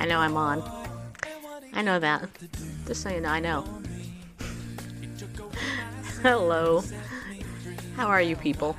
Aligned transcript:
I 0.00 0.06
know 0.06 0.18
I'm 0.18 0.34
on. 0.34 0.62
I 1.74 1.82
know 1.82 1.98
that. 1.98 2.26
Just 2.86 3.02
so 3.02 3.10
you 3.10 3.20
know, 3.20 3.28
I 3.28 3.38
know. 3.38 3.66
Hello. 6.22 6.82
How 7.96 8.06
are 8.06 8.22
you 8.22 8.34
people? 8.34 8.74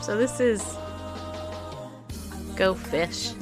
So 0.00 0.16
this 0.16 0.40
is 0.40 0.64
Go 2.56 2.72
Fish. 2.72 3.32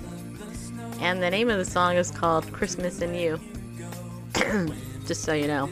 And 0.99 1.23
the 1.23 1.31
name 1.31 1.49
of 1.49 1.59
the 1.59 1.65
song 1.65 1.95
is 1.95 2.11
called 2.11 2.53
Christmas 2.53 3.01
in 3.03 3.15
You. 3.15 3.39
Just 5.07 5.23
so 5.23 5.33
you 5.33 5.47
know. 5.47 5.71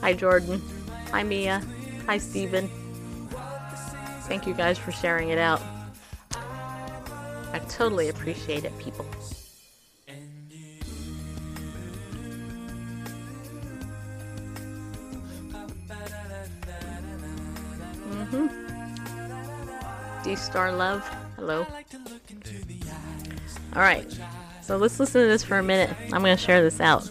Hi, 0.00 0.12
Jordan. 0.12 0.62
Hi, 1.10 1.22
Mia. 1.22 1.62
Hi, 2.06 2.18
Steven. 2.18 2.68
Thank 4.22 4.46
you 4.46 4.54
guys 4.54 4.78
for 4.78 4.92
sharing 4.92 5.30
it 5.30 5.38
out. 5.38 5.62
I 7.52 7.60
totally 7.68 8.08
appreciate 8.10 8.64
it, 8.64 8.78
people. 8.78 9.06
Mm-hmm. 18.10 18.48
D 20.22 20.36
Star 20.36 20.72
Love. 20.72 21.08
Hello. 21.36 21.66
All 23.74 23.82
right. 23.82 24.06
So 24.60 24.76
let's 24.76 25.00
listen 25.00 25.22
to 25.22 25.28
this 25.28 25.42
for 25.42 25.58
a 25.58 25.62
minute. 25.62 25.96
I'm 26.12 26.22
going 26.22 26.36
to 26.36 26.42
share 26.42 26.62
this 26.62 26.80
out. 26.80 27.08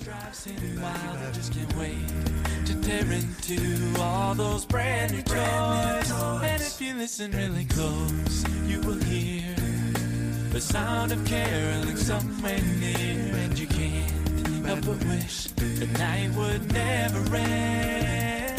Tear 2.88 3.12
into 3.12 4.00
all 4.00 4.34
those 4.34 4.66
brand 4.66 5.12
new 5.12 5.22
toys. 5.22 6.10
And 6.10 6.62
if 6.62 6.80
you 6.80 6.94
listen 6.96 7.32
really 7.34 7.66
close, 7.66 8.46
you 8.66 8.80
will 8.80 9.04
hear 9.04 9.54
the 10.52 10.62
sound 10.62 11.12
of 11.12 11.24
caroling 11.26 11.98
somewhere 11.98 12.62
near. 12.80 13.36
And 13.44 13.60
you 13.60 13.68
can't 13.68 14.66
help 14.66 14.86
but 14.86 15.04
wish 15.06 15.48
the 15.48 15.88
night 16.00 16.32
would 16.36 16.72
never 16.72 17.36
end. 17.36 18.57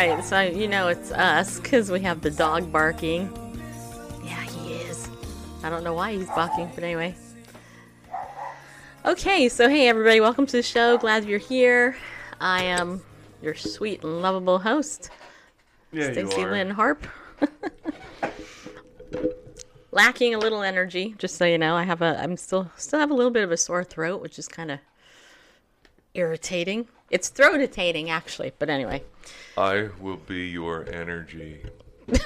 Right, 0.00 0.24
so 0.24 0.40
you 0.40 0.66
know 0.66 0.88
it's 0.88 1.12
us 1.12 1.60
because 1.60 1.90
we 1.90 2.00
have 2.00 2.22
the 2.22 2.30
dog 2.30 2.72
barking. 2.72 3.30
Yeah, 4.24 4.42
he 4.44 4.72
is. 4.72 5.10
I 5.62 5.68
don't 5.68 5.84
know 5.84 5.92
why 5.92 6.14
he's 6.14 6.26
barking, 6.28 6.70
but 6.74 6.82
anyway. 6.82 7.14
Okay, 9.04 9.50
so 9.50 9.68
hey 9.68 9.88
everybody, 9.88 10.18
welcome 10.22 10.46
to 10.46 10.52
the 10.56 10.62
show. 10.62 10.96
Glad 10.96 11.26
you're 11.26 11.38
here. 11.38 11.98
I 12.40 12.62
am 12.62 13.02
your 13.42 13.54
sweet 13.54 14.02
and 14.02 14.22
lovable 14.22 14.58
host, 14.58 15.10
Yeah, 15.92 16.12
Stacy. 16.12 16.46
Lynn 16.46 16.70
Harp. 16.70 17.06
Lacking 19.92 20.34
a 20.34 20.38
little 20.38 20.62
energy, 20.62 21.14
just 21.18 21.36
so 21.36 21.44
you 21.44 21.58
know. 21.58 21.76
I 21.76 21.82
have 21.82 22.00
a, 22.00 22.18
I'm 22.22 22.38
still 22.38 22.70
still 22.76 23.00
have 23.00 23.10
a 23.10 23.14
little 23.14 23.32
bit 23.32 23.44
of 23.44 23.52
a 23.52 23.58
sore 23.58 23.84
throat, 23.84 24.22
which 24.22 24.38
is 24.38 24.48
kind 24.48 24.70
of 24.70 24.78
irritating. 26.14 26.88
It's 27.10 27.28
throat-itating 27.28 28.08
actually, 28.08 28.52
but 28.58 28.70
anyway. 28.70 29.02
I 29.58 29.88
will 30.00 30.16
be 30.16 30.48
your 30.48 30.88
energy. 30.88 31.62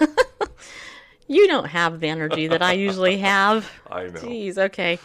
You 1.27 1.47
don't 1.47 1.67
have 1.67 2.01
the 2.01 2.09
energy 2.09 2.49
that 2.49 2.63
I 2.63 2.73
usually 2.73 3.19
have. 3.33 3.71
I 3.91 4.05
know. 4.05 4.21
Jeez, 4.21 4.59
okay. 4.59 4.99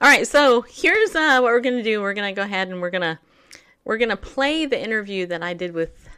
All 0.00 0.08
right, 0.08 0.26
so 0.26 0.62
here's 0.62 1.14
uh, 1.14 1.38
what 1.40 1.52
we're 1.52 1.60
gonna 1.60 1.82
do. 1.82 2.00
We're 2.00 2.14
gonna 2.14 2.32
go 2.32 2.42
ahead 2.42 2.68
and 2.68 2.80
we're 2.80 2.90
gonna 2.90 3.20
we're 3.84 3.98
gonna 3.98 4.16
play 4.16 4.66
the 4.66 4.82
interview 4.82 5.26
that 5.26 5.42
I 5.42 5.54
did 5.54 5.74
with 5.74 6.08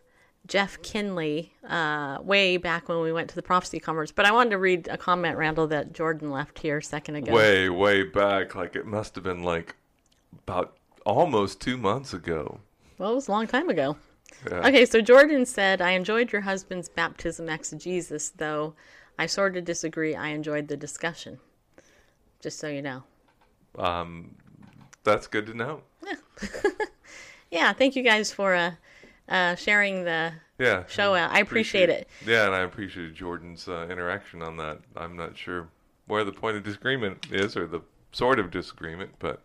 Jeff 0.46 0.80
Kinley 0.82 1.52
uh, 1.68 2.18
way 2.22 2.56
back 2.56 2.88
when 2.88 3.00
we 3.00 3.12
went 3.12 3.28
to 3.30 3.34
the 3.34 3.42
prophecy 3.42 3.80
conference. 3.80 4.12
But 4.12 4.24
I 4.24 4.32
wanted 4.32 4.50
to 4.50 4.58
read 4.58 4.88
a 4.88 4.96
comment, 4.96 5.36
Randall, 5.36 5.66
that 5.68 5.92
Jordan 5.92 6.30
left 6.30 6.58
here 6.60 6.78
a 6.78 6.82
second 6.82 7.16
ago. 7.16 7.32
Way, 7.32 7.68
way 7.68 8.04
back. 8.04 8.54
Like 8.54 8.76
it 8.76 8.86
must 8.86 9.14
have 9.16 9.24
been 9.24 9.42
like 9.42 9.74
about 10.46 10.76
almost 11.04 11.60
two 11.60 11.76
months 11.76 12.14
ago. 12.14 12.60
Well, 12.98 13.12
it 13.12 13.14
was 13.14 13.28
a 13.28 13.32
long 13.32 13.46
time 13.46 13.68
ago. 13.68 13.96
Yeah. 14.50 14.66
Okay, 14.68 14.84
so 14.86 15.00
Jordan 15.00 15.46
said, 15.46 15.80
I 15.80 15.90
enjoyed 15.92 16.32
your 16.32 16.42
husband's 16.42 16.88
baptism 16.88 17.48
exegesis, 17.48 18.30
though 18.30 18.74
I 19.18 19.26
sort 19.26 19.56
of 19.56 19.64
disagree. 19.64 20.14
I 20.14 20.28
enjoyed 20.28 20.68
the 20.68 20.76
discussion. 20.76 21.38
Just 22.40 22.58
so 22.58 22.68
you 22.68 22.82
know. 22.82 23.02
Um, 23.78 24.34
that's 25.02 25.26
good 25.26 25.46
to 25.46 25.54
know. 25.54 25.82
Yeah, 27.50 27.72
thank 27.74 27.96
you 27.96 28.02
guys 28.02 28.32
for 28.32 28.54
uh, 28.54 28.72
uh, 29.28 29.54
sharing 29.56 30.04
the 30.04 30.32
Yeah. 30.58 30.84
show 30.86 31.14
out. 31.14 31.30
I 31.32 31.40
appreciate 31.40 31.88
it. 31.90 32.08
Yeah, 32.26 32.46
and 32.46 32.54
I 32.54 32.60
appreciate 32.60 33.14
Jordan's 33.14 33.68
uh, 33.68 33.86
interaction 33.90 34.42
on 34.42 34.56
that. 34.58 34.80
I'm 34.96 35.16
not 35.16 35.36
sure 35.36 35.68
where 36.06 36.24
the 36.24 36.32
point 36.32 36.56
of 36.56 36.62
disagreement 36.62 37.26
is 37.30 37.56
or 37.56 37.66
the 37.66 37.80
sort 38.12 38.38
of 38.38 38.50
disagreement, 38.50 39.10
but 39.18 39.42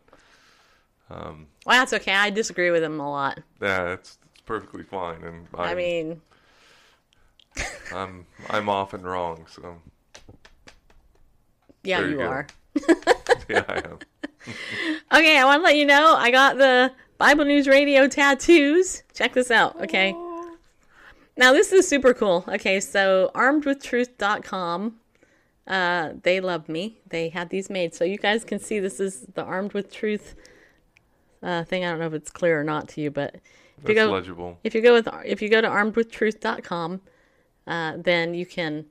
Well, 1.10 1.38
that's 1.66 1.94
okay. 1.94 2.14
I 2.14 2.30
disagree 2.30 2.72
with 2.72 2.84
him 2.84 3.00
a 3.00 3.10
lot. 3.10 3.40
yeah, 3.62 3.94
it's, 3.94 4.18
it's 4.32 4.42
perfectly 4.42 4.84
fine. 4.84 5.24
And 5.24 5.48
I'm, 5.54 5.60
I 5.60 5.76
mean, 5.76 6.22
I'm 7.94 8.26
I'm 8.50 8.70
often 8.70 9.02
wrong, 9.04 9.46
so 9.50 9.76
yeah, 11.84 12.02
There 12.02 12.10
you 12.10 12.20
you 12.20 12.26
are. 12.28 12.48
yeah, 13.50 13.64
I 13.68 13.78
am. 13.78 14.00
Okay, 15.12 15.38
I 15.38 15.44
want 15.44 15.62
to 15.62 15.66
let 15.66 15.76
you 15.76 15.86
know 15.86 16.16
I 16.16 16.32
got 16.32 16.58
the 16.58 16.94
Bible 17.18 17.44
News 17.44 17.68
Radio 17.68 18.08
tattoos. 18.08 19.04
Check 19.14 19.34
this 19.34 19.52
out, 19.52 19.80
okay? 19.82 20.14
Now, 21.36 21.52
this 21.52 21.74
is 21.74 21.88
super 21.88 22.14
cool. 22.14 22.46
Okay, 22.48 22.80
so 22.80 23.32
armedwithtruth.com 23.36 25.00
uh, 25.70 26.14
they 26.24 26.40
love 26.40 26.68
me. 26.68 26.98
They 27.08 27.30
had 27.30 27.50
these 27.50 27.70
made, 27.70 27.94
so 27.94 28.04
you 28.04 28.18
guys 28.18 28.44
can 28.44 28.60
see 28.60 28.80
this 28.80 29.00
is 29.00 29.28
the 29.36 29.44
Armed 29.44 29.74
with 29.74 29.92
Truth 29.92 30.36
uh, 31.44 31.64
thing. 31.64 31.86
I 31.86 31.90
don't 31.90 32.00
know 32.00 32.08
if 32.08 32.14
it's 32.14 32.32
clear 32.32 32.60
or 32.60 32.64
not 32.64 32.90
to 32.90 33.02
you, 33.02 33.12
but 33.12 33.36
if 33.82 33.90
you 33.90 33.96
go 33.96 34.12
legible. 34.12 34.58
if 34.64 34.76
you 34.76 34.82
go 34.82 34.94
with 34.94 35.08
if 35.26 35.42
you 35.42 35.50
go 35.50 35.62
to 35.62 35.68
armedwithtruth.com, 35.68 37.02
uh, 37.68 37.94
then 37.98 38.34
you 38.34 38.46
can 38.46 38.86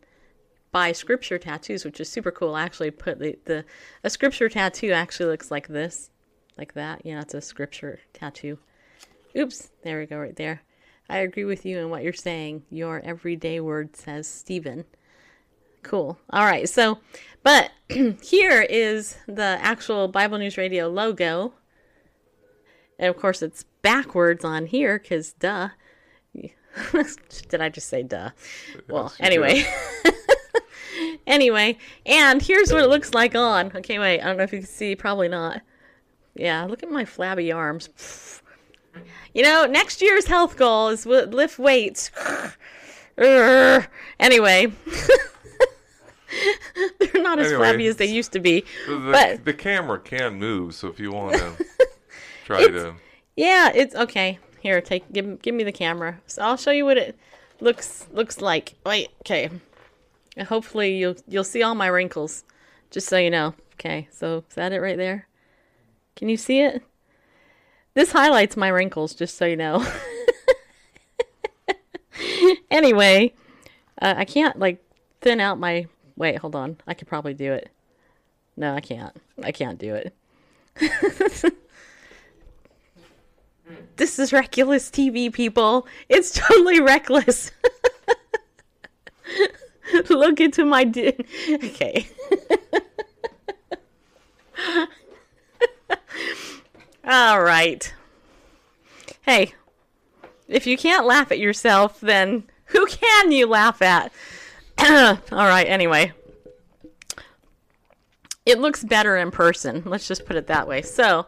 buy 0.70 0.92
scripture 0.92 1.38
tattoos, 1.38 1.84
which 1.84 2.00
is 2.00 2.08
super 2.08 2.30
cool. 2.30 2.54
I 2.54 2.62
actually 2.62 2.90
put 2.90 3.18
the, 3.18 3.38
the 3.44 3.64
a 4.04 4.10
scripture 4.10 4.48
tattoo 4.48 4.92
actually 4.92 5.30
looks 5.30 5.50
like 5.50 5.68
this, 5.68 6.10
like 6.56 6.74
that. 6.74 7.04
You 7.04 7.14
know, 7.14 7.20
it's 7.20 7.34
a 7.34 7.40
scripture 7.40 8.00
tattoo. 8.12 8.58
Oops, 9.36 9.70
there 9.82 9.98
we 9.98 10.06
go, 10.06 10.18
right 10.18 10.36
there. 10.36 10.62
I 11.10 11.18
agree 11.18 11.44
with 11.44 11.64
you 11.64 11.78
in 11.78 11.90
what 11.90 12.02
you're 12.02 12.12
saying. 12.12 12.64
Your 12.70 13.00
everyday 13.00 13.60
word 13.60 13.96
says 13.96 14.28
Stephen. 14.28 14.84
Cool. 15.82 16.18
All 16.30 16.44
right. 16.44 16.68
So, 16.68 16.98
but 17.42 17.70
here 18.22 18.62
is 18.62 19.16
the 19.26 19.58
actual 19.60 20.08
Bible 20.08 20.38
News 20.38 20.58
Radio 20.58 20.88
logo. 20.88 21.54
And 22.98 23.08
of 23.08 23.16
course, 23.16 23.42
it's 23.42 23.64
backwards 23.82 24.44
on 24.44 24.66
here 24.66 24.98
because 24.98 25.32
duh. 25.34 25.68
Did 27.48 27.60
I 27.60 27.68
just 27.70 27.88
say 27.88 28.02
duh? 28.02 28.30
Well, 28.88 29.12
Yes, 29.18 29.32
you 29.34 29.42
anyway. 29.42 29.64
anyway, 31.26 31.78
and 32.06 32.40
here's 32.42 32.72
what 32.72 32.82
it 32.82 32.88
looks 32.88 33.14
like 33.14 33.34
on. 33.34 33.72
Okay, 33.76 33.98
wait. 33.98 34.20
I 34.20 34.26
don't 34.26 34.36
know 34.36 34.44
if 34.44 34.52
you 34.52 34.58
can 34.60 34.68
see. 34.68 34.94
Probably 34.94 35.28
not. 35.28 35.62
Yeah, 36.34 36.64
look 36.66 36.82
at 36.82 36.90
my 36.90 37.04
flabby 37.04 37.50
arms. 37.50 37.88
You 39.34 39.42
know, 39.42 39.66
next 39.66 40.00
year's 40.02 40.26
health 40.26 40.56
goal 40.56 40.88
is 40.88 41.04
lift 41.06 41.58
weights. 41.58 42.10
Anyway, 44.20 44.72
they're 47.00 47.22
not 47.22 47.40
as 47.40 47.52
flabby 47.52 47.86
as 47.88 47.96
they 47.96 48.06
used 48.06 48.30
to 48.32 48.38
be. 48.38 48.64
The, 48.86 49.10
But- 49.12 49.44
the 49.44 49.52
camera 49.54 49.98
can 49.98 50.34
move, 50.34 50.74
so 50.76 50.86
if 50.86 51.00
you 51.00 51.10
want 51.10 51.34
to 51.36 51.52
try 52.48 52.66
to. 52.66 52.94
Yeah, 53.36 53.70
it's 53.74 53.94
okay. 53.94 54.38
Here, 54.60 54.80
take 54.80 55.12
give 55.12 55.40
give 55.42 55.54
me 55.54 55.64
the 55.64 55.72
camera. 55.72 56.20
So 56.26 56.42
I'll 56.42 56.56
show 56.56 56.70
you 56.70 56.84
what 56.84 56.96
it 56.96 57.16
looks 57.60 58.06
looks 58.12 58.40
like. 58.40 58.74
Wait, 58.84 59.10
okay. 59.20 59.50
And 60.36 60.48
hopefully 60.48 60.96
you'll 60.96 61.16
you'll 61.28 61.44
see 61.44 61.62
all 61.62 61.74
my 61.74 61.86
wrinkles, 61.86 62.44
just 62.90 63.06
so 63.06 63.18
you 63.18 63.30
know. 63.30 63.54
Okay, 63.74 64.08
so 64.10 64.44
is 64.48 64.54
that 64.56 64.72
it 64.72 64.80
right 64.80 64.96
there? 64.96 65.28
Can 66.16 66.28
you 66.28 66.36
see 66.36 66.60
it? 66.60 66.82
This 67.94 68.12
highlights 68.12 68.56
my 68.56 68.68
wrinkles, 68.68 69.14
just 69.14 69.36
so 69.36 69.44
you 69.44 69.56
know. 69.56 69.80
anyway, 72.70 73.32
uh, 74.00 74.14
I 74.16 74.24
can't 74.24 74.58
like 74.58 74.82
thin 75.20 75.38
out 75.38 75.60
my. 75.60 75.86
Wait, 76.16 76.38
hold 76.38 76.56
on. 76.56 76.78
I 76.86 76.94
could 76.94 77.06
probably 77.06 77.34
do 77.34 77.52
it. 77.52 77.70
No, 78.56 78.74
I 78.74 78.80
can't. 78.80 79.16
I 79.44 79.52
can't 79.52 79.78
do 79.78 79.94
it. 79.94 80.12
This 83.96 84.18
is 84.18 84.32
reckless 84.32 84.90
TV, 84.90 85.32
people. 85.32 85.86
It's 86.08 86.30
totally 86.30 86.80
reckless. 86.80 87.50
Look 90.10 90.40
into 90.40 90.64
my. 90.64 90.84
Di- 90.84 91.16
okay. 91.50 92.08
All 97.04 97.42
right. 97.42 97.92
Hey, 99.22 99.54
if 100.46 100.66
you 100.66 100.76
can't 100.76 101.06
laugh 101.06 101.32
at 101.32 101.38
yourself, 101.38 102.00
then 102.00 102.44
who 102.66 102.86
can 102.86 103.32
you 103.32 103.46
laugh 103.46 103.82
at? 103.82 104.12
All 104.78 105.18
right, 105.32 105.66
anyway. 105.66 106.12
It 108.46 108.58
looks 108.58 108.84
better 108.84 109.16
in 109.16 109.30
person. 109.30 109.82
Let's 109.84 110.08
just 110.08 110.24
put 110.24 110.36
it 110.36 110.46
that 110.46 110.68
way. 110.68 110.82
So, 110.82 111.26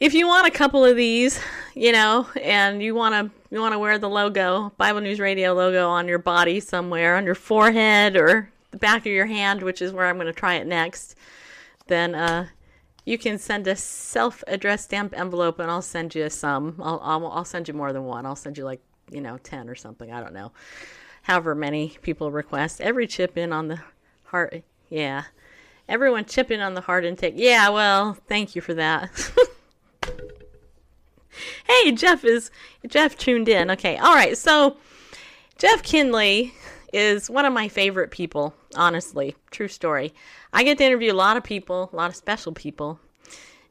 if 0.00 0.14
you 0.14 0.26
want 0.26 0.46
a 0.46 0.50
couple 0.50 0.82
of 0.82 0.96
these, 0.96 1.38
you 1.74 1.92
know, 1.92 2.26
and 2.42 2.82
you 2.82 2.94
want 2.94 3.14
to 3.14 3.54
you 3.54 3.60
want 3.60 3.74
to 3.74 3.78
wear 3.78 3.98
the 3.98 4.08
logo, 4.08 4.72
Bible 4.78 5.02
News 5.02 5.20
Radio 5.20 5.52
logo 5.52 5.88
on 5.88 6.08
your 6.08 6.18
body 6.18 6.58
somewhere, 6.58 7.16
on 7.16 7.26
your 7.26 7.34
forehead 7.34 8.16
or 8.16 8.50
the 8.70 8.78
back 8.78 9.00
of 9.00 9.12
your 9.12 9.26
hand, 9.26 9.62
which 9.62 9.82
is 9.82 9.92
where 9.92 10.06
I'm 10.06 10.16
going 10.16 10.26
to 10.26 10.32
try 10.32 10.54
it 10.54 10.66
next, 10.66 11.16
then 11.88 12.14
uh, 12.14 12.46
you 13.04 13.18
can 13.18 13.38
send 13.38 13.66
a 13.66 13.76
self-addressed 13.76 14.84
stamp 14.84 15.18
envelope, 15.18 15.58
and 15.58 15.70
I'll 15.70 15.82
send 15.82 16.14
you 16.14 16.30
some. 16.30 16.76
I'll, 16.80 17.00
I'll 17.02 17.26
I'll 17.26 17.44
send 17.44 17.68
you 17.68 17.74
more 17.74 17.92
than 17.92 18.04
one. 18.04 18.24
I'll 18.24 18.36
send 18.36 18.56
you 18.56 18.64
like 18.64 18.80
you 19.10 19.20
know 19.20 19.36
ten 19.36 19.68
or 19.68 19.74
something. 19.74 20.10
I 20.10 20.22
don't 20.22 20.32
know, 20.32 20.52
however 21.22 21.54
many 21.54 21.98
people 22.00 22.30
request. 22.30 22.80
Every 22.80 23.06
chip 23.06 23.36
in 23.36 23.52
on 23.52 23.68
the 23.68 23.80
heart, 24.24 24.62
yeah. 24.88 25.24
Everyone 25.90 26.24
chip 26.24 26.50
in 26.50 26.60
on 26.60 26.74
the 26.74 26.80
heart 26.80 27.04
intake. 27.04 27.34
Yeah, 27.36 27.68
well, 27.68 28.16
thank 28.28 28.54
you 28.54 28.62
for 28.62 28.74
that. 28.74 29.10
hey, 31.66 31.92
Jeff 31.92 32.24
is 32.24 32.50
Jeff 32.86 33.16
tuned 33.16 33.48
in. 33.48 33.70
Okay, 33.70 33.96
all 33.96 34.14
right. 34.14 34.36
So 34.36 34.76
Jeff 35.58 35.82
Kinley 35.82 36.54
is 36.92 37.30
one 37.30 37.44
of 37.44 37.52
my 37.52 37.68
favorite 37.68 38.10
people. 38.10 38.54
Honestly, 38.76 39.36
true 39.50 39.68
story. 39.68 40.12
I 40.52 40.64
get 40.64 40.78
to 40.78 40.84
interview 40.84 41.12
a 41.12 41.14
lot 41.14 41.36
of 41.36 41.44
people, 41.44 41.90
a 41.92 41.96
lot 41.96 42.10
of 42.10 42.16
special 42.16 42.52
people. 42.52 42.98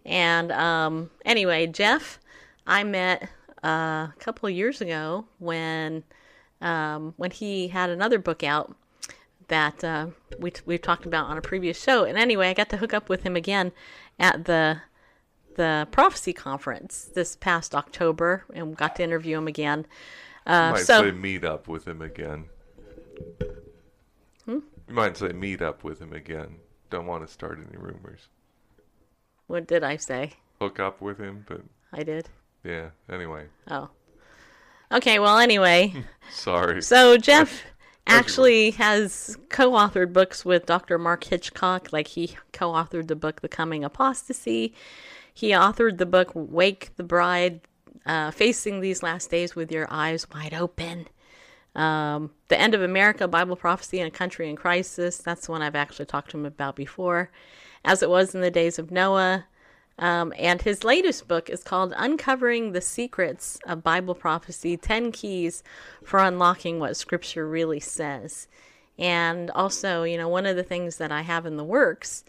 And 0.06 0.52
um, 0.52 1.10
anyway, 1.26 1.68
Jeff, 1.68 2.20
I 2.66 2.84
met 2.84 3.30
uh, 3.64 4.08
a 4.08 4.14
couple 4.20 4.48
of 4.48 4.56
years 4.56 4.82
ago 4.82 5.26
when 5.40 6.04
um, 6.62 7.14
when 7.18 7.32
he 7.32 7.70
had 7.70 7.90
another 7.90 8.20
book 8.20 8.44
out 8.44 8.76
that 9.48 9.84
uh, 9.84 10.08
we 10.38 10.54
we've 10.66 10.82
talked 10.82 11.06
about 11.06 11.28
on 11.28 11.38
a 11.38 11.42
previous 11.42 11.82
show. 11.82 12.04
And 12.04 12.18
anyway, 12.18 12.50
I 12.50 12.54
got 12.54 12.70
to 12.70 12.78
hook 12.78 12.94
up 12.94 13.10
with 13.10 13.24
him 13.24 13.36
again 13.36 13.72
at 14.20 14.46
the 14.46 14.82
the 15.60 15.90
prophecy 15.92 16.32
conference 16.32 17.10
this 17.14 17.36
past 17.36 17.76
October, 17.76 18.46
and 18.54 18.78
got 18.78 18.96
to 18.96 19.04
interview 19.04 19.38
him 19.38 19.46
again. 19.48 19.86
Uh, 20.48 20.72
might 20.72 20.86
so 20.86 21.02
say 21.04 21.12
meet 21.12 21.44
up 21.44 21.68
with 21.68 21.86
him 21.86 22.02
again. 22.02 22.46
Hmm? 24.46 24.60
You 24.88 24.94
might 24.94 25.18
say 25.18 25.30
meet 25.34 25.62
up 25.62 25.84
with 25.84 26.00
him 26.02 26.14
again. 26.14 26.56
Don't 26.90 27.06
want 27.06 27.28
to 27.28 27.32
start 27.32 27.60
any 27.60 27.78
rumors. 27.78 28.30
what 29.48 29.68
did 29.68 29.84
I 29.84 29.98
say? 29.98 30.32
Hook 30.62 30.80
up 30.80 31.02
with 31.02 31.18
him, 31.20 31.44
but 31.48 31.62
I 31.92 32.04
did. 32.04 32.30
yeah. 32.64 32.90
Anyway, 33.12 33.48
Oh, 33.70 33.90
okay. 34.94 35.20
Well, 35.20 35.38
anyway, 35.40 35.94
sorry. 36.32 36.82
so 36.82 37.18
Jeff 37.18 37.64
actually 38.08 38.72
has 38.72 39.38
co-authored 39.50 40.14
books 40.14 40.46
with 40.46 40.66
Dr. 40.66 40.98
Mark 40.98 41.26
Hitchcock. 41.26 41.92
Like 41.92 42.08
he 42.08 42.38
co-authored 42.54 43.08
the 43.08 43.16
book 43.18 43.42
The 43.42 43.50
Coming 43.50 43.84
Apostasy. 43.84 44.74
He 45.40 45.52
authored 45.52 46.00
the 46.00 46.06
book 46.06 46.32
Wake 46.34 46.90
the 46.98 47.04
Bride, 47.04 47.62
uh, 48.06 48.30
Facing 48.30 48.82
These 48.82 49.02
Last 49.02 49.32
Days 49.32 49.56
with 49.56 49.72
Your 49.72 49.88
Eyes 49.90 50.28
Wide 50.30 50.54
Open. 50.54 51.08
Um, 51.74 52.32
the 52.50 52.60
End 52.60 52.74
of 52.74 52.82
America, 52.82 53.26
Bible 53.26 53.56
Prophecy 53.56 54.02
in 54.02 54.08
a 54.08 54.12
Country 54.12 54.50
in 54.50 54.58
Crisis. 54.58 55.18
That's 55.20 55.46
the 55.46 55.54
one 55.54 55.62
I've 55.62 55.78
actually 55.78 56.08
talked 56.08 56.32
to 56.32 56.38
him 56.38 56.46
about 56.46 56.76
before. 56.76 57.32
As 57.86 58.04
it 58.04 58.10
was 58.10 58.36
in 58.36 58.42
the 58.42 58.52
days 58.52 58.78
of 58.78 58.92
Noah. 58.92 59.46
Um, 59.98 60.34
and 60.38 60.62
his 60.62 60.84
latest 60.84 61.30
book 61.30 61.50
is 61.50 61.64
called 61.64 61.94
Uncovering 61.96 62.74
the 62.74 62.82
Secrets 62.82 63.60
of 63.66 63.82
Bible 63.82 64.16
Prophecy 64.16 64.76
10 64.76 65.14
Keys 65.14 65.64
for 66.04 66.20
Unlocking 66.20 66.80
What 66.80 66.98
Scripture 66.98 67.48
Really 67.48 67.80
Says. 67.80 68.50
And 68.98 69.52
also, 69.52 70.04
you 70.04 70.18
know, 70.18 70.28
one 70.28 70.46
of 70.46 70.58
the 70.58 70.64
things 70.64 70.98
that 70.98 71.14
I 71.14 71.22
have 71.22 71.46
in 71.46 71.56
the 71.56 71.64
works 71.64 72.26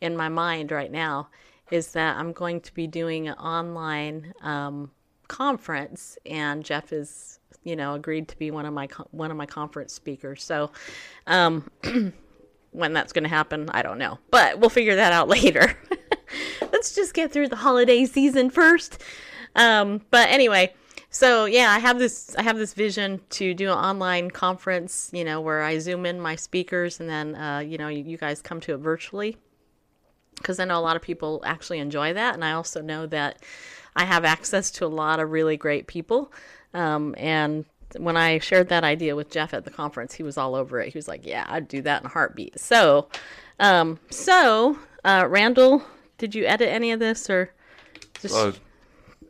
in 0.00 0.16
my 0.16 0.30
mind 0.30 0.72
right 0.72 0.90
now 0.90 1.28
is 1.70 1.92
that 1.92 2.16
I'm 2.16 2.32
going 2.32 2.60
to 2.62 2.74
be 2.74 2.86
doing 2.86 3.28
an 3.28 3.34
online 3.34 4.32
um, 4.42 4.90
conference, 5.28 6.18
and 6.26 6.64
Jeff 6.64 6.92
is, 6.92 7.38
you 7.64 7.76
know, 7.76 7.94
agreed 7.94 8.28
to 8.28 8.38
be 8.38 8.50
one 8.50 8.66
of 8.66 8.72
my 8.72 8.88
one 9.10 9.30
of 9.30 9.36
my 9.36 9.46
conference 9.46 9.92
speakers. 9.92 10.42
So, 10.42 10.70
um, 11.26 11.70
when 12.72 12.92
that's 12.92 13.12
going 13.12 13.24
to 13.24 13.30
happen, 13.30 13.68
I 13.70 13.82
don't 13.82 13.98
know, 13.98 14.18
but 14.30 14.58
we'll 14.58 14.70
figure 14.70 14.96
that 14.96 15.12
out 15.12 15.28
later. 15.36 15.76
Let's 16.72 16.94
just 16.94 17.14
get 17.14 17.32
through 17.32 17.48
the 17.48 17.56
holiday 17.56 18.04
season 18.04 18.50
first. 18.50 19.02
Um, 19.54 20.02
but 20.10 20.28
anyway, 20.28 20.74
so 21.10 21.46
yeah, 21.46 21.70
I 21.70 21.78
have 21.78 21.98
this 21.98 22.36
I 22.36 22.42
have 22.42 22.58
this 22.58 22.74
vision 22.74 23.20
to 23.30 23.54
do 23.54 23.70
an 23.70 23.78
online 23.78 24.30
conference, 24.30 25.10
you 25.12 25.24
know, 25.24 25.40
where 25.40 25.62
I 25.62 25.78
zoom 25.78 26.06
in 26.06 26.20
my 26.20 26.36
speakers 26.36 27.00
and 27.00 27.08
then 27.08 27.34
uh, 27.34 27.60
you 27.60 27.78
know 27.78 27.88
you, 27.88 28.04
you 28.04 28.16
guys 28.18 28.42
come 28.42 28.60
to 28.60 28.74
it 28.74 28.78
virtually 28.78 29.36
because 30.38 30.58
I 30.58 30.64
know 30.64 30.78
a 30.78 30.80
lot 30.80 30.96
of 30.96 31.02
people 31.02 31.42
actually 31.44 31.78
enjoy 31.78 32.14
that, 32.14 32.34
and 32.34 32.44
I 32.44 32.52
also 32.52 32.80
know 32.80 33.06
that 33.06 33.42
I 33.94 34.04
have 34.04 34.24
access 34.24 34.70
to 34.72 34.86
a 34.86 34.88
lot 34.88 35.20
of 35.20 35.30
really 35.30 35.56
great 35.56 35.86
people. 35.86 36.32
Um, 36.74 37.14
and 37.18 37.64
when 37.96 38.16
I 38.16 38.38
shared 38.38 38.68
that 38.68 38.84
idea 38.84 39.16
with 39.16 39.30
Jeff 39.30 39.54
at 39.54 39.64
the 39.64 39.70
conference, 39.70 40.14
he 40.14 40.22
was 40.22 40.36
all 40.36 40.54
over 40.54 40.80
it. 40.80 40.92
He 40.92 40.98
was 40.98 41.08
like, 41.08 41.26
"Yeah, 41.26 41.44
I'd 41.48 41.68
do 41.68 41.82
that 41.82 42.02
in 42.02 42.06
a 42.06 42.10
heartbeat." 42.10 42.60
So, 42.60 43.08
um, 43.58 43.98
so 44.10 44.78
uh, 45.04 45.26
Randall, 45.28 45.82
did 46.18 46.34
you 46.34 46.44
edit 46.44 46.68
any 46.68 46.92
of 46.92 47.00
this 47.00 47.28
or 47.28 47.50
just? 48.20 48.34
Uh, 48.34 48.52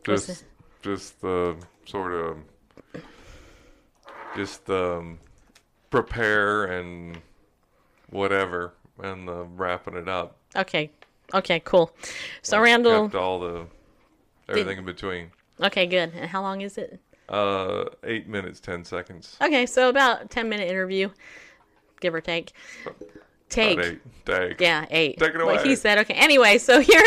just, 0.03 0.45
just 0.81 1.21
the 1.21 1.55
sort 1.85 2.13
of, 2.13 2.37
just 4.35 4.69
um, 4.69 5.19
prepare 5.89 6.65
and 6.65 7.19
whatever 8.09 8.73
and 9.01 9.27
the 9.27 9.43
wrapping 9.43 9.95
it 9.95 10.07
up. 10.07 10.37
Okay. 10.55 10.91
Okay, 11.33 11.59
cool. 11.63 11.91
So 12.41 12.59
Randall 12.59 13.03
kept 13.03 13.15
all 13.15 13.39
the 13.39 13.65
everything 14.47 14.79
in 14.79 14.85
between. 14.85 15.31
Okay, 15.61 15.85
good. 15.85 16.13
And 16.15 16.29
how 16.29 16.41
long 16.41 16.61
is 16.61 16.77
it? 16.77 16.99
Uh, 17.27 17.85
eight 18.03 18.27
minutes 18.27 18.59
ten 18.59 18.83
seconds. 18.83 19.37
Okay, 19.41 19.65
so 19.65 19.89
about 19.89 20.31
10 20.31 20.49
minute 20.49 20.67
interview, 20.67 21.09
give 21.99 22.13
or 22.13 22.21
take. 22.21 22.53
Take. 23.49 23.77
About 23.77 23.91
eight. 23.91 24.25
Take. 24.25 24.61
Yeah, 24.61 24.85
eight. 24.89 25.19
Take 25.19 25.35
it 25.35 25.45
What 25.45 25.65
he 25.65 25.75
said. 25.75 25.97
Okay. 25.99 26.13
Anyway, 26.13 26.57
so 26.57 26.79
here, 26.79 27.03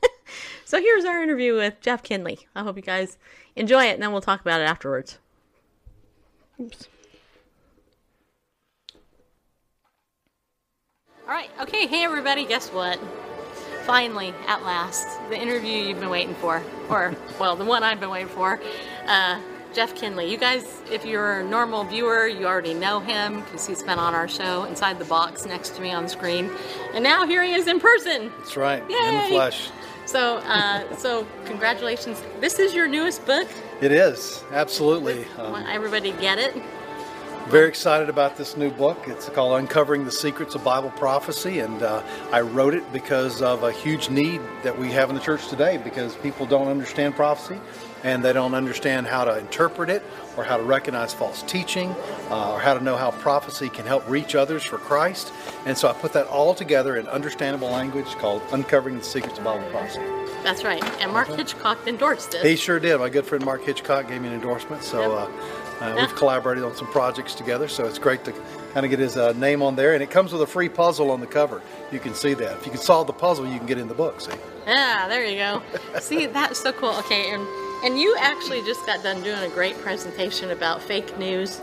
so 0.64 0.80
here's 0.80 1.04
our 1.04 1.22
interview 1.22 1.54
with 1.54 1.80
Jeff 1.80 2.02
Kinley. 2.02 2.40
I 2.54 2.62
hope 2.62 2.76
you 2.76 2.82
guys 2.82 3.18
enjoy 3.56 3.84
it, 3.84 3.94
and 3.94 4.02
then 4.02 4.12
we'll 4.12 4.20
talk 4.20 4.40
about 4.40 4.60
it 4.60 4.64
afterwards. 4.64 5.18
Oops. 6.60 6.88
All 11.22 11.28
right. 11.28 11.50
Okay. 11.60 11.86
Hey, 11.86 12.04
everybody. 12.04 12.44
Guess 12.44 12.68
what? 12.68 13.00
Finally, 13.84 14.32
at 14.46 14.62
last, 14.64 15.06
the 15.28 15.36
interview 15.36 15.72
you've 15.72 16.00
been 16.00 16.10
waiting 16.10 16.34
for, 16.36 16.62
or 16.88 17.14
well, 17.40 17.56
the 17.56 17.64
one 17.64 17.82
I've 17.82 18.00
been 18.00 18.10
waiting 18.10 18.28
for. 18.28 18.60
Uh, 19.06 19.40
Jeff 19.74 19.94
Kinley. 19.94 20.30
You 20.30 20.36
guys, 20.36 20.82
if 20.90 21.04
you're 21.06 21.40
a 21.40 21.44
normal 21.44 21.84
viewer, 21.84 22.26
you 22.26 22.46
already 22.46 22.74
know 22.74 23.00
him 23.00 23.40
because 23.40 23.66
he's 23.66 23.82
been 23.82 23.98
on 23.98 24.14
our 24.14 24.28
show 24.28 24.64
inside 24.64 24.98
the 24.98 25.06
box 25.06 25.46
next 25.46 25.70
to 25.76 25.80
me 25.80 25.90
on 25.92 26.02
the 26.04 26.08
screen, 26.10 26.50
and 26.92 27.02
now 27.02 27.26
here 27.26 27.42
he 27.42 27.54
is 27.54 27.66
in 27.66 27.80
person. 27.80 28.30
That's 28.38 28.56
right. 28.56 28.82
In 28.82 28.88
the 29.22 29.28
flesh. 29.30 29.70
So, 30.04 30.36
uh, 30.44 30.94
so 30.96 31.26
congratulations. 31.46 32.22
This 32.40 32.58
is 32.58 32.74
your 32.74 32.86
newest 32.86 33.24
book. 33.24 33.48
It 33.80 33.92
is 33.92 34.44
absolutely. 34.52 35.24
I 35.38 35.42
Um, 35.42 35.52
want 35.52 35.68
everybody 35.68 36.12
to 36.12 36.20
get 36.20 36.38
it. 36.38 36.54
Very 37.48 37.68
excited 37.68 38.08
about 38.08 38.36
this 38.36 38.56
new 38.56 38.70
book. 38.70 38.98
It's 39.06 39.28
called 39.28 39.58
Uncovering 39.58 40.04
the 40.04 40.12
Secrets 40.12 40.54
of 40.54 40.64
Bible 40.64 40.90
Prophecy, 40.90 41.58
and 41.60 41.82
uh, 41.82 42.02
I 42.30 42.40
wrote 42.40 42.74
it 42.74 42.90
because 42.92 43.42
of 43.42 43.62
a 43.62 43.72
huge 43.72 44.10
need 44.10 44.40
that 44.62 44.78
we 44.78 44.90
have 44.92 45.08
in 45.08 45.14
the 45.14 45.20
church 45.20 45.48
today. 45.48 45.76
Because 45.76 46.14
people 46.16 46.46
don't 46.46 46.68
understand 46.68 47.14
prophecy, 47.14 47.60
and 48.04 48.24
they 48.24 48.32
don't 48.32 48.54
understand 48.54 49.06
how 49.06 49.24
to 49.24 49.38
interpret 49.38 49.90
it, 49.90 50.02
or 50.36 50.44
how 50.44 50.56
to 50.56 50.62
recognize 50.62 51.12
false 51.12 51.42
teaching, 51.42 51.90
uh, 52.30 52.52
or 52.52 52.60
how 52.60 52.74
to 52.74 52.82
know 52.82 52.96
how 52.96 53.10
prophecy 53.10 53.68
can 53.68 53.86
help 53.86 54.08
reach 54.08 54.34
others 54.34 54.62
for 54.62 54.78
Christ. 54.78 55.32
And 55.66 55.76
so 55.76 55.88
I 55.88 55.92
put 55.92 56.12
that 56.14 56.26
all 56.28 56.54
together 56.54 56.96
in 56.96 57.06
understandable 57.08 57.68
language 57.68 58.08
called 58.16 58.42
Uncovering 58.52 58.98
the 58.98 59.04
Secrets 59.04 59.38
of 59.38 59.44
Bible 59.44 59.68
Prophecy. 59.70 60.00
That's 60.42 60.64
right. 60.64 60.82
And 61.00 61.12
Mark 61.12 61.28
Hitchcock 61.28 61.78
endorsed 61.86 62.34
it. 62.34 62.44
He 62.44 62.56
sure 62.56 62.80
did. 62.80 62.98
My 62.98 63.08
good 63.08 63.24
friend 63.24 63.44
Mark 63.44 63.62
Hitchcock 63.62 64.08
gave 64.08 64.20
me 64.20 64.28
an 64.28 64.34
endorsement, 64.34 64.82
so 64.82 65.12
uh, 65.12 65.30
uh, 65.82 65.96
we've 65.98 66.14
collaborated 66.16 66.64
on 66.64 66.74
some 66.76 66.86
projects 66.88 67.34
together. 67.34 67.68
So 67.68 67.84
it's 67.86 67.98
great 67.98 68.24
to 68.24 68.32
kind 68.72 68.86
of 68.86 68.90
get 68.90 68.98
his 68.98 69.16
uh, 69.16 69.32
name 69.32 69.62
on 69.62 69.76
there, 69.76 69.94
and 69.94 70.02
it 70.02 70.10
comes 70.10 70.32
with 70.32 70.42
a 70.42 70.46
free 70.46 70.68
puzzle 70.68 71.10
on 71.10 71.20
the 71.20 71.26
cover. 71.26 71.60
You 71.90 71.98
can 72.00 72.14
see 72.14 72.34
that. 72.34 72.56
If 72.58 72.64
you 72.66 72.72
can 72.72 72.80
solve 72.80 73.06
the 73.06 73.12
puzzle, 73.12 73.46
you 73.46 73.58
can 73.58 73.66
get 73.66 73.78
in 73.78 73.88
the 73.88 73.94
book. 73.94 74.20
See? 74.20 74.30
Yeah, 74.66 75.08
there 75.08 75.24
you 75.26 75.36
go. 75.38 75.62
See, 76.00 76.26
that's 76.26 76.60
so 76.60 76.72
cool. 76.72 76.94
Okay, 77.00 77.30
and 77.32 77.46
and 77.84 77.98
you 77.98 78.16
actually 78.18 78.62
just 78.62 78.86
got 78.86 79.02
done 79.02 79.22
doing 79.22 79.42
a 79.42 79.48
great 79.48 79.76
presentation 79.78 80.50
about 80.52 80.80
fake 80.82 81.18
news. 81.18 81.58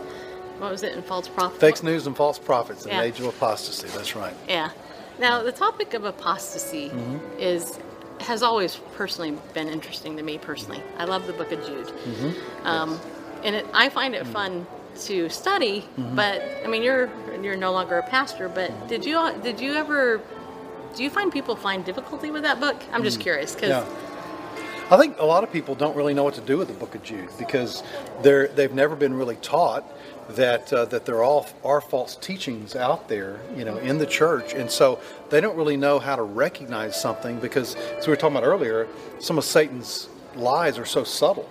What 0.58 0.70
was 0.70 0.82
it 0.82 0.92
in 0.92 1.02
false 1.02 1.26
prophets. 1.26 1.58
Fake 1.60 1.82
news 1.82 2.06
and 2.06 2.14
false 2.14 2.38
prophets 2.38 2.84
in 2.84 2.90
Yeah. 2.90 3.00
the 3.00 3.06
age 3.06 3.18
of 3.20 3.26
apostasy. 3.26 3.88
That's 3.88 4.14
right. 4.14 4.34
Yeah. 4.46 4.70
Now 5.18 5.42
the 5.42 5.52
topic 5.52 5.94
of 5.94 6.04
apostasy 6.04 6.90
Mm-hmm. 6.90 7.38
is 7.40 7.78
has 8.20 8.42
always 8.42 8.76
personally 8.96 9.34
been 9.54 9.68
interesting 9.68 10.18
to 10.18 10.22
me 10.22 10.36
personally. 10.36 10.82
I 10.98 11.04
love 11.06 11.26
the 11.26 11.32
Book 11.32 11.50
of 11.52 11.64
Jude, 11.66 11.86
Mm-hmm. 11.86 12.66
um, 12.66 13.00
and 13.42 13.56
it, 13.56 13.66
I 13.72 13.88
find 13.88 14.14
it 14.14 14.26
fun 14.26 14.66
to 15.02 15.28
study. 15.28 15.80
Mm-hmm. 15.80 16.16
But 16.16 16.42
I 16.64 16.68
mean, 16.68 16.82
you're 16.82 17.10
you're 17.42 17.56
no 17.56 17.72
longer 17.72 17.98
a 17.98 18.02
pastor. 18.02 18.48
But 18.48 18.88
did 18.88 19.04
you 19.04 19.32
did 19.42 19.60
you 19.60 19.74
ever 19.74 20.20
do 20.94 21.02
you 21.02 21.10
find 21.10 21.32
people 21.32 21.56
find 21.56 21.84
difficulty 21.84 22.30
with 22.30 22.42
that 22.42 22.60
book? 22.60 22.76
I'm 22.92 23.04
just 23.04 23.20
curious 23.20 23.54
because. 23.54 23.70
Yeah. 23.70 23.86
I 24.92 24.96
think 24.96 25.20
a 25.20 25.24
lot 25.24 25.44
of 25.44 25.52
people 25.52 25.76
don't 25.76 25.94
really 25.94 26.14
know 26.14 26.24
what 26.24 26.34
to 26.34 26.40
do 26.40 26.58
with 26.58 26.66
the 26.66 26.74
Book 26.74 26.96
of 26.96 27.04
Jude 27.04 27.28
because 27.38 27.84
they're 28.22 28.48
they've 28.48 28.74
never 28.74 28.96
been 28.96 29.14
really 29.14 29.36
taught 29.36 29.84
that 30.30 30.72
uh, 30.72 30.84
that 30.86 31.06
there 31.06 31.22
all 31.22 31.46
are 31.64 31.80
false 31.80 32.16
teachings 32.16 32.74
out 32.74 33.08
there, 33.08 33.38
you 33.56 33.64
know, 33.64 33.76
in 33.76 33.98
the 33.98 34.06
church, 34.06 34.52
and 34.52 34.68
so 34.68 34.98
they 35.28 35.40
don't 35.40 35.56
really 35.56 35.76
know 35.76 36.00
how 36.00 36.16
to 36.16 36.22
recognize 36.22 37.00
something 37.00 37.38
because, 37.38 37.76
as 37.76 38.08
we 38.08 38.10
were 38.10 38.16
talking 38.16 38.36
about 38.36 38.46
earlier, 38.46 38.88
some 39.20 39.38
of 39.38 39.44
Satan's 39.44 40.08
lies 40.34 40.76
are 40.76 40.84
so 40.84 41.04
subtle, 41.04 41.48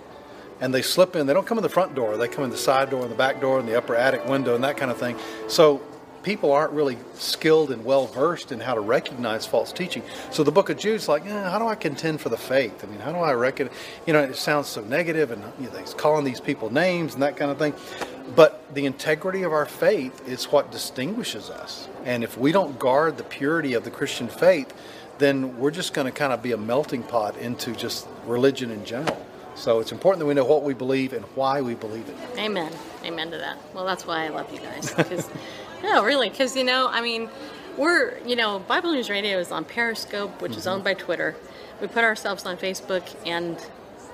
and 0.60 0.72
they 0.74 0.82
slip 0.82 1.16
in. 1.16 1.26
They 1.26 1.32
don't 1.32 1.46
come 1.46 1.58
in 1.58 1.62
the 1.62 1.68
front 1.68 1.94
door; 1.94 2.16
they 2.16 2.28
come 2.28 2.44
in 2.44 2.50
the 2.50 2.56
side 2.56 2.90
door, 2.90 3.02
and 3.02 3.10
the 3.10 3.16
back 3.16 3.40
door, 3.40 3.58
and 3.58 3.68
the 3.68 3.76
upper 3.76 3.94
attic 3.94 4.26
window, 4.26 4.54
and 4.54 4.64
that 4.64 4.76
kind 4.76 4.90
of 4.90 4.98
thing. 4.98 5.16
So 5.48 5.82
people 6.22 6.52
aren't 6.52 6.72
really 6.72 6.98
skilled 7.14 7.70
and 7.70 7.84
well 7.84 8.06
versed 8.06 8.52
in 8.52 8.60
how 8.60 8.74
to 8.74 8.80
recognize 8.80 9.46
false 9.46 9.72
teaching. 9.72 10.02
So 10.30 10.44
the 10.44 10.52
book 10.52 10.68
of 10.68 10.78
Jude's 10.78 11.08
like, 11.08 11.24
eh, 11.26 11.50
how 11.50 11.58
do 11.58 11.66
I 11.66 11.74
contend 11.74 12.20
for 12.20 12.28
the 12.28 12.36
faith? 12.36 12.84
I 12.84 12.86
mean, 12.86 13.00
how 13.00 13.12
do 13.12 13.18
I 13.18 13.32
reckon? 13.32 13.70
You 14.06 14.12
know, 14.12 14.20
it 14.20 14.36
sounds 14.36 14.68
so 14.68 14.82
negative, 14.82 15.30
and 15.30 15.42
you 15.58 15.70
know, 15.70 15.78
he's 15.78 15.94
calling 15.94 16.24
these 16.24 16.40
people 16.40 16.72
names 16.72 17.14
and 17.14 17.22
that 17.22 17.36
kind 17.36 17.50
of 17.50 17.58
thing. 17.58 17.74
But 18.36 18.62
the 18.74 18.86
integrity 18.86 19.42
of 19.42 19.52
our 19.52 19.66
faith 19.66 20.28
is 20.28 20.44
what 20.46 20.70
distinguishes 20.70 21.50
us. 21.50 21.88
And 22.04 22.22
if 22.22 22.38
we 22.38 22.52
don't 22.52 22.78
guard 22.78 23.16
the 23.16 23.24
purity 23.24 23.74
of 23.74 23.84
the 23.84 23.90
Christian 23.90 24.28
faith, 24.28 24.72
then 25.18 25.58
we're 25.58 25.70
just 25.70 25.92
going 25.92 26.06
to 26.06 26.12
kind 26.12 26.32
of 26.32 26.42
be 26.42 26.52
a 26.52 26.56
melting 26.56 27.02
pot 27.02 27.36
into 27.36 27.72
just 27.72 28.06
religion 28.26 28.70
in 28.70 28.84
general. 28.84 29.26
So 29.60 29.78
it's 29.80 29.92
important 29.92 30.20
that 30.20 30.26
we 30.26 30.32
know 30.32 30.44
what 30.44 30.62
we 30.62 30.72
believe 30.72 31.12
and 31.12 31.22
why 31.34 31.60
we 31.60 31.74
believe 31.74 32.08
it. 32.08 32.16
Amen. 32.38 32.72
Amen 33.04 33.30
to 33.30 33.36
that. 33.36 33.58
Well, 33.74 33.84
that's 33.84 34.06
why 34.06 34.24
I 34.24 34.28
love 34.28 34.50
you 34.52 34.58
guys. 34.60 34.90
'Cause- 34.90 35.28
no, 35.82 36.02
really, 36.02 36.30
because 36.30 36.56
you 36.56 36.64
know, 36.64 36.88
I 36.90 37.02
mean, 37.02 37.28
we're 37.76 38.18
you 38.26 38.36
know, 38.36 38.58
Bible 38.60 38.92
News 38.92 39.10
Radio 39.10 39.38
is 39.38 39.52
on 39.52 39.64
Periscope, 39.64 40.40
which 40.40 40.52
is 40.52 40.60
Mm-hmm. 40.64 40.68
owned 40.70 40.84
by 40.84 40.94
Twitter. 40.94 41.36
We 41.80 41.88
put 41.88 42.04
ourselves 42.04 42.46
on 42.46 42.56
Facebook 42.56 43.02
and 43.26 43.58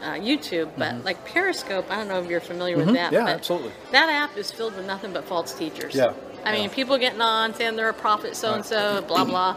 uh, 0.03 0.15
YouTube, 0.15 0.71
but 0.77 1.05
like 1.05 1.25
Periscope, 1.25 1.91
I 1.91 1.97
don't 1.97 2.09
know 2.09 2.21
if 2.21 2.29
you're 2.29 2.41
familiar 2.41 2.77
with 2.77 2.89
that. 2.95 3.07
Mm-hmm. 3.07 3.15
Yeah, 3.15 3.25
but 3.25 3.31
absolutely. 3.35 3.73
That 3.93 4.09
app 4.11 4.37
is 4.37 4.51
filled 4.51 4.75
with 4.77 4.85
nothing 4.87 5.13
but 5.13 5.25
false 5.25 5.55
teachers. 5.55 5.95
Yeah, 5.95 6.13
I 6.45 6.53
mean, 6.53 6.71
people 6.71 6.99
getting 6.99 7.21
on 7.21 7.55
saying 7.55 7.77
they're 7.77 7.89
a 7.89 7.95
prophet, 7.95 8.35
so 8.37 8.55
and 8.55 8.65
so, 8.65 9.03
blah 9.07 9.25
blah. 9.25 9.57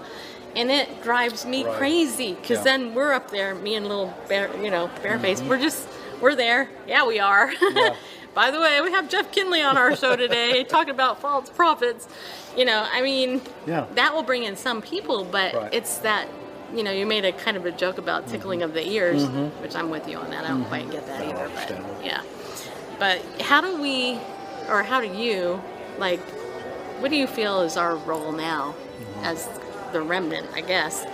And 0.56 0.72
it 0.72 1.04
drives 1.04 1.46
me 1.46 1.64
Right. 1.64 1.76
crazy 1.78 2.34
because 2.34 2.50
Yeah. 2.66 2.74
Mm-hmm. 2.74 2.84
then 2.86 2.94
we're 2.96 3.14
up 3.14 3.30
there, 3.32 3.56
me 3.56 3.76
and 3.76 3.88
little 3.88 4.14
bear, 4.28 4.50
you 4.62 4.72
know, 4.72 4.90
bareface. 5.04 5.46
We're 5.48 5.60
just, 5.60 5.88
we're 6.22 6.36
there. 6.36 6.70
Yeah, 6.88 7.06
we 7.06 7.20
are. 7.20 7.52
By 8.34 8.52
the 8.52 8.60
way, 8.60 8.80
we 8.82 8.92
have 8.92 9.10
Jeff 9.10 9.32
Kinley 9.32 9.62
on 9.62 9.76
our 9.78 9.96
show 9.96 10.16
today 10.16 10.64
talking 10.70 10.92
about 10.92 11.20
false 11.22 11.50
prophets. 11.50 12.08
You 12.58 12.66
know, 12.66 12.86
I 12.92 13.02
mean, 13.02 13.42
Yeah. 13.68 13.86
that 13.96 14.14
will 14.14 14.24
bring 14.24 14.44
in 14.44 14.56
some 14.56 14.82
people, 14.82 15.24
but 15.24 15.54
Right. 15.54 15.74
it's 15.74 15.98
that, 16.00 16.28
you 16.74 16.84
know, 16.84 16.92
you 16.92 17.06
made 17.06 17.26
a 17.26 17.32
kind 17.32 17.58
of 17.58 17.66
a 17.66 17.72
joke 17.72 17.98
about 17.98 18.28
tickling 18.28 18.62
of 18.64 18.74
the 18.74 18.88
ears, 18.88 19.26
which 19.62 19.76
I'm 19.76 19.90
with 19.90 20.08
you 20.08 20.18
on 20.18 20.30
that. 20.32 20.46
I 20.46 20.50
don't 20.50 20.66
quite 20.66 20.90
get 20.92 21.06
that 21.08 21.22
Mm-hmm. 21.22 21.38
I 21.38 21.44
either, 21.46 21.86
but 22.00 22.06
yeah. 22.06 22.22
But 23.00 23.22
how 23.42 23.62
do 23.62 23.82
we, 23.82 24.20
or 24.70 24.84
how 24.84 25.00
do 25.02 25.08
you, 25.08 25.62
like, 25.98 26.20
what 27.02 27.10
do 27.12 27.18
you 27.18 27.28
feel 27.28 27.62
is 27.62 27.78
our 27.78 27.96
role 27.96 28.32
now 28.32 28.76
Mm-hmm. 29.00 29.26
as 29.26 29.48
the 29.92 30.02
remnant, 30.02 30.48
I 30.54 30.62
guess, 30.62 31.06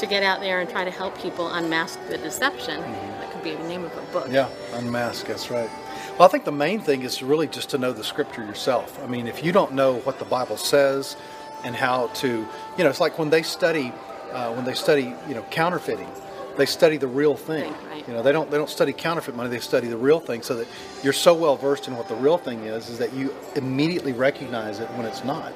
to 0.00 0.06
get 0.06 0.22
out 0.22 0.40
there 0.40 0.60
and 0.60 0.68
try 0.68 0.84
to 0.84 0.90
help 0.90 1.16
people 1.18 1.48
unmask 1.48 1.98
the 2.08 2.18
deception? 2.18 2.80
That 2.80 3.30
could 3.32 3.42
be 3.42 3.54
the 3.54 3.68
name 3.68 3.84
of 3.84 3.92
a 3.96 4.02
book. 4.12 4.24
Mm-hmm. 4.24 4.34
Yeah, 4.34 4.48
unmask, 4.72 5.26
that's 5.26 5.50
right. 5.50 5.70
Well, 6.18 6.28
I 6.28 6.30
think 6.30 6.44
the 6.44 6.52
main 6.52 6.80
thing 6.80 7.02
is 7.02 7.22
really 7.22 7.48
just 7.48 7.70
to 7.70 7.78
know 7.78 7.92
the 7.92 8.04
scripture 8.04 8.44
yourself. 8.44 9.02
I 9.02 9.06
mean, 9.06 9.26
if 9.26 9.44
you 9.44 9.50
don't 9.50 9.72
know 9.72 9.96
what 10.00 10.18
the 10.18 10.24
Bible 10.24 10.56
says 10.56 11.16
and 11.64 11.74
how 11.74 12.06
to, 12.08 12.28
you 12.28 12.84
know, 12.84 12.90
it's 12.90 13.00
like 13.00 13.18
when 13.18 13.30
they 13.30 13.42
study, 13.42 13.92
uh, 14.32 14.52
when 14.52 14.64
they 14.64 14.74
study, 14.74 15.14
you 15.26 15.34
know, 15.34 15.42
counterfeiting, 15.50 16.08
they 16.56 16.66
study 16.66 16.98
the 16.98 17.08
real 17.08 17.36
thing. 17.36 17.72
Thing, 17.72 17.88
right. 17.88 18.06
You 18.06 18.14
know, 18.14 18.22
they 18.22 18.30
don't 18.30 18.48
they 18.48 18.56
don't 18.56 18.70
study 18.70 18.92
counterfeit 18.92 19.34
money. 19.34 19.48
They 19.50 19.58
study 19.58 19.88
the 19.88 19.96
real 19.96 20.20
thing, 20.20 20.42
so 20.42 20.54
that 20.54 20.68
you're 21.02 21.12
so 21.12 21.34
well 21.34 21.56
versed 21.56 21.88
in 21.88 21.96
what 21.96 22.06
the 22.06 22.14
real 22.14 22.38
thing 22.38 22.60
is, 22.60 22.88
is 22.90 22.98
that 22.98 23.12
you 23.12 23.34
immediately 23.56 24.12
recognize 24.12 24.78
it 24.78 24.88
when 24.90 25.04
it's 25.04 25.24
not. 25.24 25.52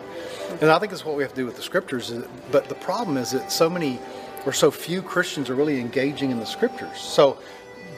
And 0.61 0.71
I 0.71 0.78
think 0.78 0.90
that's 0.90 1.05
what 1.05 1.17
we 1.17 1.23
have 1.23 1.33
to 1.33 1.37
do 1.37 1.47
with 1.47 1.57
the 1.57 1.62
scriptures. 1.62 2.12
But 2.50 2.69
the 2.69 2.75
problem 2.75 3.17
is 3.17 3.31
that 3.33 3.50
so 3.52 3.69
many 3.71 3.99
or 4.47 4.52
so 4.52 4.71
few 4.71 5.02
Christians 5.02 5.50
are 5.50 5.55
really 5.55 5.81
engaging 5.81 6.31
in 6.31 6.38
the 6.40 6.47
scriptures. 6.47 6.99
So 6.99 7.38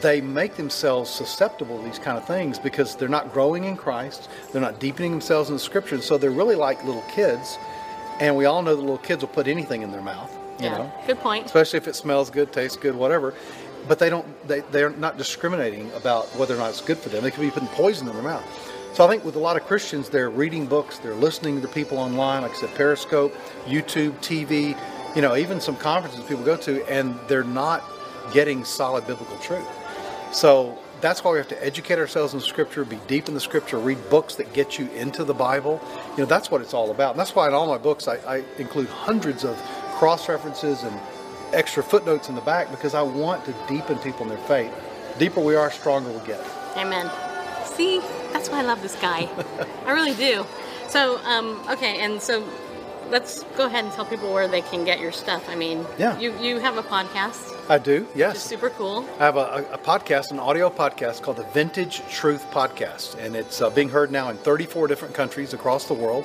they 0.02 0.20
make 0.20 0.56
themselves 0.56 1.10
susceptible 1.10 1.78
to 1.78 1.84
these 1.84 1.98
kind 1.98 2.16
of 2.18 2.26
things 2.26 2.58
because 2.58 2.96
they're 2.96 3.08
not 3.08 3.32
growing 3.32 3.64
in 3.64 3.76
Christ. 3.76 4.28
They're 4.52 4.60
not 4.62 4.80
deepening 4.80 5.10
themselves 5.10 5.48
in 5.50 5.56
the 5.56 5.60
scriptures. 5.60 6.04
So 6.04 6.18
they're 6.18 6.30
really 6.30 6.56
like 6.56 6.82
little 6.84 7.04
kids. 7.10 7.58
And 8.20 8.36
we 8.36 8.44
all 8.46 8.62
know 8.62 8.74
that 8.74 8.80
little 8.80 8.98
kids 8.98 9.22
will 9.22 9.28
put 9.28 9.46
anything 9.46 9.82
in 9.82 9.90
their 9.92 10.02
mouth. 10.02 10.30
You 10.58 10.66
Yeah, 10.66 10.78
know? 10.78 10.92
good 11.06 11.18
point. 11.20 11.46
especially 11.46 11.78
if 11.78 11.88
it 11.88 11.94
smells 11.96 12.28
good, 12.30 12.52
tastes 12.52 12.76
good, 12.76 12.94
whatever. 12.94 13.32
But 13.88 13.98
they 13.98 14.10
don't. 14.10 14.26
They 14.46 14.60
they're 14.72 14.90
not 14.90 15.16
discriminating 15.16 15.90
about 15.92 16.26
whether 16.36 16.54
or 16.54 16.58
not 16.58 16.68
it's 16.68 16.82
good 16.82 16.98
for 16.98 17.08
them. 17.08 17.22
They 17.24 17.30
could 17.30 17.40
be 17.40 17.50
putting 17.50 17.68
poison 17.70 18.06
in 18.08 18.12
their 18.14 18.22
mouth. 18.22 18.69
So 18.92 19.04
I 19.06 19.08
think 19.08 19.24
with 19.24 19.36
a 19.36 19.38
lot 19.38 19.56
of 19.56 19.64
Christians, 19.66 20.08
they're 20.08 20.30
reading 20.30 20.66
books, 20.66 20.98
they're 20.98 21.14
listening 21.14 21.62
to 21.62 21.68
people 21.68 21.98
online, 21.98 22.42
like 22.42 22.50
I 22.50 22.54
said, 22.54 22.74
Periscope, 22.74 23.32
YouTube, 23.64 24.12
TV, 24.18 24.76
you 25.14 25.22
know, 25.22 25.36
even 25.36 25.60
some 25.60 25.76
conferences 25.76 26.24
people 26.24 26.44
go 26.44 26.56
to, 26.56 26.84
and 26.90 27.18
they're 27.28 27.44
not 27.44 27.84
getting 28.32 28.64
solid 28.64 29.06
biblical 29.06 29.36
truth. 29.38 29.66
So 30.32 30.76
that's 31.00 31.24
why 31.24 31.32
we 31.32 31.38
have 31.38 31.48
to 31.48 31.64
educate 31.64 31.98
ourselves 31.98 32.34
in 32.34 32.40
Scripture, 32.40 32.84
be 32.84 32.98
deep 33.06 33.28
in 33.28 33.34
the 33.34 33.40
Scripture, 33.40 33.78
read 33.78 33.98
books 34.10 34.34
that 34.36 34.52
get 34.52 34.78
you 34.78 34.88
into 34.90 35.24
the 35.24 35.34
Bible. 35.34 35.80
You 36.12 36.18
know, 36.18 36.26
that's 36.26 36.50
what 36.50 36.60
it's 36.60 36.74
all 36.74 36.90
about. 36.90 37.12
And 37.12 37.20
that's 37.20 37.34
why 37.34 37.48
in 37.48 37.54
all 37.54 37.66
my 37.66 37.78
books 37.78 38.08
I, 38.08 38.16
I 38.26 38.44
include 38.58 38.88
hundreds 38.88 39.44
of 39.44 39.56
cross 39.94 40.28
references 40.28 40.82
and 40.82 40.98
extra 41.52 41.82
footnotes 41.82 42.28
in 42.28 42.34
the 42.34 42.40
back 42.42 42.70
because 42.70 42.94
I 42.94 43.02
want 43.02 43.44
to 43.46 43.54
deepen 43.68 43.98
people 43.98 44.22
in 44.22 44.28
their 44.28 44.46
faith. 44.46 44.72
Deeper 45.18 45.40
we 45.40 45.56
are, 45.56 45.70
stronger 45.70 46.10
we 46.10 46.24
get. 46.26 46.44
Amen. 46.76 47.10
See, 47.64 48.00
that's 48.32 48.48
why 48.48 48.58
I 48.60 48.62
love 48.62 48.82
this 48.82 48.96
guy. 49.00 49.28
I 49.86 49.92
really 49.92 50.14
do. 50.14 50.44
So, 50.88 51.18
um, 51.24 51.60
okay, 51.70 52.00
and 52.00 52.20
so 52.20 52.44
let's 53.10 53.42
go 53.56 53.66
ahead 53.66 53.84
and 53.84 53.92
tell 53.92 54.04
people 54.04 54.32
where 54.32 54.48
they 54.48 54.60
can 54.62 54.84
get 54.84 55.00
your 55.00 55.12
stuff. 55.12 55.48
I 55.48 55.54
mean, 55.54 55.84
Yeah. 55.98 56.18
you 56.18 56.32
you 56.40 56.58
have 56.60 56.76
a 56.76 56.82
podcast, 56.82 57.42
I 57.68 57.78
do, 57.78 58.02
which 58.02 58.10
is 58.12 58.16
yes. 58.16 58.42
super 58.42 58.70
cool. 58.70 59.04
I 59.18 59.24
have 59.24 59.36
a, 59.36 59.66
a 59.72 59.78
podcast, 59.78 60.30
an 60.32 60.38
audio 60.40 60.70
podcast 60.70 61.22
called 61.22 61.36
the 61.38 61.44
Vintage 61.52 62.02
Truth 62.08 62.50
Podcast, 62.50 63.16
and 63.18 63.34
it's 63.36 63.60
uh, 63.60 63.70
being 63.70 63.88
heard 63.88 64.10
now 64.10 64.28
in 64.30 64.36
34 64.38 64.86
different 64.88 65.14
countries 65.14 65.54
across 65.54 65.86
the 65.86 65.94
world. 65.94 66.24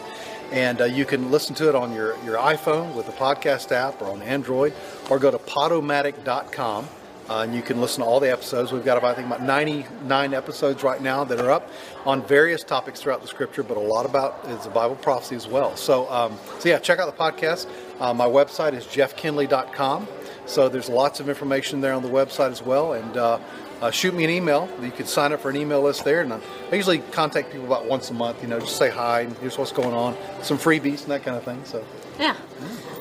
And 0.51 0.79
uh, 0.79 0.85
you 0.85 1.05
can 1.05 1.31
listen 1.31 1.55
to 1.55 1.69
it 1.69 1.75
on 1.75 1.91
your, 1.91 2.15
your 2.24 2.38
iPhone 2.38 2.93
with 2.93 3.07
the 3.07 3.12
podcast 3.13 3.71
app 3.71 4.00
or 4.00 4.05
on 4.12 4.21
Android, 4.21 4.74
or 5.09 5.17
go 5.17 5.31
to 5.31 5.39
podomatic.com. 5.39 6.88
Uh, 7.29 7.39
and 7.39 7.55
you 7.55 7.62
can 7.62 7.82
listen 7.82 8.03
to 8.03 8.05
all 8.10 8.20
the 8.20 8.32
episodes. 8.32 8.72
We've 8.72 8.86
got 8.86 8.98
about, 8.98 9.12
I 9.12 9.15
think, 9.15 9.27
about 9.27 9.41
99 9.41 10.34
episodes 10.34 10.84
right 10.84 11.01
now 11.01 11.24
that 11.24 11.39
are 11.39 11.50
up 11.50 11.70
on 12.05 12.22
various 12.24 12.63
topics 12.63 13.01
throughout 13.01 13.22
the 13.22 13.27
scripture, 13.27 13.63
but 13.63 13.77
a 13.77 13.79
lot 13.79 14.05
about 14.05 14.46
is 14.50 14.63
the 14.63 14.70
Bible 14.70 14.96
prophecy 14.96 15.36
as 15.36 15.48
well. 15.48 15.75
So, 15.75 16.10
um, 16.12 16.38
so 16.60 16.70
yeah, 16.70 16.77
check 16.77 17.00
out 17.00 17.05
the 17.08 17.24
podcast. 17.24 17.67
Uh, 18.00 18.13
my 18.13 18.27
website 18.27 18.74
is 18.74 18.86
jeffkinley.com. 18.86 20.08
So 20.46 20.70
there's 20.70 20.89
lots 20.89 21.20
of 21.20 21.27
information 21.27 21.82
there 21.82 21.94
on 21.94 22.03
the 22.03 22.10
website 22.10 22.51
as 22.51 22.62
well. 22.62 22.94
And 22.94 23.17
uh, 23.17 23.39
uh, 23.82 23.89
shoot 23.89 24.13
me 24.13 24.24
an 24.24 24.29
email. 24.29 24.70
You 24.79 24.91
can 24.91 25.08
sign 25.08 25.34
up 25.34 25.41
for 25.41 25.50
an 25.50 25.55
email 25.55 25.82
list 25.82 26.03
there. 26.03 26.22
And 26.22 26.32
I 26.32 26.39
usually 26.72 27.00
contact 27.00 27.51
people 27.51 27.65
about 27.65 27.86
once 27.86 28.12
a 28.12 28.13
month, 28.13 28.44
you 28.44 28.48
know, 28.48 28.60
just 28.60 28.77
say 28.77 28.91
hi 28.91 29.22
and 29.22 29.36
here's 29.39 29.58
what's 29.58 29.72
going 29.72 29.96
on, 29.96 30.15
some 30.44 30.60
freebies 30.60 31.01
and 31.01 31.12
that 31.12 31.24
kind 31.24 31.38
of 31.38 31.44
thing. 31.44 31.63
So, 31.65 31.84
Yeah. 32.20 32.36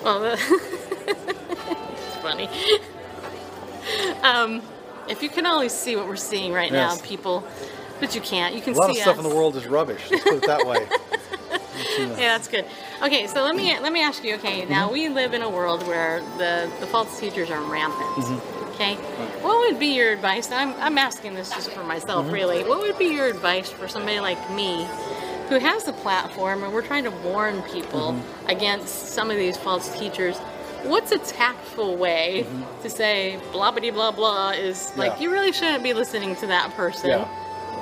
Well, 0.02 0.25
it's 1.07 2.16
funny. 2.23 2.49
um, 4.23 4.62
if 5.09 5.23
you 5.23 5.29
can 5.29 5.47
only 5.47 5.69
see 5.69 5.97
what 5.97 6.07
we're 6.07 6.17
seeing 6.17 6.53
right 6.53 6.73
Yes. 6.73 6.97
now, 6.97 7.07
people, 7.07 7.45
but 8.00 8.14
you 8.14 8.21
can't. 8.21 8.55
You 8.55 8.61
can 8.61 8.75
see 8.75 8.79
a 8.79 8.81
lot 8.81 8.93
see 8.93 8.99
of 8.99 9.03
stuff 9.03 9.19
us. 9.19 9.25
in 9.25 9.31
the 9.31 9.35
world 9.35 9.57
is 9.57 9.67
rubbish. 9.67 10.03
Let's 10.11 10.25
put 10.25 10.35
it 10.35 10.47
that 10.47 10.67
way. 10.67 10.87
Yeah, 11.99 12.14
that's 12.17 12.49
good. 12.49 12.64
Okay, 13.03 13.26
so 13.26 13.43
let 13.43 13.55
me 13.55 13.79
let 13.79 13.93
me 13.93 14.03
ask 14.03 14.25
you. 14.25 14.35
Okay, 14.37 14.64
now 14.64 14.87
mm-hmm. 14.87 14.95
we 14.95 15.09
live 15.09 15.35
in 15.35 15.43
a 15.43 15.50
world 15.50 15.87
where 15.87 16.21
the 16.38 16.71
the 16.81 16.87
false 16.87 17.19
teachers 17.19 17.50
are 17.50 17.61
rampant. 17.61 18.09
Mm-hmm. 18.17 18.71
Okay, 18.75 18.95
what 19.43 19.59
would 19.59 19.79
be 19.79 19.95
your 19.95 20.12
advice? 20.12 20.50
I'm 20.50 20.75
I'm 20.75 20.99
asking 20.99 21.35
this 21.35 21.50
just 21.50 21.71
for 21.71 21.85
myself, 21.85 22.26
mm-hmm. 22.26 22.35
really. 22.35 22.64
What 22.64 22.81
would 22.81 22.99
be 22.99 23.07
your 23.07 23.26
advice 23.26 23.71
for 23.71 23.88
somebody 23.88 24.21
like 24.21 24.50
me? 24.50 24.87
Who 25.49 25.59
has 25.59 25.85
the 25.85 25.93
platform 25.93 26.64
and 26.64 26.73
we're 26.73 26.87
trying 26.87 27.05
to 27.05 27.11
warn 27.11 27.62
people 27.62 28.19
against 28.47 29.09
some 29.09 29.31
of 29.31 29.37
these 29.37 29.57
false 29.57 29.97
teachers? 29.99 30.37
What's 30.85 31.12
a 31.12 31.19
tactful 31.19 31.97
way 31.97 32.45
mm-hmm. 32.47 32.83
to 32.83 32.91
say 32.91 33.38
blah 33.53 33.71
blah 33.71 33.91
blah 33.91 34.11
blah 34.12 34.50
is 34.50 34.93
like 34.97 35.12
Yeah. 35.12 35.21
you 35.21 35.31
really 35.33 35.53
shouldn't 35.53 35.83
be 35.83 35.93
listening 35.95 36.37
to 36.37 36.47
that 36.49 36.75
person? 36.75 37.11
Yeah. 37.11 37.29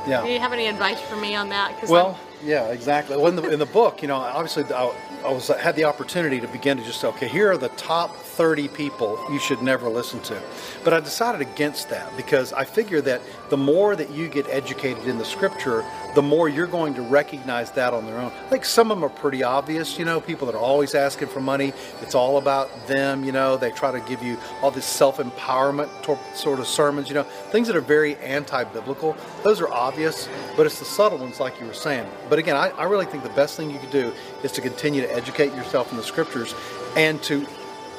Yeah. 0.07 0.23
Do 0.25 0.31
you 0.33 0.41
have 0.41 0.53
any 0.53 0.67
advice 0.67 1.01
for 1.01 1.17
me 1.17 1.35
on 1.35 1.49
that? 1.51 1.79
'Cause 1.79 1.89
Well, 1.89 2.19
yeah, 2.45 2.67
exactly. 2.69 3.17
Well, 3.17 3.29
in 3.29 3.37
the, 3.37 3.49
in 3.51 3.59
the 3.61 3.67
book, 3.67 4.03
you 4.03 4.09
know, 4.09 4.17
obviously 4.17 4.65
I, 4.75 4.93
I 5.25 5.33
was 5.33 5.47
had 5.49 5.77
the 5.77 5.85
opportunity 5.85 6.41
to 6.41 6.49
begin 6.49 6.77
to 6.79 6.83
just 6.85 7.01
say, 7.01 7.07
okay, 7.09 7.29
here 7.29 7.53
are 7.53 7.57
the 7.57 7.69
top 7.71 8.17
30 8.43 8.67
people 8.67 9.25
you 9.31 9.39
should 9.39 9.63
never 9.63 9.89
listen 9.89 10.19
to. 10.19 10.37
But 10.83 10.93
I 10.93 10.99
decided 10.99 11.41
against 11.41 11.91
that 11.91 12.17
because 12.17 12.53
I 12.53 12.65
figure 12.65 13.01
that 13.03 13.21
the 13.51 13.57
more 13.57 13.95
that 13.95 14.11
you 14.11 14.27
get 14.27 14.49
educated 14.49 15.07
in 15.07 15.17
the 15.17 15.25
scripture, 15.25 15.85
the 16.17 16.23
more 16.23 16.49
you're 16.49 16.67
going 16.67 16.95
to 16.95 17.03
recognize 17.03 17.71
that 17.71 17.95
on 17.95 18.05
their 18.05 18.19
own. 18.19 18.33
I 18.33 18.49
think 18.49 18.65
some 18.65 18.91
of 18.91 18.97
them 18.97 19.05
are 19.05 19.15
pretty 19.15 19.45
obvious, 19.45 19.97
you 19.97 20.05
know, 20.05 20.21
people 20.21 20.49
that 20.49 20.57
are 20.57 20.65
always 20.73 20.97
asking 20.97 21.29
for 21.29 21.41
money. 21.41 21.73
It's 22.01 22.17
all 22.17 22.37
about 22.37 22.89
them, 22.89 23.23
you 23.23 23.31
know, 23.31 23.57
they 23.57 23.71
try 23.71 23.93
to 23.93 24.01
give 24.01 24.25
you 24.25 24.37
all 24.61 24.73
this 24.73 24.87
self 24.87 25.19
empowerment 25.19 25.89
sort 26.35 26.59
of 26.59 26.67
sermons, 26.67 27.09
you 27.09 27.15
know, 27.15 27.23
things 27.23 27.69
that 27.69 27.77
are 27.77 27.81
very 27.81 28.17
anti 28.17 28.65
biblical. 28.65 29.17
Those 29.45 29.61
are 29.61 29.69
obvious, 29.69 30.29
but 30.57 30.67
it's 30.67 30.81
the 30.81 30.85
subtle 30.85 31.19
ones, 31.19 31.39
like 31.39 31.61
you 31.61 31.67
were 31.67 31.75
saying. 31.75 32.11
But 32.29 32.41
again, 32.41 32.57
I, 32.57 32.71
I 32.71 32.87
really 32.87 33.07
think 33.07 33.23
the 33.23 33.29
best 33.31 33.57
thing 33.57 33.71
you 33.71 33.79
could 33.79 33.93
do 33.93 34.13
is 34.43 34.51
to 34.51 34.61
continue 34.61 35.01
to 35.01 35.15
educate 35.15 35.55
yourself 35.55 35.93
in 35.93 35.97
the 35.97 36.03
scriptures 36.03 36.57
and 36.97 37.23
to 37.23 37.47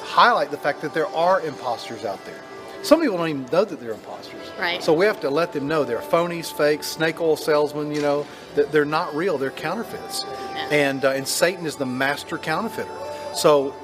highlight 0.04 0.50
the 0.50 0.56
fact 0.56 0.82
that 0.82 0.94
there 0.94 1.08
are 1.08 1.40
imposters 1.40 2.04
out 2.04 2.24
there. 2.24 2.40
Some 2.82 3.00
people 3.00 3.16
don't 3.16 3.28
even 3.28 3.46
know 3.50 3.64
that 3.64 3.80
they're 3.80 3.92
imposters. 3.92 4.50
Right. 4.58 4.82
So 4.82 4.92
we 4.92 5.06
have 5.06 5.18
to 5.20 5.30
let 5.30 5.52
them 5.54 5.66
know 5.66 5.84
they're 5.84 6.00
phonies, 6.00 6.52
fakes, 6.52 6.86
snake 6.86 7.18
oil 7.18 7.36
salesmen. 7.36 7.94
You 7.94 8.02
know 8.02 8.26
that 8.56 8.72
they're 8.72 8.84
not 8.84 9.14
real; 9.14 9.38
they're 9.38 9.50
counterfeits. 9.50 10.24
And 10.70 11.04
uh, 11.04 11.12
and 11.12 11.26
Satan 11.26 11.64
is 11.64 11.76
the 11.76 11.86
master 11.86 12.36
counterfeiter. 12.36 12.90
So 13.34 13.74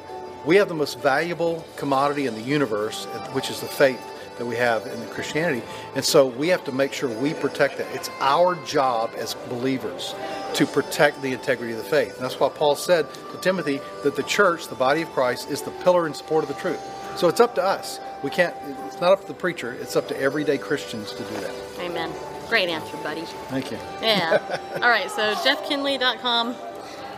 we 0.44 0.56
have 0.56 0.68
the 0.68 0.74
most 0.74 1.00
valuable 1.00 1.64
commodity 1.76 2.26
in 2.26 2.35
the 2.35 2.42
universe, 2.42 3.06
which 3.33 3.50
is 3.50 3.61
the 3.61 3.66
faith 3.66 4.00
that 4.38 4.46
we 4.46 4.56
have 4.56 4.87
in 4.87 5.06
Christianity. 5.09 5.62
And 5.94 6.04
so 6.04 6.26
we 6.26 6.48
have 6.48 6.64
to 6.64 6.72
make 6.72 6.92
sure 6.92 7.09
we 7.09 7.35
protect 7.35 7.78
that. 7.78 7.87
It's 7.94 8.11
our 8.20 8.54
job 8.64 9.11
as 9.16 9.35
believers 9.48 10.14
to 10.55 10.67
protect 10.67 11.23
the 11.23 11.33
integrity 11.33 11.73
of 11.73 11.79
the 11.79 11.85
faith. 11.85 12.15
And 12.17 12.25
that's 12.25 12.39
why 12.39 12.49
Paul 12.49 12.75
said 12.77 13.07
to 13.33 13.39
Timothy 13.41 13.81
that 14.03 14.17
the 14.17 14.23
church, 14.23 14.69
the 14.69 14.75
body 14.75 15.03
of 15.03 15.11
Christ, 15.11 15.51
is 15.51 15.63
the 15.63 15.71
pillar 15.71 16.07
and 16.07 16.15
support 16.15 16.43
of 16.45 16.49
the 16.49 16.61
truth. 16.61 16.81
So 17.17 17.29
it's 17.29 17.41
up 17.41 17.55
to 17.57 17.63
us. 17.63 18.01
We 18.23 18.31
can't. 18.31 18.55
It's 18.87 19.01
not 19.01 19.13
up 19.13 19.23
to 19.23 19.27
the 19.27 19.35
preacher. 19.35 19.73
It's 19.81 19.97
up 19.97 20.09
to 20.09 20.21
everyday 20.21 20.59
Christians 20.59 21.13
to 21.13 21.19
do 21.23 21.35
that. 21.41 21.55
Amen. 21.79 22.13
Great 22.49 22.69
answer, 22.69 22.97
buddy. 22.99 23.23
Thank 23.49 23.71
you. 23.71 23.79
Yeah. 24.03 24.59
All 24.83 24.89
right. 24.91 25.11
So 25.11 25.35
jeffkinley.com. 25.35 26.55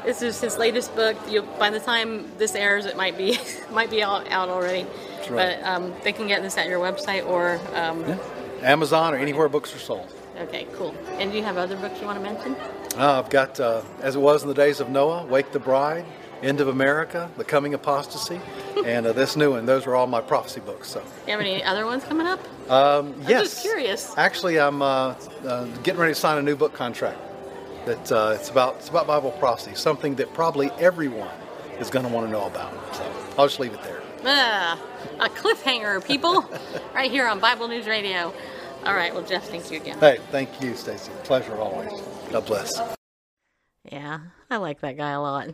This 0.04 0.20
is 0.22 0.40
his 0.40 0.58
latest 0.58 0.94
book. 0.96 1.16
You, 1.28 1.42
by 1.58 1.70
the 1.70 1.80
time 1.80 2.30
this 2.38 2.54
airs, 2.54 2.86
it 2.86 2.96
might 2.96 3.16
be 3.16 3.38
might 3.70 3.90
be 3.90 4.02
out, 4.02 4.30
out 4.30 4.48
already. 4.48 4.86
right. 5.30 5.60
But 5.60 5.62
um, 5.64 5.94
they 6.02 6.12
can 6.12 6.26
get 6.26 6.42
this 6.42 6.56
at 6.58 6.68
your 6.68 6.80
website 6.80 7.26
or 7.26 7.60
um, 7.74 8.18
Amazon 8.62 9.14
or 9.14 9.18
anywhere 9.18 9.48
books 9.48 9.74
are 9.74 9.78
sold. 9.78 10.12
okay, 10.38 10.66
cool. 10.74 10.94
And 11.18 11.30
do 11.32 11.38
you 11.38 11.44
have 11.44 11.56
other 11.56 11.76
books 11.76 12.00
you 12.00 12.06
want 12.06 12.18
to 12.18 12.24
mention? 12.24 12.56
Uh, 12.96 13.18
I've 13.18 13.30
got, 13.30 13.58
uh, 13.58 13.82
as 14.00 14.16
it 14.16 14.18
was 14.20 14.42
in 14.42 14.48
the 14.48 14.54
days 14.54 14.80
of 14.80 14.90
Noah, 14.90 15.24
Wake 15.26 15.50
the 15.52 15.58
Bride, 15.58 16.04
End 16.42 16.60
of 16.60 16.68
America, 16.68 17.30
The 17.38 17.44
Coming 17.44 17.72
Apostasy, 17.72 18.40
and 18.84 19.06
uh, 19.06 19.12
this 19.12 19.36
new 19.36 19.52
one. 19.52 19.64
Those 19.64 19.86
are 19.86 19.94
all 19.94 20.06
my 20.06 20.20
prophecy 20.20 20.60
books. 20.60 20.88
So, 20.88 21.00
you 21.26 21.30
have 21.32 21.40
any 21.40 21.62
other 21.64 21.86
ones 21.86 22.04
coming 22.04 22.26
up? 22.26 22.40
um, 22.70 23.14
yes. 23.26 23.42
just 23.44 23.62
curious. 23.62 24.12
Actually, 24.18 24.58
I'm 24.60 24.82
uh, 24.82 25.14
uh, 25.46 25.64
getting 25.82 26.00
ready 26.00 26.12
to 26.14 26.20
sign 26.20 26.38
a 26.38 26.42
new 26.42 26.56
book 26.56 26.74
contract. 26.74 27.18
That 27.86 28.12
uh, 28.12 28.36
it's 28.38 28.48
about 28.48 28.76
it's 28.76 28.88
about 28.88 29.08
Bible 29.08 29.32
prophecy, 29.32 29.74
something 29.74 30.14
that 30.16 30.32
probably 30.34 30.70
everyone 30.78 31.34
is 31.80 31.90
going 31.90 32.06
to 32.06 32.12
want 32.12 32.26
to 32.26 32.30
know 32.32 32.46
about. 32.46 32.72
So 32.94 33.02
I'll 33.36 33.48
just 33.48 33.58
leave 33.58 33.72
it 33.72 33.82
there. 33.82 34.00
Ah, 34.24 34.80
a 35.18 35.28
cliffhanger, 35.28 36.04
people, 36.04 36.44
right 36.94 37.10
here 37.10 37.26
on 37.26 37.40
Bible 37.40 37.66
News 37.66 37.86
Radio. 37.86 38.32
All 38.84 38.94
right. 38.94 39.12
Well, 39.12 39.24
Jeff, 39.24 39.48
thank 39.48 39.70
you 39.70 39.80
again. 39.80 39.98
Hey, 39.98 40.18
thank 40.30 40.60
you, 40.62 40.76
Stacy. 40.76 41.10
Pleasure 41.24 41.56
always. 41.56 41.90
God 42.32 42.46
bless. 42.46 42.80
Yeah, 43.90 44.20
I 44.50 44.56
like 44.56 44.80
that 44.80 44.96
guy 44.96 45.10
a 45.10 45.20
lot. 45.20 45.50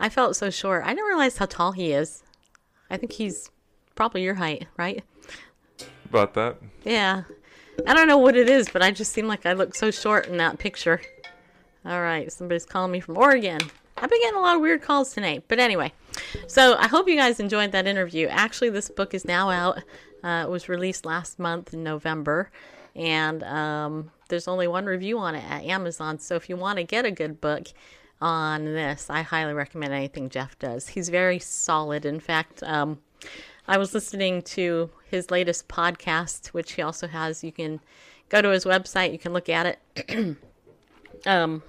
I 0.00 0.08
felt 0.08 0.34
so 0.34 0.48
short. 0.48 0.84
I 0.84 0.94
didn't 0.94 1.04
realize 1.04 1.36
how 1.36 1.44
tall 1.44 1.72
he 1.72 1.92
is. 1.92 2.22
I 2.88 2.96
think 2.96 3.12
he's 3.12 3.50
probably 3.94 4.22
your 4.22 4.36
height, 4.36 4.66
right? 4.78 5.04
About 6.06 6.32
that. 6.34 6.56
Yeah. 6.84 7.24
I 7.86 7.92
don't 7.92 8.08
know 8.08 8.16
what 8.16 8.34
it 8.34 8.48
is, 8.48 8.70
but 8.70 8.80
I 8.80 8.90
just 8.92 9.12
seem 9.12 9.28
like 9.28 9.44
I 9.44 9.52
look 9.52 9.74
so 9.74 9.90
short 9.90 10.26
in 10.26 10.38
that 10.38 10.58
picture. 10.58 11.02
All 11.84 12.00
right, 12.00 12.32
somebody's 12.32 12.64
calling 12.64 12.90
me 12.90 13.00
from 13.00 13.18
Oregon. 13.18 13.60
I've 13.98 14.08
been 14.08 14.20
getting 14.22 14.38
a 14.38 14.42
lot 14.42 14.56
of 14.56 14.62
weird 14.62 14.80
calls 14.80 15.12
tonight. 15.12 15.44
But 15.48 15.58
anyway, 15.58 15.92
so 16.46 16.76
I 16.78 16.88
hope 16.88 17.08
you 17.08 17.16
guys 17.16 17.40
enjoyed 17.40 17.72
that 17.72 17.86
interview. 17.86 18.26
Actually, 18.28 18.70
this 18.70 18.88
book 18.88 19.12
is 19.12 19.26
now 19.26 19.50
out. 19.50 19.82
Uh, 20.24 20.44
it 20.46 20.50
was 20.50 20.70
released 20.70 21.04
last 21.04 21.38
month 21.38 21.74
in 21.74 21.82
November. 21.82 22.50
And 22.94 23.42
um, 23.44 24.10
there's 24.28 24.48
only 24.48 24.66
one 24.68 24.86
review 24.86 25.18
on 25.18 25.34
it 25.34 25.44
at 25.48 25.64
Amazon. 25.64 26.18
So 26.18 26.34
if 26.34 26.48
you 26.48 26.56
want 26.56 26.78
to 26.78 26.84
get 26.84 27.04
a 27.04 27.10
good 27.10 27.40
book 27.40 27.68
on 28.20 28.64
this, 28.64 29.08
I 29.08 29.22
highly 29.22 29.54
recommend 29.54 29.92
anything 29.92 30.28
Jeff 30.28 30.58
does. 30.58 30.88
He's 30.88 31.08
very 31.08 31.38
solid. 31.38 32.04
In 32.04 32.20
fact, 32.20 32.62
um, 32.62 32.98
I 33.66 33.78
was 33.78 33.94
listening 33.94 34.42
to 34.42 34.90
his 35.10 35.30
latest 35.30 35.68
podcast, 35.68 36.48
which 36.48 36.72
he 36.72 36.82
also 36.82 37.06
has. 37.06 37.44
You 37.44 37.52
can 37.52 37.80
go 38.28 38.42
to 38.42 38.50
his 38.50 38.64
website, 38.64 39.12
you 39.12 39.18
can 39.18 39.32
look 39.32 39.48
at 39.48 39.78
it. 39.96 40.36
um, 41.26 41.62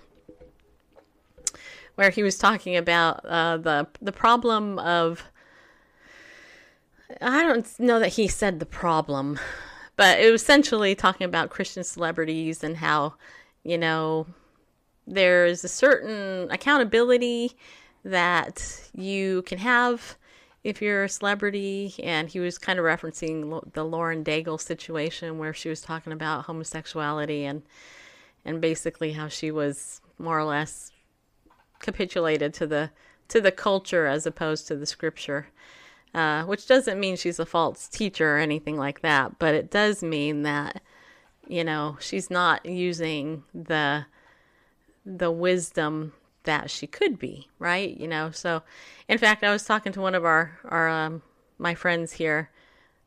where 1.99 2.09
he 2.11 2.23
was 2.23 2.37
talking 2.37 2.77
about 2.77 3.25
uh, 3.25 3.57
the 3.57 3.85
the 4.01 4.13
problem 4.13 4.79
of 4.79 5.21
I 7.19 7.43
don't 7.43 7.79
know 7.79 7.99
that 7.99 8.13
he 8.13 8.29
said 8.29 8.61
the 8.61 8.65
problem, 8.65 9.37
but 9.99 10.21
it 10.21 10.31
was 10.31 10.41
essentially 10.41 10.95
talking 10.95 11.25
about 11.25 11.49
Christian 11.49 11.83
celebrities 11.83 12.63
and 12.63 12.77
how 12.77 13.15
you 13.65 13.77
know 13.77 14.27
there's 15.05 15.65
a 15.65 15.67
certain 15.67 16.49
accountability 16.49 17.57
that 18.05 18.89
you 18.95 19.41
can 19.41 19.57
have 19.57 20.15
if 20.63 20.81
you're 20.81 21.03
a 21.03 21.09
celebrity, 21.09 21.95
and 22.01 22.29
he 22.29 22.39
was 22.39 22.57
kind 22.57 22.79
of 22.79 22.85
referencing 22.85 23.73
the 23.73 23.83
Lauren 23.83 24.23
Daigle 24.23 24.61
situation 24.61 25.37
where 25.37 25.53
she 25.53 25.67
was 25.67 25.81
talking 25.81 26.13
about 26.13 26.45
homosexuality 26.45 27.43
and 27.43 27.63
and 28.45 28.61
basically 28.61 29.11
how 29.11 29.27
she 29.27 29.51
was 29.51 29.99
more 30.17 30.39
or 30.39 30.45
less 30.45 30.93
capitulated 31.81 32.53
to 32.53 32.65
the 32.65 32.91
to 33.27 33.41
the 33.41 33.51
culture 33.51 34.05
as 34.05 34.25
opposed 34.25 34.65
to 34.67 34.77
the 34.77 34.85
scripture. 34.85 35.47
Uh, 36.13 36.43
which 36.45 36.65
doesn't 36.65 36.99
mean 36.99 37.15
she's 37.15 37.37
a 37.37 37.45
false 37.45 37.87
teacher 37.87 38.35
or 38.35 38.39
anything 38.39 38.77
like 38.77 39.01
that, 39.01 39.37
but 39.37 39.53
it 39.53 39.69
does 39.69 40.01
mean 40.01 40.41
that 40.41 40.81
you 41.47 41.63
know 41.63 41.97
she's 41.99 42.31
not 42.31 42.65
using 42.65 43.43
the 43.53 44.05
the 45.05 45.29
wisdom 45.29 46.13
that 46.43 46.71
she 46.71 46.87
could 46.87 47.19
be, 47.19 47.47
right? 47.59 47.95
You 47.95 48.07
know, 48.07 48.31
so 48.31 48.63
in 49.07 49.19
fact, 49.19 49.43
I 49.43 49.51
was 49.51 49.65
talking 49.65 49.91
to 49.93 50.01
one 50.01 50.15
of 50.15 50.25
our 50.25 50.57
our 50.65 50.89
um, 50.89 51.21
my 51.59 51.75
friends 51.75 52.13
here, 52.13 52.49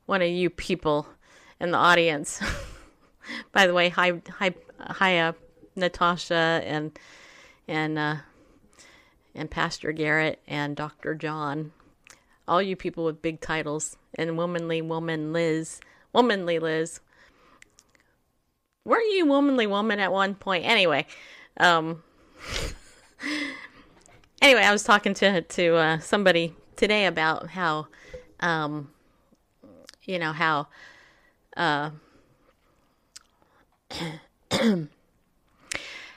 one 0.05 0.21
of 0.21 0.29
you 0.29 0.49
people 0.49 1.07
in 1.59 1.71
the 1.71 1.77
audience. 1.77 2.41
By 3.51 3.67
the 3.67 3.73
way, 3.73 3.89
hi 3.89 4.21
hi 4.29 4.53
hi 4.79 5.17
uh, 5.19 5.33
Natasha 5.75 6.61
and 6.63 6.97
and 7.67 7.97
uh, 7.99 8.15
and 9.35 9.49
Pastor 9.49 9.91
Garrett 9.91 10.39
and 10.47 10.75
Dr. 10.75 11.15
John, 11.15 11.71
all 12.47 12.61
you 12.61 12.75
people 12.75 13.05
with 13.05 13.21
big 13.21 13.39
titles, 13.41 13.97
and 14.15 14.37
womanly 14.37 14.81
woman 14.81 15.33
Liz, 15.33 15.79
womanly 16.11 16.59
Liz. 16.59 16.99
Weren't 18.85 19.13
you 19.13 19.25
womanly 19.25 19.65
woman 19.65 19.99
at 19.99 20.11
one 20.11 20.35
point? 20.35 20.65
Anyway, 20.65 21.05
um, 21.57 22.03
anyway, 24.41 24.61
I 24.61 24.71
was 24.71 24.83
talking 24.83 25.13
to 25.15 25.41
to 25.41 25.75
uh, 25.75 25.99
somebody 25.99 26.53
today 26.75 27.05
about 27.05 27.49
how, 27.49 27.87
um, 28.41 28.89
you 30.03 30.19
know 30.19 30.33
how, 30.33 30.67
uh, 31.55 31.91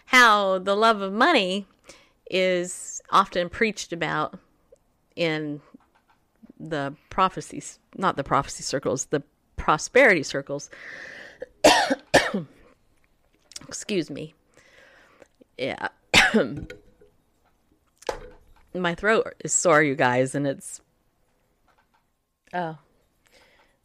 how 0.06 0.58
the 0.58 0.74
love 0.74 1.00
of 1.00 1.12
money 1.12 1.66
is 2.28 3.00
often 3.10 3.48
preached 3.48 3.92
about 3.92 4.36
in 5.14 5.60
the 6.58 6.94
prophecies, 7.10 7.78
not 7.96 8.16
the 8.16 8.24
prophecy 8.24 8.62
circles, 8.62 9.06
the 9.06 9.22
prosperity 9.56 10.22
circles. 10.22 10.70
Excuse 13.68 14.10
me. 14.10 14.34
Yeah. 15.58 15.88
My 18.74 18.94
throat 18.94 19.34
is 19.42 19.52
sore, 19.52 19.82
you 19.82 19.94
guys, 19.94 20.34
and 20.34 20.46
it's. 20.46 20.80
Oh. 22.52 22.76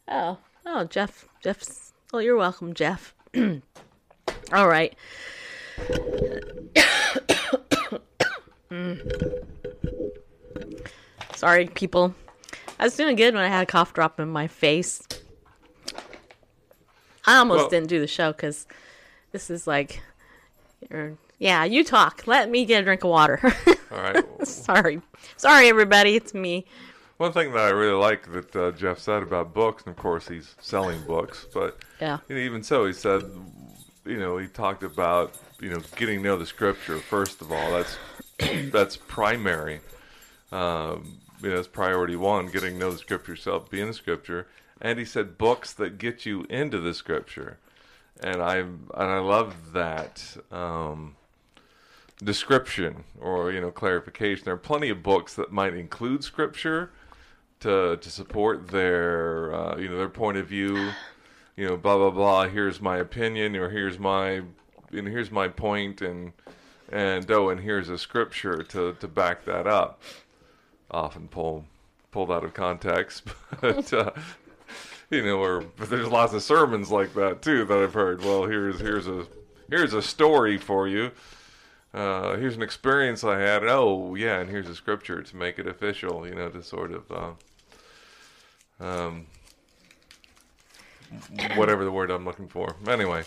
Oh. 0.08 0.38
Oh, 0.66 0.84
Jeff. 0.84 1.26
Jeff's. 1.42 1.92
Oh, 2.12 2.18
you're 2.18 2.36
welcome, 2.36 2.74
Jeff. 2.74 3.14
All 4.52 4.68
right. 4.68 4.94
Mm. 8.70 9.44
Sorry, 11.34 11.66
people. 11.66 12.14
I 12.82 12.86
was 12.86 12.96
doing 12.96 13.14
good 13.14 13.32
when 13.32 13.44
I 13.44 13.46
had 13.46 13.62
a 13.62 13.66
cough 13.66 13.94
drop 13.94 14.18
in 14.18 14.28
my 14.28 14.48
face. 14.48 15.00
I 17.24 17.36
almost 17.36 17.58
Well- 17.60 17.68
didn't 17.68 17.86
do 17.88 18.00
the 18.00 18.08
show 18.08 18.32
because 18.32 18.66
this 19.30 19.50
is 19.50 19.68
like, 19.68 20.02
yeah, 21.38 21.62
you 21.62 21.84
talk. 21.84 22.24
Let 22.26 22.50
me 22.50 22.64
get 22.64 22.80
a 22.80 22.82
drink 22.84 23.04
of 23.04 23.10
water. 23.10 23.38
All 23.92 23.98
right. 24.02 24.24
Sorry, 24.48 25.00
sorry, 25.36 25.68
everybody. 25.68 26.16
It's 26.16 26.34
me. 26.34 26.66
One 27.18 27.32
thing 27.32 27.52
that 27.52 27.60
I 27.60 27.68
really 27.70 27.92
like 27.94 28.32
that 28.32 28.56
uh, 28.56 28.72
Jeff 28.72 28.98
said 28.98 29.22
about 29.22 29.54
books, 29.54 29.84
and 29.86 29.92
of 29.96 30.02
course 30.02 30.26
he's 30.26 30.56
selling 30.60 31.00
books, 31.02 31.46
but 31.54 31.78
Yeah. 32.00 32.18
even 32.28 32.64
so, 32.64 32.84
he 32.86 32.92
said, 32.92 33.22
you 34.04 34.18
know, 34.18 34.38
he 34.38 34.48
talked 34.48 34.82
about 34.82 35.34
you 35.60 35.70
know 35.70 35.80
getting 35.94 36.18
to 36.18 36.24
know 36.24 36.36
the 36.36 36.46
scripture 36.46 36.98
first 36.98 37.40
of 37.42 37.52
all. 37.52 37.70
That's 37.70 37.96
that's 38.72 38.96
primary. 38.96 39.80
Um, 40.50 41.18
you 41.42 41.50
know, 41.50 41.56
that's 41.56 41.68
priority 41.68 42.16
one: 42.16 42.46
getting 42.46 42.74
to 42.74 42.78
know 42.78 42.90
the 42.92 42.98
scripture 42.98 43.32
yourself, 43.32 43.70
be 43.70 43.80
in 43.80 43.88
the 43.88 43.94
scripture. 43.94 44.46
And 44.80 44.98
he 44.98 45.04
said 45.04 45.38
books 45.38 45.72
that 45.74 45.98
get 45.98 46.26
you 46.26 46.44
into 46.50 46.80
the 46.80 46.92
scripture, 46.94 47.58
and 48.20 48.42
I 48.42 48.56
and 48.56 48.82
I 48.94 49.18
love 49.18 49.72
that. 49.72 50.36
Um, 50.50 51.16
description 52.22 53.04
or 53.20 53.50
you 53.52 53.60
know 53.60 53.70
clarification. 53.70 54.44
There 54.44 54.54
are 54.54 54.58
plenty 54.58 54.88
of 54.88 55.02
books 55.02 55.34
that 55.34 55.52
might 55.52 55.74
include 55.74 56.24
scripture 56.24 56.90
to 57.60 57.96
to 57.96 58.10
support 58.10 58.68
their 58.68 59.54
uh, 59.54 59.76
you 59.76 59.88
know 59.88 59.98
their 59.98 60.08
point 60.08 60.36
of 60.36 60.46
view. 60.46 60.90
You 61.56 61.68
know, 61.68 61.76
blah 61.76 61.96
blah 61.96 62.10
blah. 62.10 62.48
Here's 62.48 62.80
my 62.80 62.98
opinion, 62.98 63.56
or 63.56 63.70
here's 63.70 63.98
my 63.98 64.42
know, 65.02 65.10
here's 65.10 65.30
my 65.30 65.48
point, 65.48 66.00
and 66.00 66.32
and 66.90 67.30
oh, 67.30 67.48
and 67.48 67.60
here's 67.60 67.88
a 67.88 67.98
scripture 67.98 68.62
to 68.62 68.94
to 68.94 69.08
back 69.08 69.44
that 69.44 69.66
up. 69.66 70.02
Often 70.92 71.28
pull 71.28 71.64
pulled 72.10 72.30
out 72.30 72.44
of 72.44 72.54
context, 72.54 73.24
but. 73.60 73.92
Uh, 73.92 74.12
you 75.12 75.22
know, 75.22 75.42
or 75.42 75.60
but 75.76 75.90
there's 75.90 76.08
lots 76.08 76.32
of 76.32 76.42
sermons 76.42 76.90
like 76.90 77.14
that 77.14 77.42
too 77.42 77.66
that 77.66 77.78
I've 77.78 77.92
heard. 77.92 78.24
Well, 78.24 78.44
here's 78.44 78.80
here's 78.80 79.06
a 79.06 79.26
here's 79.68 79.92
a 79.92 80.00
story 80.00 80.56
for 80.56 80.88
you. 80.88 81.12
Uh, 81.92 82.36
here's 82.36 82.56
an 82.56 82.62
experience 82.62 83.22
I 83.22 83.38
had. 83.38 83.62
Oh, 83.64 84.14
yeah, 84.14 84.40
and 84.40 84.48
here's 84.48 84.68
a 84.68 84.74
scripture 84.74 85.22
to 85.22 85.36
make 85.36 85.58
it 85.58 85.66
official. 85.66 86.26
You 86.26 86.34
know, 86.34 86.48
to 86.48 86.62
sort 86.62 86.92
of 86.92 87.36
uh, 88.80 88.84
um, 88.84 89.26
whatever 91.56 91.84
the 91.84 91.92
word 91.92 92.10
I'm 92.10 92.24
looking 92.24 92.48
for. 92.48 92.74
Anyway, 92.88 93.24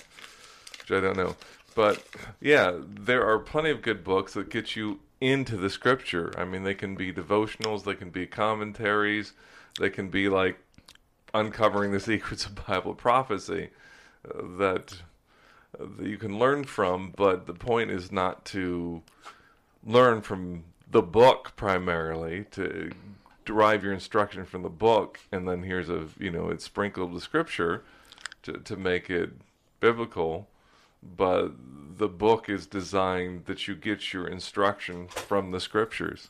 which 0.80 0.92
I 0.92 1.00
don't 1.00 1.18
know. 1.18 1.36
But 1.76 2.04
yeah, 2.42 2.80
there 2.84 3.28
are 3.28 3.38
plenty 3.38 3.70
of 3.70 3.84
good 3.84 4.04
books 4.04 4.34
that 4.34 4.50
get 4.50 4.76
you 4.76 5.00
into 5.26 5.58
the 5.58 5.70
scripture. 5.70 6.34
I 6.38 6.46
mean, 6.46 6.64
they 6.64 6.76
can 6.76 6.96
be 6.96 7.12
devotionals, 7.12 7.84
they 7.84 7.96
can 7.96 8.10
be 8.10 8.28
commentaries, 8.28 9.34
they 9.80 9.90
can 9.90 10.10
be 10.10 10.30
like 10.30 10.58
uncovering 11.34 11.92
the 11.92 12.00
secrets 12.12 12.46
of 12.46 12.66
Bible 12.68 12.94
prophecy 12.94 13.70
uh, 14.28 14.42
that, 14.58 15.02
that 15.78 16.08
you 16.08 16.18
can 16.18 16.38
learn 16.38 16.64
from. 16.64 17.14
But 17.16 17.48
the 17.48 17.54
point 17.54 17.92
is 17.92 18.12
not 18.12 18.46
to 18.46 19.02
learn 19.84 20.22
from 20.22 20.64
the 20.90 21.02
book 21.02 21.54
primarily 21.56 22.46
to 22.52 22.92
derive 23.46 23.84
your 23.84 23.94
instruction 23.94 24.46
from 24.46 24.64
the 24.64 24.70
book, 24.70 25.20
and 25.32 25.48
then 25.48 25.64
here's 25.64 25.90
a 25.90 26.08
you 26.20 26.32
know 26.32 26.50
it's 26.50 26.66
sprinkled 26.66 27.14
with 27.14 27.24
scripture 27.24 27.84
to 28.44 28.54
to 28.54 28.76
make 28.76 29.10
it 29.10 29.32
biblical. 29.80 30.48
But 31.18 31.52
the 31.98 32.08
book 32.08 32.50
is 32.50 32.68
designed 32.68 33.46
that 33.46 33.68
you 33.68 33.76
get 33.76 34.14
your 34.14 34.28
instruction 34.28 35.08
from 35.08 35.52
the 35.52 35.60
scriptures. 35.60 36.30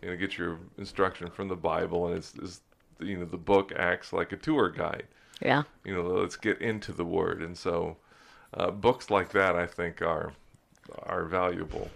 You 0.00 0.10
know, 0.10 0.16
get 0.16 0.38
your 0.38 0.58
instruction 0.78 1.30
from 1.30 1.48
the 1.48 1.56
Bible, 1.56 2.08
and 2.08 2.16
it's, 2.16 2.34
it's 2.34 2.60
you 2.98 3.18
know 3.18 3.24
the 3.24 3.36
book 3.36 3.72
acts 3.76 4.12
like 4.12 4.32
a 4.32 4.36
tour 4.36 4.70
guide. 4.70 5.06
Yeah. 5.40 5.62
You 5.84 5.94
know, 5.94 6.02
let's 6.02 6.36
get 6.36 6.60
into 6.60 6.92
the 6.92 7.04
Word, 7.04 7.42
and 7.42 7.56
so 7.56 7.96
uh, 8.54 8.70
books 8.70 9.10
like 9.10 9.30
that 9.32 9.56
I 9.56 9.66
think 9.66 10.02
are 10.02 10.32
are 11.04 11.24
valuable. 11.24 11.90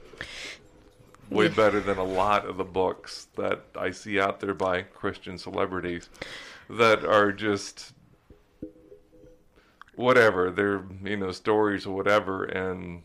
Way 1.29 1.49
better 1.49 1.81
than 1.81 1.99
a 1.99 2.05
lot 2.05 2.47
of 2.47 2.57
the 2.57 2.65
books 2.65 3.27
that 3.37 3.65
I 3.77 3.91
see 3.91 4.21
out 4.21 4.39
there 4.39 4.55
by 4.55 4.83
Christian 4.83 5.39
celebrities 5.39 6.09
that 6.71 7.05
are 7.05 7.33
just 7.33 7.93
whatever 9.97 10.51
they're 10.51 10.85
you 11.03 11.17
know 11.17 11.33
stories 11.33 11.87
or 11.87 11.95
whatever 11.97 12.45
and 12.45 13.03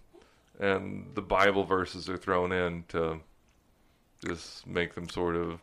and 0.60 1.10
the 1.15 1.21
bible 1.21 1.63
verses 1.63 2.08
are 2.10 2.17
thrown 2.17 2.51
in 2.51 2.84
to 2.89 3.19
just 4.25 4.67
make 4.67 4.93
them 4.93 5.08
sort 5.10 5.36
of 5.36 5.60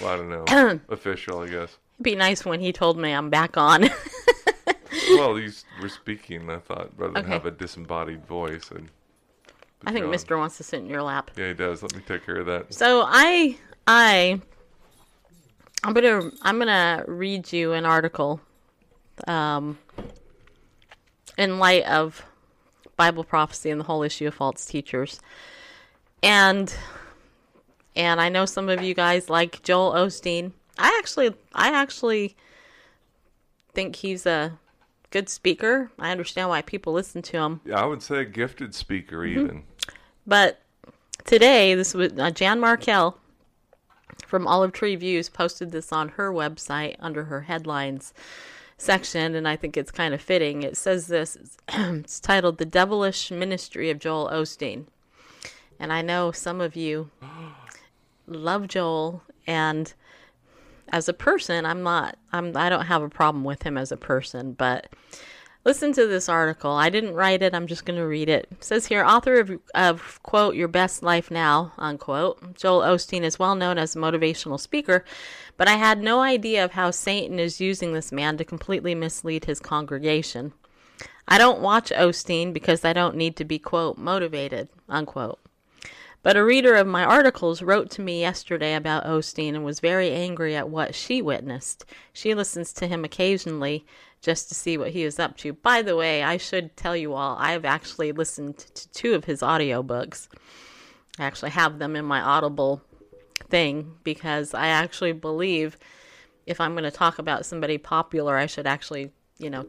well, 0.00 0.10
i 0.12 0.16
don't 0.16 0.28
know 0.30 0.80
official 0.88 1.40
i 1.40 1.46
guess 1.48 1.76
It'd 1.96 2.04
be 2.04 2.14
nice 2.16 2.44
when 2.44 2.60
he 2.60 2.72
told 2.72 2.96
me 2.96 3.10
I'm 3.12 3.28
back 3.28 3.56
on. 3.56 3.88
well 5.10 5.32
were 5.82 5.88
speaking 5.88 6.48
i 6.50 6.58
thought 6.58 6.90
rather 6.96 7.12
than 7.14 7.24
Okay. 7.24 7.32
have 7.32 7.46
a 7.46 7.50
disembodied 7.50 8.26
voice 8.26 8.70
and 8.70 8.88
I 9.86 9.92
think. 9.92 10.06
Mister 10.06 10.36
wants 10.36 10.56
to 10.56 10.64
sit 10.64 10.80
in 10.80 10.86
your 10.86 11.02
lap. 11.02 11.30
yeah 11.36 11.48
he 11.48 11.54
does 11.54 11.82
let 11.82 11.94
me 11.94 12.02
take 12.06 12.24
care 12.26 12.36
of 12.40 12.46
that 12.46 12.72
So 12.74 13.04
I 13.06 13.56
I 13.86 14.40
I'm 15.84 15.92
gonna 15.94 16.30
I'm 16.42 16.58
gonna 16.58 17.04
read 17.06 17.52
you 17.52 17.72
an 17.74 17.84
article 17.84 18.40
um 19.26 19.78
in 21.36 21.58
light 21.58 21.84
of 21.84 22.24
Bible 22.96 23.24
prophecy 23.24 23.70
and 23.70 23.80
the 23.80 23.84
whole 23.84 24.02
issue 24.02 24.26
of 24.26 24.34
false 24.34 24.66
teachers. 24.66 25.20
And 26.22 26.74
and 27.96 28.20
I 28.20 28.28
know 28.28 28.44
some 28.44 28.68
of 28.68 28.82
you 28.82 28.94
guys 28.94 29.28
like 29.30 29.62
Joel 29.62 29.92
Osteen. 29.92 30.52
I 30.78 30.96
actually 30.98 31.34
I 31.54 31.70
actually 31.72 32.36
think 33.72 33.96
he's 33.96 34.26
a 34.26 34.58
good 35.10 35.28
speaker. 35.28 35.90
I 35.98 36.10
understand 36.10 36.48
why 36.48 36.62
people 36.62 36.92
listen 36.92 37.22
to 37.22 37.38
him. 37.38 37.60
yeah 37.64 37.80
i 37.80 37.84
would 37.86 38.02
say 38.02 38.18
a 38.18 38.24
gifted 38.24 38.74
speaker 38.74 39.18
Mm-hmm. 39.18 39.40
even 39.40 39.62
But 40.26 40.60
today, 41.24 41.74
this 41.74 41.94
was 41.94 42.12
uh, 42.18 42.30
Jan 42.30 42.60
Markell 42.60 43.14
from 44.26 44.46
Olive 44.46 44.72
Tree 44.72 44.96
Views 44.96 45.28
posted 45.30 45.70
this 45.72 45.92
on 45.92 46.10
her 46.10 46.30
website 46.32 46.96
under 47.00 47.24
her 47.24 47.42
headlines 47.42 48.12
section, 48.78 49.34
and 49.34 49.46
I 49.46 49.56
think 49.56 49.76
it's 49.76 49.90
kind 49.90 50.14
of 50.14 50.22
fitting. 50.22 50.62
It 50.62 50.76
says 50.76 51.08
this 51.08 51.36
it's 51.68 52.20
titled 52.20 52.58
The 52.58 52.64
Devilish 52.64 53.30
Ministry 53.30 53.90
of 53.90 53.98
Joel 53.98 54.30
Osteen. 54.32 54.86
And 55.78 55.92
I 55.92 56.02
know 56.02 56.32
some 56.32 56.60
of 56.60 56.74
you 56.76 57.10
love 58.26 58.68
Joel, 58.68 59.22
and 59.46 59.92
as 60.90 61.08
a 61.08 61.12
person, 61.12 61.66
I'm 61.66 61.82
not, 61.82 62.16
I'm, 62.32 62.56
I 62.56 62.68
don't 62.68 62.86
have 62.86 63.02
a 63.02 63.08
problem 63.08 63.44
with 63.44 63.62
him 63.62 63.76
as 63.76 63.92
a 63.92 63.96
person, 63.96 64.52
but 64.52 64.88
listen 65.68 65.92
to 65.92 66.06
this 66.06 66.30
article. 66.30 66.70
I 66.70 66.88
didn't 66.88 67.12
write 67.12 67.42
it. 67.42 67.54
I'm 67.54 67.66
just 67.66 67.84
going 67.84 67.98
to 67.98 68.06
read 68.06 68.30
it. 68.30 68.48
it. 68.50 68.64
says 68.64 68.86
here, 68.86 69.04
author 69.04 69.40
of, 69.40 69.60
of, 69.74 70.22
quote, 70.22 70.54
Your 70.54 70.66
Best 70.66 71.02
Life 71.02 71.30
Now, 71.30 71.74
unquote. 71.76 72.56
Joel 72.56 72.80
Osteen 72.80 73.20
is 73.20 73.38
well 73.38 73.54
known 73.54 73.76
as 73.76 73.94
a 73.94 73.98
motivational 73.98 74.58
speaker, 74.58 75.04
but 75.58 75.68
I 75.68 75.76
had 75.76 76.02
no 76.02 76.20
idea 76.20 76.64
of 76.64 76.72
how 76.72 76.90
Satan 76.90 77.38
is 77.38 77.60
using 77.60 77.92
this 77.92 78.10
man 78.10 78.38
to 78.38 78.46
completely 78.46 78.94
mislead 78.94 79.44
his 79.44 79.60
congregation. 79.60 80.54
I 81.28 81.36
don't 81.36 81.60
watch 81.60 81.90
Osteen 81.90 82.54
because 82.54 82.82
I 82.82 82.94
don't 82.94 83.16
need 83.16 83.36
to 83.36 83.44
be, 83.44 83.58
quote, 83.58 83.98
motivated, 83.98 84.70
unquote. 84.88 85.38
But 86.22 86.36
a 86.36 86.44
reader 86.44 86.76
of 86.76 86.86
my 86.86 87.04
articles 87.04 87.60
wrote 87.60 87.90
to 87.90 88.02
me 88.02 88.20
yesterday 88.20 88.74
about 88.74 89.04
Osteen 89.04 89.54
and 89.54 89.66
was 89.66 89.80
very 89.80 90.12
angry 90.12 90.56
at 90.56 90.70
what 90.70 90.94
she 90.94 91.20
witnessed. 91.20 91.84
She 92.12 92.34
listens 92.34 92.72
to 92.72 92.86
him 92.86 93.04
occasionally 93.04 93.84
just 94.20 94.48
to 94.48 94.54
see 94.54 94.76
what 94.76 94.90
he 94.90 95.02
is 95.02 95.18
up 95.18 95.36
to. 95.38 95.52
By 95.52 95.82
the 95.82 95.96
way, 95.96 96.22
I 96.22 96.36
should 96.36 96.76
tell 96.76 96.96
you 96.96 97.14
all, 97.14 97.36
I've 97.38 97.64
actually 97.64 98.12
listened 98.12 98.58
to 98.58 98.88
two 98.90 99.14
of 99.14 99.24
his 99.24 99.40
audiobooks. 99.40 100.28
I 101.18 101.24
actually 101.24 101.50
have 101.50 101.78
them 101.78 101.96
in 101.96 102.04
my 102.04 102.20
Audible 102.20 102.82
thing 103.48 103.94
because 104.04 104.54
I 104.54 104.68
actually 104.68 105.12
believe 105.12 105.78
if 106.46 106.60
I'm 106.60 106.72
going 106.72 106.84
to 106.84 106.90
talk 106.90 107.18
about 107.18 107.46
somebody 107.46 107.78
popular, 107.78 108.36
I 108.36 108.46
should 108.46 108.66
actually, 108.66 109.12
you 109.38 109.50
know, 109.50 109.66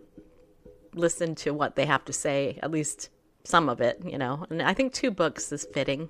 listen 0.94 1.36
to 1.36 1.54
what 1.54 1.76
they 1.76 1.86
have 1.86 2.06
to 2.06 2.14
say, 2.14 2.58
at 2.64 2.72
least 2.72 3.10
some 3.44 3.70
of 3.70 3.82
it, 3.82 4.02
you 4.06 4.18
know. 4.18 4.46
And 4.50 4.62
I 4.62 4.74
think 4.74 4.94
two 4.94 5.12
books 5.12 5.52
is 5.52 5.68
fitting. 5.74 6.10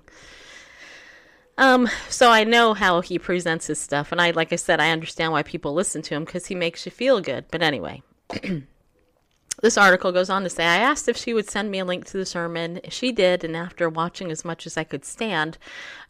Um, 1.58 1.88
so 2.08 2.30
I 2.30 2.44
know 2.44 2.72
how 2.72 3.00
he 3.00 3.18
presents 3.18 3.66
his 3.66 3.78
stuff, 3.78 4.12
and 4.12 4.20
I, 4.20 4.30
like 4.30 4.52
I 4.52 4.56
said, 4.56 4.80
I 4.80 4.90
understand 4.90 5.32
why 5.32 5.42
people 5.42 5.74
listen 5.74 6.00
to 6.02 6.14
him 6.14 6.24
because 6.24 6.46
he 6.46 6.54
makes 6.54 6.86
you 6.86 6.92
feel 6.92 7.20
good. 7.20 7.46
But 7.50 7.62
anyway, 7.62 8.02
this 9.62 9.78
article 9.78 10.12
goes 10.12 10.30
on 10.30 10.42
to 10.42 10.50
say 10.50 10.64
I 10.64 10.76
asked 10.76 11.08
if 11.08 11.16
she 11.16 11.34
would 11.34 11.48
send 11.50 11.70
me 11.70 11.78
a 11.78 11.84
link 11.84 12.04
to 12.06 12.16
the 12.16 12.26
sermon. 12.26 12.80
She 12.88 13.12
did, 13.12 13.44
and 13.44 13.56
after 13.56 13.88
watching 13.88 14.30
as 14.30 14.44
much 14.44 14.66
as 14.66 14.76
I 14.76 14.84
could 14.84 15.04
stand, 15.04 15.58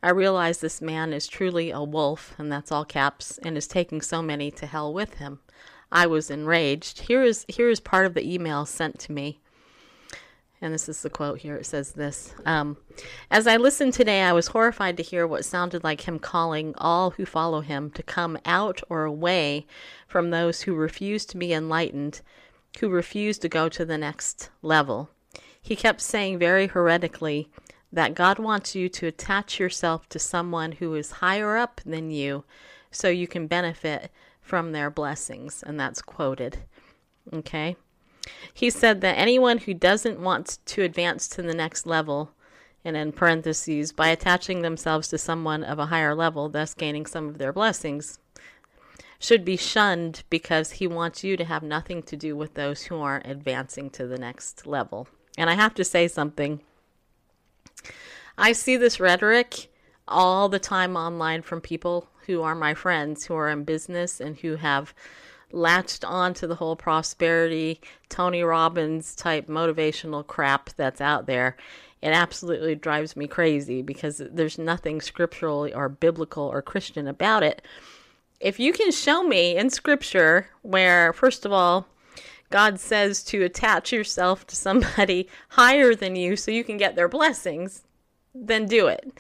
I 0.03 0.11
realized 0.11 0.61
this 0.61 0.81
man 0.81 1.13
is 1.13 1.27
truly 1.27 1.71
a 1.71 1.83
wolf, 1.83 2.35
and 2.39 2.51
that's 2.51 2.73
all 2.73 2.85
caps, 2.85 3.39
and 3.39 3.57
is 3.57 3.67
taking 3.67 4.01
so 4.01 4.23
many 4.23 4.51
to 4.53 4.67
hell 4.67 4.93
with 4.93 5.15
him. 5.15 5.41
I 5.93 6.07
was 6.07 6.31
enraged. 6.31 7.01
Here 7.01 7.23
is 7.23 7.45
here 7.49 7.69
is 7.69 7.81
part 7.81 8.07
of 8.07 8.15
the 8.15 8.33
email 8.33 8.65
sent 8.65 8.99
to 9.01 9.13
me 9.13 9.41
and 10.63 10.75
this 10.75 10.89
is 10.89 11.03
the 11.03 11.11
quote 11.11 11.41
here. 11.41 11.57
It 11.57 11.67
says 11.67 11.93
this 11.93 12.35
um, 12.45 12.77
As 13.31 13.47
I 13.47 13.57
listened 13.57 13.95
today, 13.95 14.23
I 14.23 14.33
was 14.33 14.49
horrified 14.49 14.97
to 14.99 15.03
hear 15.03 15.27
what 15.27 15.45
sounded 15.45 15.83
like 15.83 16.03
him 16.03 16.19
calling 16.19 16.75
all 16.77 17.11
who 17.11 17.25
follow 17.25 17.61
him 17.63 17.91
to 17.93 18.03
come 18.03 18.39
out 18.45 18.83
or 18.89 19.05
away 19.05 19.67
from 20.07 20.31
those 20.31 20.63
who 20.63 20.75
refuse 20.75 21.25
to 21.27 21.39
be 21.39 21.53
enlightened, 21.53 22.21
who 22.81 22.91
refuse 22.91 23.39
to 23.39 23.49
go 23.49 23.69
to 23.71 23.85
the 23.85 23.99
next 23.99 24.51
level. 24.61 25.09
He 25.63 25.77
kept 25.77 26.01
saying 26.01 26.39
very 26.39 26.67
heretically 26.67 27.49
that 27.93 28.15
God 28.15 28.39
wants 28.39 28.75
you 28.75 28.89
to 28.91 29.07
attach 29.07 29.59
yourself 29.59 30.09
to 30.11 30.19
someone 30.19 30.73
who 30.73 30.95
is 30.95 31.11
higher 31.11 31.57
up 31.57 31.81
than 31.85 32.11
you 32.11 32.45
so 32.91 33.09
you 33.09 33.27
can 33.27 33.47
benefit 33.47 34.11
from 34.41 34.73
their 34.73 34.91
blessings. 34.91 35.63
And 35.63 35.79
that's 35.79 36.03
quoted. 36.03 36.59
Okay? 37.33 37.77
He 38.53 38.71
said 38.71 39.01
that 39.01 39.19
anyone 39.19 39.59
who 39.59 39.75
doesn't 39.75 40.21
want 40.21 40.59
to 40.67 40.83
advance 40.83 41.29
to 41.29 41.43
the 41.43 41.55
next 41.55 41.87
level, 41.87 42.33
and 42.85 42.97
in 42.97 43.13
parentheses, 43.13 43.93
by 43.93 44.09
attaching 44.09 44.63
themselves 44.63 45.09
to 45.09 45.19
someone 45.19 45.63
of 45.63 45.79
a 45.79 45.87
higher 45.87 46.15
level, 46.15 46.49
thus 46.49 46.75
gaining 46.75 47.07
some 47.07 47.29
of 47.29 47.39
their 47.39 47.53
blessings, 47.53 48.19
should 49.19 49.45
be 49.45 49.57
shunned 49.57 50.25
because 50.31 50.73
he 50.73 50.87
wants 50.87 51.23
you 51.23 51.37
to 51.37 51.45
have 51.45 51.63
nothing 51.63 52.03
to 52.03 52.17
do 52.17 52.35
with 52.35 52.55
those 52.55 52.85
who 52.85 52.99
aren't 53.01 53.27
advancing 53.27 53.91
to 53.91 54.07
the 54.07 54.19
next 54.19 54.67
level. 54.67 55.09
And 55.37 55.51
I 55.51 55.55
have 55.55 55.75
to 55.75 55.85
say 55.85 56.09
something. 56.09 56.61
I 58.39 58.53
see 58.53 58.77
this 58.79 58.99
rhetoric 58.99 59.69
all 60.09 60.49
the 60.49 60.59
time 60.59 60.97
online 60.97 61.43
from 61.43 61.61
people 61.61 62.09
who 62.27 62.43
are 62.43 62.55
my 62.55 62.75
friends 62.75 63.27
who 63.27 63.35
are 63.35 63.51
in 63.51 63.65
business 63.65 64.21
and 64.21 64.39
who 64.39 64.57
have 64.57 64.95
latched 65.53 66.05
on 66.05 66.35
to 66.35 66.47
the 66.47 66.55
whole 66.55 66.77
prosperity, 66.77 67.81
Tony 68.09 68.43
Robbins 68.43 69.15
type 69.15 69.47
motivational 69.47 70.27
crap 70.27 70.71
that's 70.77 71.01
out 71.01 71.27
there. 71.27 71.57
It 72.03 72.09
absolutely 72.09 72.75
drives 72.75 73.17
me 73.17 73.27
crazy 73.27 73.83
because 73.83 74.23
there's 74.31 74.59
nothing 74.59 75.01
scriptural 75.01 75.69
or 75.75 75.89
biblical 75.89 76.45
or 76.45 76.63
Christian 76.63 77.07
about 77.07 77.43
it. 77.43 77.63
If 78.41 78.59
you 78.59 78.73
can 78.73 78.91
show 78.91 79.23
me 79.23 79.57
in 79.57 79.69
scripture 79.69 80.49
where, 80.63 81.13
first 81.13 81.45
of 81.45 81.53
all, 81.53 81.87
God 82.49 82.81
says 82.81 83.23
to 83.25 83.45
attach 83.45 83.93
yourself 83.93 84.47
to 84.47 84.57
somebody 84.57 85.29
higher 85.51 85.95
than 85.95 86.17
you 86.17 86.37
so 86.37 86.51
you 86.51 86.65
can 86.65 86.79
get 86.79 86.97
their 86.97 87.09
blessings, 87.09 87.83
then 88.35 88.67
do 88.67 88.87
it. 88.87 89.13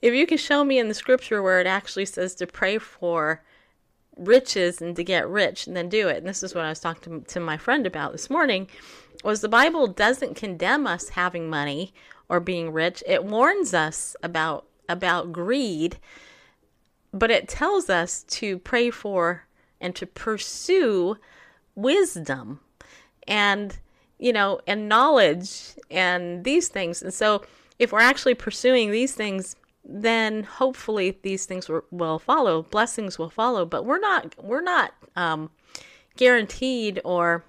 If 0.00 0.14
you 0.14 0.26
can 0.26 0.38
show 0.38 0.64
me 0.64 0.78
in 0.78 0.88
the 0.88 0.94
scripture 0.94 1.42
where 1.42 1.60
it 1.60 1.66
actually 1.66 2.04
says 2.04 2.34
to 2.36 2.46
pray 2.46 2.78
for 2.78 3.42
riches 4.18 4.82
and 4.82 4.96
to 4.96 5.04
get 5.04 5.28
rich 5.28 5.66
and 5.66 5.76
then 5.76 5.88
do 5.88 6.08
it. 6.08 6.18
And 6.18 6.26
this 6.26 6.42
is 6.42 6.54
what 6.54 6.64
I 6.64 6.68
was 6.68 6.80
talking 6.80 7.22
to, 7.22 7.26
to 7.34 7.40
my 7.40 7.56
friend 7.56 7.86
about 7.86 8.12
this 8.12 8.28
morning 8.28 8.68
was 9.24 9.40
the 9.40 9.48
Bible 9.48 9.86
doesn't 9.86 10.36
condemn 10.36 10.86
us 10.86 11.10
having 11.10 11.48
money 11.48 11.92
or 12.28 12.40
being 12.40 12.72
rich. 12.72 13.02
It 13.06 13.24
warns 13.24 13.74
us 13.74 14.16
about 14.22 14.66
about 14.88 15.32
greed, 15.32 15.98
but 17.12 17.30
it 17.30 17.48
tells 17.48 17.90
us 17.90 18.22
to 18.24 18.58
pray 18.58 18.90
for 18.90 19.44
and 19.80 19.94
to 19.94 20.06
pursue 20.06 21.16
wisdom 21.74 22.60
and 23.26 23.78
you 24.18 24.32
know 24.32 24.60
and 24.66 24.88
knowledge 24.88 25.74
and 25.90 26.44
these 26.44 26.68
things. 26.68 27.02
And 27.02 27.12
so 27.12 27.42
if 27.78 27.92
we're 27.92 28.00
actually 28.00 28.34
pursuing 28.34 28.90
these 28.90 29.14
things 29.14 29.56
then 29.84 30.42
hopefully 30.42 31.18
these 31.22 31.46
things 31.46 31.70
will 31.90 32.18
follow 32.18 32.62
blessings 32.62 33.18
will 33.18 33.30
follow 33.30 33.64
but 33.64 33.86
we're 33.86 34.00
not 34.00 34.34
we're 34.42 34.60
not 34.60 34.92
um, 35.16 35.50
guaranteed 36.16 37.00
or 37.04 37.44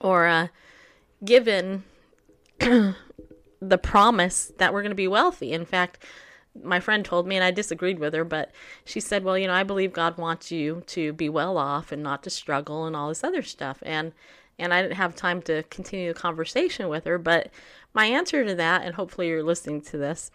or 0.00 0.26
uh, 0.26 0.48
given 1.24 1.84
the 2.58 3.78
promise 3.82 4.52
that 4.58 4.72
we're 4.72 4.82
going 4.82 4.90
to 4.90 4.96
be 4.96 5.08
wealthy. 5.08 5.52
In 5.52 5.64
fact 5.64 6.04
my 6.64 6.80
friend 6.80 7.04
told 7.04 7.28
me 7.28 7.36
and 7.36 7.44
I 7.44 7.52
disagreed 7.52 8.00
with 8.00 8.12
her 8.12 8.24
but 8.24 8.50
she 8.84 8.98
said 8.98 9.22
well 9.24 9.38
you 9.38 9.46
know 9.46 9.54
I 9.54 9.62
believe 9.62 9.92
God 9.92 10.18
wants 10.18 10.50
you 10.50 10.82
to 10.88 11.12
be 11.12 11.28
well 11.28 11.58
off 11.58 11.92
and 11.92 12.02
not 12.02 12.22
to 12.24 12.30
struggle 12.30 12.86
and 12.86 12.94
all 12.94 13.08
this 13.08 13.24
other 13.24 13.42
stuff. 13.42 13.82
And 13.82 14.12
and 14.58 14.74
I 14.74 14.82
didn't 14.82 14.96
have 14.96 15.16
time 15.16 15.40
to 15.42 15.62
continue 15.64 16.12
the 16.12 16.18
conversation 16.18 16.88
with 16.88 17.04
her 17.04 17.18
but 17.18 17.50
my 17.94 18.06
answer 18.06 18.44
to 18.44 18.54
that 18.54 18.82
and 18.84 18.94
hopefully 18.94 19.28
you're 19.28 19.42
listening 19.42 19.80
to 19.82 19.96
this 19.96 20.30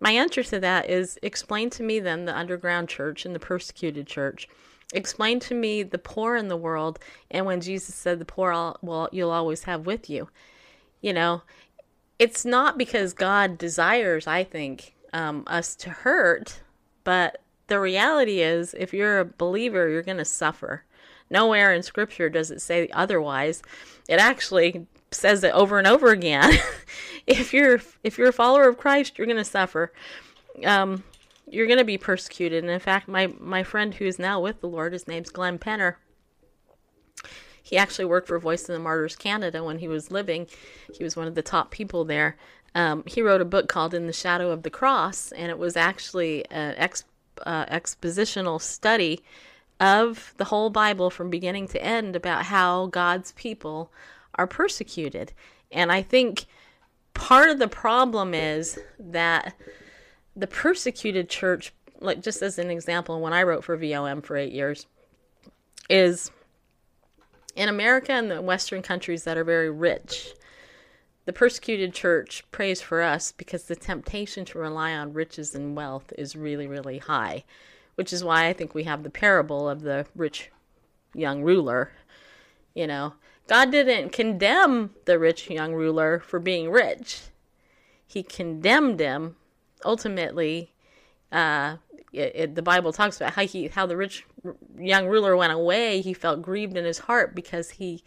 my 0.00 0.12
answer 0.12 0.42
to 0.42 0.60
that 0.60 0.90
is 0.90 1.18
explain 1.22 1.70
to 1.70 1.82
me 1.82 2.00
then 2.00 2.24
the 2.24 2.36
underground 2.36 2.88
church 2.88 3.24
and 3.24 3.34
the 3.34 3.40
persecuted 3.40 4.06
church. 4.06 4.48
Explain 4.92 5.40
to 5.40 5.54
me 5.54 5.82
the 5.82 5.98
poor 5.98 6.36
in 6.36 6.48
the 6.48 6.56
world 6.56 6.98
and 7.30 7.46
when 7.46 7.60
Jesus 7.60 7.94
said 7.94 8.18
the 8.18 8.24
poor 8.24 8.52
all, 8.52 8.78
well 8.82 9.08
you'll 9.12 9.30
always 9.30 9.64
have 9.64 9.86
with 9.86 10.08
you. 10.08 10.28
You 11.00 11.12
know, 11.12 11.42
it's 12.18 12.44
not 12.44 12.78
because 12.78 13.12
God 13.12 13.58
desires, 13.58 14.26
I 14.26 14.44
think, 14.44 14.94
um, 15.12 15.44
us 15.46 15.74
to 15.76 15.90
hurt, 15.90 16.60
but 17.04 17.40
the 17.66 17.80
reality 17.80 18.40
is 18.40 18.74
if 18.74 18.94
you're 18.94 19.20
a 19.20 19.24
believer, 19.24 19.88
you're 19.88 20.02
going 20.02 20.16
to 20.18 20.24
suffer. 20.24 20.84
Nowhere 21.30 21.72
in 21.72 21.82
scripture 21.82 22.28
does 22.28 22.50
it 22.50 22.60
say 22.60 22.88
otherwise. 22.92 23.62
It 24.08 24.20
actually 24.20 24.86
says 25.16 25.42
it 25.44 25.52
over 25.52 25.78
and 25.78 25.86
over 25.86 26.08
again. 26.08 26.52
if 27.26 27.52
you're 27.52 27.80
if 28.04 28.18
you're 28.18 28.28
a 28.28 28.32
follower 28.32 28.68
of 28.68 28.78
Christ, 28.78 29.18
you're 29.18 29.26
going 29.26 29.36
to 29.36 29.44
suffer. 29.44 29.92
Um, 30.64 31.04
you're 31.48 31.66
going 31.66 31.78
to 31.78 31.84
be 31.84 31.98
persecuted. 31.98 32.64
And 32.64 32.72
in 32.72 32.80
fact, 32.80 33.08
my 33.08 33.32
my 33.38 33.62
friend 33.62 33.94
who 33.94 34.04
is 34.04 34.18
now 34.18 34.40
with 34.40 34.60
the 34.60 34.68
Lord, 34.68 34.92
his 34.92 35.08
name's 35.08 35.30
Glenn 35.30 35.58
Penner. 35.58 35.96
He 37.62 37.76
actually 37.76 38.04
worked 38.04 38.28
for 38.28 38.38
Voice 38.38 38.68
of 38.68 38.74
the 38.74 38.78
Martyrs 38.78 39.16
Canada 39.16 39.64
when 39.64 39.78
he 39.78 39.88
was 39.88 40.12
living. 40.12 40.46
He 40.96 41.02
was 41.02 41.16
one 41.16 41.26
of 41.26 41.34
the 41.34 41.42
top 41.42 41.72
people 41.72 42.04
there. 42.04 42.36
Um, 42.76 43.02
he 43.06 43.22
wrote 43.22 43.40
a 43.40 43.46
book 43.46 43.68
called 43.68 43.92
In 43.92 44.06
the 44.06 44.12
Shadow 44.12 44.50
of 44.50 44.62
the 44.62 44.70
Cross, 44.70 45.32
and 45.32 45.50
it 45.50 45.58
was 45.58 45.76
actually 45.76 46.48
an 46.50 46.74
ex, 46.76 47.02
uh, 47.44 47.64
expositional 47.66 48.60
study 48.60 49.20
of 49.80 50.32
the 50.36 50.44
whole 50.44 50.70
Bible 50.70 51.10
from 51.10 51.28
beginning 51.28 51.66
to 51.68 51.82
end 51.82 52.14
about 52.14 52.44
how 52.44 52.86
God's 52.86 53.32
people 53.32 53.90
are 54.36 54.46
persecuted. 54.46 55.32
And 55.72 55.90
I 55.90 56.02
think 56.02 56.46
part 57.14 57.48
of 57.48 57.58
the 57.58 57.68
problem 57.68 58.34
is 58.34 58.78
that 58.98 59.54
the 60.34 60.46
persecuted 60.46 61.28
church 61.28 61.72
like 62.00 62.22
just 62.22 62.42
as 62.42 62.58
an 62.58 62.70
example, 62.70 63.20
when 63.20 63.32
I 63.32 63.42
wrote 63.42 63.64
for 63.64 63.76
VOM 63.76 64.22
for 64.22 64.36
eight 64.36 64.52
years, 64.52 64.86
is 65.88 66.30
in 67.54 67.68
America 67.68 68.12
and 68.12 68.30
the 68.30 68.42
Western 68.42 68.82
countries 68.82 69.24
that 69.24 69.38
are 69.38 69.44
very 69.44 69.70
rich, 69.70 70.34
the 71.24 71.32
persecuted 71.32 71.92
church 71.92 72.44
prays 72.52 72.80
for 72.80 73.02
us 73.02 73.32
because 73.32 73.64
the 73.64 73.76
temptation 73.76 74.44
to 74.46 74.58
rely 74.58 74.92
on 74.92 75.12
riches 75.12 75.54
and 75.54 75.76
wealth 75.76 76.12
is 76.16 76.36
really, 76.36 76.66
really 76.66 76.98
high, 76.98 77.44
which 77.94 78.12
is 78.12 78.22
why 78.22 78.46
I 78.46 78.52
think 78.52 78.74
we 78.74 78.84
have 78.84 79.02
the 79.02 79.10
parable 79.10 79.68
of 79.68 79.82
the 79.82 80.06
rich 80.14 80.50
young 81.14 81.42
ruler. 81.42 81.92
You 82.74 82.86
know, 82.86 83.14
God 83.46 83.70
didn't 83.70 84.10
condemn 84.10 84.90
the 85.04 85.18
rich 85.18 85.48
young 85.48 85.72
ruler 85.72 86.20
for 86.20 86.38
being 86.38 86.70
rich, 86.70 87.22
He 88.06 88.22
condemned 88.22 89.00
him 89.00 89.36
ultimately. 89.84 90.72
Uh, 91.30 91.76
it, 92.12 92.32
it, 92.34 92.54
the 92.54 92.62
Bible 92.62 92.92
talks 92.92 93.16
about 93.16 93.34
how 93.34 93.46
he 93.46 93.68
how 93.68 93.86
the 93.86 93.96
rich 93.96 94.24
young 94.78 95.06
ruler 95.06 95.36
went 95.36 95.52
away. 95.52 96.00
He 96.00 96.14
felt 96.14 96.42
grieved 96.42 96.76
in 96.76 96.84
his 96.84 97.00
heart 97.00 97.34
because 97.34 97.70
he 97.70 98.02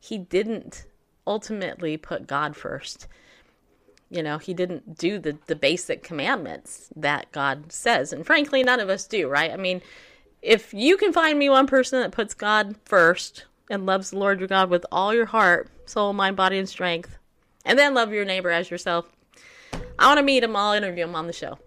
he 0.00 0.18
didn't 0.18 0.86
ultimately 1.26 1.96
put 1.96 2.26
God 2.26 2.56
first. 2.56 3.06
You 4.10 4.22
know, 4.22 4.38
he 4.38 4.54
didn't 4.54 4.98
do 4.98 5.18
the 5.18 5.38
the 5.46 5.56
basic 5.56 6.02
commandments 6.02 6.90
that 6.96 7.30
God 7.32 7.72
says, 7.72 8.12
and 8.12 8.26
frankly, 8.26 8.62
none 8.62 8.80
of 8.80 8.88
us 8.88 9.06
do, 9.06 9.28
right? 9.28 9.50
I 9.50 9.56
mean, 9.56 9.82
if 10.42 10.74
you 10.74 10.96
can 10.96 11.12
find 11.12 11.38
me 11.38 11.48
one 11.48 11.66
person 11.66 12.00
that 12.00 12.12
puts 12.12 12.34
God 12.34 12.76
first 12.84 13.44
and 13.70 13.86
loves 13.86 14.10
the 14.10 14.18
Lord 14.18 14.38
your 14.38 14.48
God 14.48 14.70
with 14.70 14.84
all 14.92 15.14
your 15.14 15.26
heart, 15.26 15.68
soul, 15.86 16.12
mind, 16.12 16.36
body, 16.36 16.58
and 16.58 16.68
strength, 16.68 17.16
and 17.64 17.78
then 17.78 17.94
love 17.94 18.12
your 18.12 18.24
neighbor 18.24 18.50
as 18.50 18.70
yourself, 18.70 19.10
I 19.98 20.08
want 20.08 20.18
to 20.18 20.22
meet 20.22 20.42
him. 20.42 20.56
I'll 20.56 20.74
interview 20.74 21.04
him 21.04 21.14
on 21.14 21.26
the 21.26 21.32
show. 21.32 21.58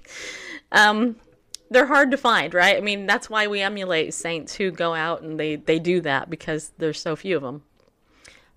um, 0.72 1.16
they're 1.70 1.86
hard 1.86 2.10
to 2.10 2.16
find, 2.16 2.54
right? 2.54 2.76
I 2.76 2.80
mean, 2.80 3.06
that's 3.06 3.28
why 3.28 3.46
we 3.46 3.60
emulate 3.60 4.14
saints 4.14 4.54
who 4.54 4.70
go 4.70 4.94
out 4.94 5.22
and 5.22 5.40
they 5.40 5.56
they 5.56 5.78
do 5.78 6.00
that 6.02 6.30
because 6.30 6.72
there's 6.78 7.00
so 7.00 7.16
few 7.16 7.36
of 7.36 7.42
them. 7.42 7.62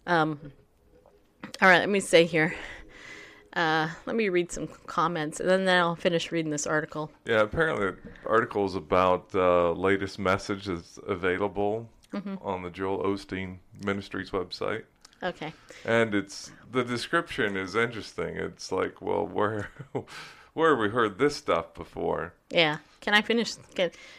Um, 0.06 0.52
all 1.62 1.70
right, 1.70 1.80
let 1.80 1.90
me 1.90 2.00
say 2.00 2.26
here. 2.26 2.56
Uh, 3.54 3.90
let 4.06 4.16
me 4.16 4.30
read 4.30 4.52
some 4.52 4.68
comments, 4.86 5.40
and 5.40 5.50
then 5.50 5.68
I'll 5.68 5.96
finish 5.96 6.32
reading 6.32 6.52
this 6.52 6.68
article. 6.68 7.10
Yeah, 7.26 7.42
apparently, 7.42 7.88
the 7.88 7.98
article 8.30 8.66
is 8.66 8.76
about 8.76 9.30
the 9.30 9.42
uh, 9.42 9.72
latest 9.72 10.20
message 10.20 10.66
that's 10.66 11.00
available 11.08 11.90
Mm-hmm. 12.14 12.36
on 12.42 12.64
the 12.64 12.70
Joel 12.70 13.04
Osteen 13.04 13.58
Ministries 13.84 14.30
website. 14.32 14.84
Okay. 15.22 15.52
And 15.84 16.16
it's 16.16 16.52
the 16.72 16.84
description 16.84 17.58
is 17.58 17.76
interesting. 17.76 18.36
It's 18.38 18.72
like, 18.72 19.02
well, 19.02 19.26
where 19.28 19.70
where 20.54 20.70
have 20.72 20.80
we 20.80 20.90
heard 20.90 21.18
this 21.20 21.36
stuff 21.36 21.74
before? 21.74 22.34
Yeah. 22.50 22.78
Can 23.02 23.14
I 23.14 23.22
finish 23.22 23.54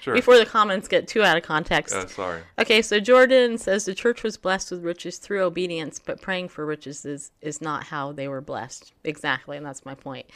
Sure. 0.01 0.15
before 0.15 0.39
the 0.39 0.47
comments 0.47 0.89
get 0.89 1.09
too 1.09 1.23
out 1.23 1.37
of 1.37 1.43
context? 1.43 1.95
Uh, 1.95 2.07
sorry. 2.07 2.41
Okay, 2.59 2.81
so 2.81 3.01
Jordan 3.01 3.59
says 3.59 3.85
the 3.85 3.95
church 3.95 4.23
was 4.23 4.37
blessed 4.39 4.71
with 4.71 4.83
riches 4.83 5.19
through 5.19 5.43
obedience, 5.43 5.99
but 5.99 6.23
praying 6.23 6.49
for 6.49 6.65
riches 6.65 7.05
is, 7.05 7.31
is 7.43 7.61
not 7.61 7.85
how 7.85 8.13
they 8.13 8.29
were 8.29 8.41
blessed. 8.41 8.93
Exactly, 9.05 9.57
and 9.59 9.67
that's 9.67 9.85
my 9.85 9.95
point. 9.95 10.27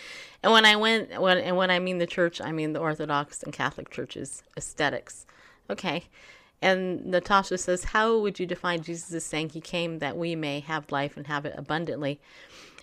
And 0.43 0.53
when 0.53 0.67
I 0.67 0.77
went 0.77 1.19
when 1.21 1.39
and 1.39 1.57
when 1.57 1.71
I 1.71 1.79
mean 1.79 1.99
the 1.99 2.07
church, 2.07 2.41
I 2.41 2.53
mean 2.53 2.73
the 2.73 2.81
Orthodox 2.81 3.43
and 3.43 3.53
Catholic 3.53 3.91
churches 3.91 4.43
aesthetics. 4.57 5.25
Okay. 5.71 6.05
And 6.63 7.05
Natasha 7.07 7.59
says, 7.59 7.85
How 7.85 8.17
would 8.19 8.39
you 8.39 8.47
define 8.47 8.83
Jesus 8.83 9.13
as 9.13 9.25
saying 9.25 9.51
he 9.51 9.61
came 9.61 9.99
that 9.99 10.17
we 10.17 10.37
may 10.37 10.61
have 10.61 10.93
life 10.93 11.17
and 11.17 11.27
have 11.27 11.45
it 11.45 11.55
abundantly? 11.57 12.21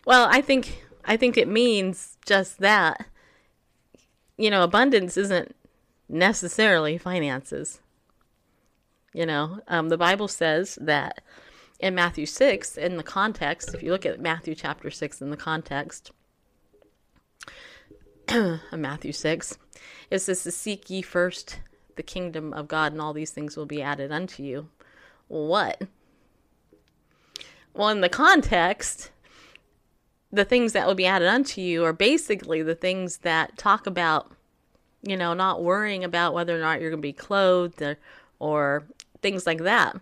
Well, 0.06 0.28
I 0.30 0.42
think 0.42 0.86
I 1.06 1.18
think 1.18 1.38
it 1.38 1.48
means 1.48 2.18
just 2.26 2.60
that. 2.60 3.08
You 4.38 4.50
know, 4.50 4.63
abundance 4.63 5.18
isn't 5.18 5.56
necessarily 6.08 6.98
finances. 6.98 7.80
You 9.13 9.26
know, 9.26 9.62
um, 9.68 9.89
the 9.89 9.98
Bible 9.98 10.28
says 10.28 10.78
that 10.82 11.22
in 11.80 11.96
Matthew 11.96 12.26
6, 12.26 12.78
in 12.78 12.98
the 12.98 13.04
context, 13.04 13.74
if 13.74 13.82
you 13.82 13.92
look 13.92 14.06
at 14.06 14.22
Matthew 14.22 14.56
chapter 14.56 14.92
6 14.92 15.22
in 15.22 15.30
the 15.30 15.38
context 15.38 16.12
Matthew 18.74 19.12
6, 19.12 19.58
it 20.12 20.20
says 20.20 20.44
to 20.44 20.52
seek 20.52 20.89
ye 20.89 21.02
first 21.02 21.60
the 22.00 22.04
kingdom 22.04 22.54
of 22.54 22.70
God, 22.70 22.94
and 22.94 23.02
all 23.02 23.12
these 23.12 23.32
things 23.32 23.58
will 23.58 23.66
be 23.66 23.82
added 23.82 24.10
unto 24.10 24.42
you. 24.42 24.70
What? 25.28 25.82
Well, 27.74 27.90
in 27.90 28.00
the 28.00 28.08
context, 28.08 29.12
the 30.32 30.46
things 30.46 30.72
that 30.72 30.88
will 30.88 30.96
be 30.96 31.06
added 31.06 31.28
unto 31.28 31.60
you 31.60 31.84
are 31.84 31.92
basically 31.92 32.62
the 32.62 32.74
things 32.74 33.18
that 33.18 33.58
talk 33.58 33.86
about, 33.86 34.32
you 35.04 35.18
know, 35.18 35.34
not 35.34 35.62
worrying 35.62 36.06
about 36.06 36.34
whether 36.34 36.56
or 36.58 36.62
not 36.62 36.80
you're 36.80 36.90
going 36.90 37.02
to 37.02 37.06
be 37.06 37.12
clothed 37.12 37.82
or, 37.82 37.98
or 38.40 38.88
things 39.22 39.46
like 39.46 39.64
that. 39.64 39.98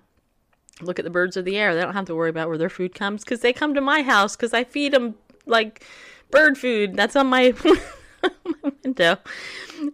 Look 0.81 0.99
at 0.99 1.03
the 1.03 1.09
birds 1.09 1.35
of 1.35 1.45
the 1.45 1.57
air. 1.57 1.73
They 1.73 1.81
don't 1.81 1.95
have 1.95 2.05
to 2.05 2.15
worry 2.15 2.29
about 2.29 2.47
where 2.47 2.59
their 2.59 2.69
food 2.69 2.93
comes 2.93 3.23
because 3.23 3.39
they 3.39 3.53
come 3.53 3.73
to 3.73 3.81
my 3.81 4.03
house 4.03 4.35
because 4.35 4.53
I 4.53 4.63
feed 4.65 4.93
them 4.93 5.15
like 5.47 5.83
bird 6.29 6.59
food. 6.59 6.95
That's 6.95 7.15
on 7.15 7.25
my, 7.25 7.55
my 8.63 8.71
window. 8.83 9.17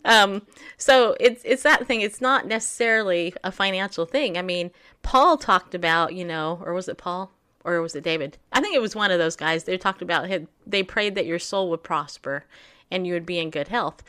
Um, 0.06 0.42
so 0.78 1.16
it's 1.20 1.42
it's 1.46 1.64
that 1.64 1.88
thing. 1.88 2.02
It's 2.02 2.22
not 2.22 2.48
necessarily 2.48 3.34
a 3.44 3.52
financial 3.52 4.06
thing. 4.06 4.38
I 4.38 4.42
mean, 4.42 4.72
Paul 5.02 5.38
talked 5.38 5.76
about, 5.76 6.14
you 6.14 6.26
know, 6.26 6.62
or 6.66 6.74
was 6.74 6.88
it 6.88 6.98
Paul? 6.98 7.32
Or 7.66 7.82
was 7.82 7.96
it 7.96 8.04
David? 8.04 8.38
I 8.52 8.60
think 8.60 8.76
it 8.76 8.82
was 8.82 8.94
one 8.94 9.10
of 9.10 9.20
those 9.20 9.38
guys. 9.38 9.64
They 9.64 9.78
talked 9.78 10.02
about 10.02 10.30
they 10.68 10.84
prayed 10.84 11.16
that 11.16 11.26
your 11.26 11.40
soul 11.40 11.70
would 11.70 11.82
prosper 11.82 12.44
and 12.92 13.08
you 13.08 13.14
would 13.14 13.26
be 13.26 13.40
in 13.40 13.50
good 13.50 13.70
health. 13.70 14.04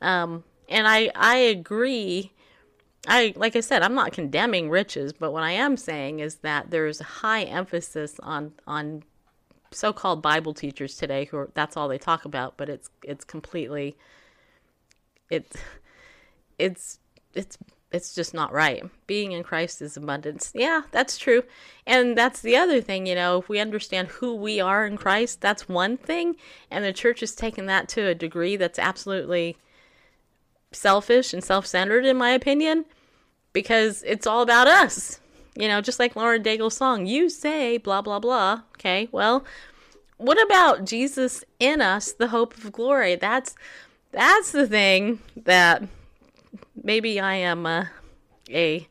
Um, 0.00 0.44
and 0.68 0.86
I 0.86 1.10
I 1.14 1.36
agree. 1.36 2.32
I 3.08 3.32
like 3.36 3.56
I 3.56 3.60
said, 3.60 3.82
I'm 3.82 3.94
not 3.94 4.12
condemning 4.12 4.70
riches, 4.70 5.12
but 5.12 5.32
what 5.32 5.42
I 5.42 5.52
am 5.52 5.76
saying 5.76 6.20
is 6.20 6.36
that 6.36 6.70
there's 6.70 7.00
a 7.00 7.04
high 7.04 7.42
emphasis 7.42 8.20
on 8.22 8.52
on 8.66 9.02
so-called 9.72 10.22
Bible 10.22 10.54
teachers 10.54 10.96
today 10.96 11.26
who 11.26 11.36
are, 11.38 11.50
that's 11.54 11.76
all 11.76 11.88
they 11.88 11.98
talk 11.98 12.24
about, 12.24 12.56
but 12.56 12.68
it's 12.68 12.90
it's 13.04 13.24
completely 13.24 13.96
it's 15.30 15.56
it's 16.58 16.98
it's 17.34 17.56
it's 17.92 18.14
just 18.14 18.34
not 18.34 18.52
right. 18.52 18.84
Being 19.06 19.32
in 19.32 19.42
Christ 19.42 19.82
is 19.82 19.96
abundance. 19.96 20.52
Yeah, 20.54 20.82
that's 20.92 21.18
true. 21.18 21.42
And 21.86 22.16
that's 22.16 22.40
the 22.40 22.56
other 22.56 22.80
thing, 22.80 23.06
you 23.06 23.14
know, 23.14 23.38
if 23.38 23.48
we 23.48 23.58
understand 23.58 24.08
who 24.08 24.34
we 24.34 24.60
are 24.60 24.86
in 24.86 24.96
Christ, 24.96 25.40
that's 25.40 25.68
one 25.68 25.96
thing. 25.96 26.36
And 26.70 26.84
the 26.84 26.92
church 26.92 27.20
has 27.20 27.34
taken 27.34 27.66
that 27.66 27.88
to 27.90 28.06
a 28.06 28.14
degree 28.14 28.56
that's 28.56 28.78
absolutely 28.78 29.56
selfish 30.72 31.32
and 31.32 31.42
self 31.42 31.66
centered, 31.66 32.04
in 32.04 32.16
my 32.16 32.30
opinion, 32.30 32.84
because 33.52 34.04
it's 34.04 34.26
all 34.26 34.42
about 34.42 34.68
us. 34.68 35.20
You 35.56 35.68
know, 35.68 35.80
just 35.80 35.98
like 35.98 36.16
Lauren 36.16 36.42
Daigle's 36.42 36.76
song, 36.76 37.06
you 37.06 37.28
say 37.28 37.76
blah, 37.76 38.02
blah, 38.02 38.18
blah. 38.18 38.62
Okay, 38.76 39.08
well, 39.10 39.44
what 40.16 40.40
about 40.42 40.84
Jesus 40.84 41.44
in 41.58 41.80
us, 41.80 42.12
the 42.12 42.28
hope 42.28 42.56
of 42.56 42.72
glory? 42.72 43.16
That's 43.16 43.54
that's 44.12 44.52
the 44.52 44.66
thing 44.66 45.20
that 45.36 45.82
maybe 46.82 47.20
I 47.20 47.34
am 47.36 47.66
uh, 47.66 47.86
a. 48.48 48.86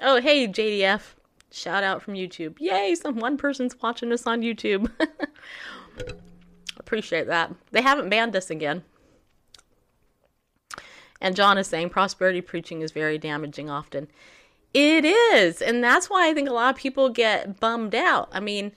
Oh, 0.00 0.20
hey, 0.20 0.46
JDF. 0.46 1.14
Shout 1.50 1.82
out 1.82 2.02
from 2.02 2.14
YouTube. 2.14 2.56
Yay, 2.60 2.94
some 2.94 3.16
one 3.16 3.36
person's 3.36 3.80
watching 3.80 4.12
us 4.12 4.26
on 4.26 4.42
YouTube. 4.42 4.90
Appreciate 6.78 7.26
that. 7.26 7.52
They 7.70 7.82
haven't 7.82 8.10
banned 8.10 8.36
us 8.36 8.50
again. 8.50 8.84
And 11.20 11.34
John 11.34 11.58
is 11.58 11.66
saying 11.66 11.90
prosperity 11.90 12.40
preaching 12.40 12.82
is 12.82 12.92
very 12.92 13.18
damaging 13.18 13.68
often. 13.68 14.08
It 14.74 15.04
is. 15.04 15.62
And 15.62 15.82
that's 15.82 16.10
why 16.10 16.28
I 16.28 16.34
think 16.34 16.48
a 16.48 16.52
lot 16.52 16.74
of 16.74 16.80
people 16.80 17.08
get 17.08 17.58
bummed 17.58 17.94
out. 17.94 18.28
I 18.32 18.40
mean, 18.40 18.72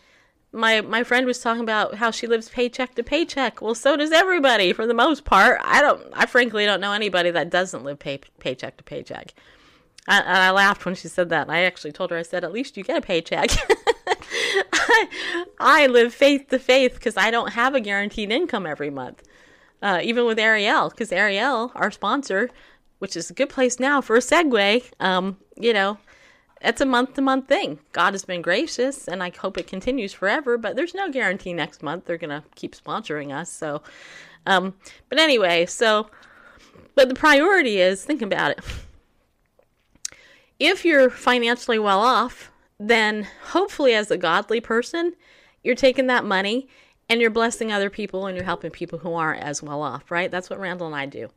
my 0.52 0.82
my 0.82 1.04
friend 1.04 1.26
was 1.26 1.40
talking 1.40 1.64
about 1.64 1.96
how 1.96 2.12
she 2.12 2.28
lives 2.28 2.50
paycheck 2.50 2.96
to 2.96 3.04
paycheck. 3.04 3.62
Well, 3.62 3.76
so 3.76 3.96
does 3.96 4.12
everybody 4.12 4.74
for 4.74 4.86
the 4.86 4.94
most 4.94 5.24
part. 5.24 5.62
I 5.64 5.82
don't. 5.82 6.02
I 6.14 6.26
frankly 6.26 6.66
don't 6.66 6.82
know 6.82 6.94
anybody 6.94 7.32
that 7.32 7.50
doesn't 7.50 7.84
live 7.84 8.00
pay, 8.00 8.20
paycheck 8.40 8.78
to 8.78 8.84
paycheck. 8.84 9.34
I, 10.08 10.20
and 10.20 10.38
I 10.38 10.52
laughed 10.52 10.86
when 10.86 10.96
she 10.96 11.08
said 11.08 11.30
that. 11.30 11.50
I 11.50 11.64
actually 11.64 11.92
told 11.92 12.12
her, 12.12 12.18
I 12.18 12.24
said, 12.24 12.44
at 12.44 12.52
least 12.52 12.76
you 12.76 12.84
get 12.84 12.98
a 12.98 13.02
paycheck. 13.02 13.50
I, 14.74 15.08
I 15.60 15.88
live 15.88 16.14
faith 16.14 16.48
to 16.50 16.60
faith 16.60 16.96
because 16.96 17.18
I 17.18 17.30
don't 17.30 17.54
have 17.54 17.76
a 17.76 17.80
guaranteed 17.80 18.32
income 18.32 18.66
every 18.66 18.90
month. 18.90 19.24
Uh, 19.82 20.00
even 20.04 20.26
with 20.26 20.38
Ariel, 20.38 20.90
because 20.90 21.12
Ariel, 21.12 21.72
our 21.76 21.90
sponsor, 21.92 22.50
which 23.02 23.16
is 23.16 23.32
a 23.32 23.34
good 23.34 23.50
place 23.50 23.80
now 23.80 24.00
for 24.00 24.16
a 24.16 24.20
segue, 24.20 24.84
um, 25.00 25.36
you 25.58 25.74
know, 25.74 25.98
it's 26.62 26.82
a 26.82 26.86
month 26.86 27.16
to 27.16 27.22
month 27.24 27.48
thing. 27.48 27.80
God 27.94 28.14
has 28.14 28.24
been 28.24 28.44
gracious, 28.44 29.08
and 29.08 29.24
I 29.24 29.32
hope 29.36 29.58
it 29.58 29.66
continues 29.66 30.14
forever. 30.14 30.56
But 30.56 30.76
there's 30.76 30.94
no 30.94 31.10
guarantee 31.10 31.52
next 31.52 31.82
month 31.82 32.06
they're 32.06 32.20
gonna 32.20 32.44
keep 32.54 32.76
sponsoring 32.76 33.36
us. 33.36 33.52
So, 33.52 33.82
um, 34.46 34.76
but 35.10 35.18
anyway, 35.18 35.66
so, 35.66 36.12
but 36.94 37.10
the 37.10 37.16
priority 37.16 37.80
is 37.82 38.06
think 38.06 38.22
about 38.22 38.52
it. 38.52 38.60
If 40.60 40.86
you're 40.86 41.10
financially 41.10 41.80
well 41.80 42.02
off, 42.02 42.52
then 42.80 43.28
hopefully, 43.46 43.96
as 43.96 44.12
a 44.12 44.18
godly 44.18 44.62
person, 44.62 45.14
you're 45.64 45.74
taking 45.74 46.06
that 46.06 46.24
money 46.24 46.68
and 47.10 47.20
you're 47.20 47.32
blessing 47.32 47.72
other 47.72 47.90
people 47.90 48.28
and 48.28 48.38
you're 48.38 48.46
helping 48.46 48.70
people 48.70 49.00
who 49.00 49.16
aren't 49.16 49.42
as 49.42 49.64
well 49.64 49.82
off, 49.82 50.12
right? 50.12 50.30
That's 50.30 50.52
what 50.52 50.60
Randall 50.60 50.86
and 50.86 50.96
I 50.96 51.08
do. 51.08 51.32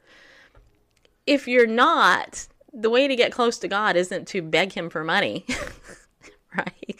If 1.26 1.48
you're 1.48 1.66
not, 1.66 2.48
the 2.72 2.90
way 2.90 3.08
to 3.08 3.16
get 3.16 3.32
close 3.32 3.58
to 3.58 3.68
God 3.68 3.96
isn't 3.96 4.26
to 4.28 4.42
beg 4.42 4.72
him 4.72 4.90
for 4.90 5.04
money, 5.04 5.46
right? 6.56 6.96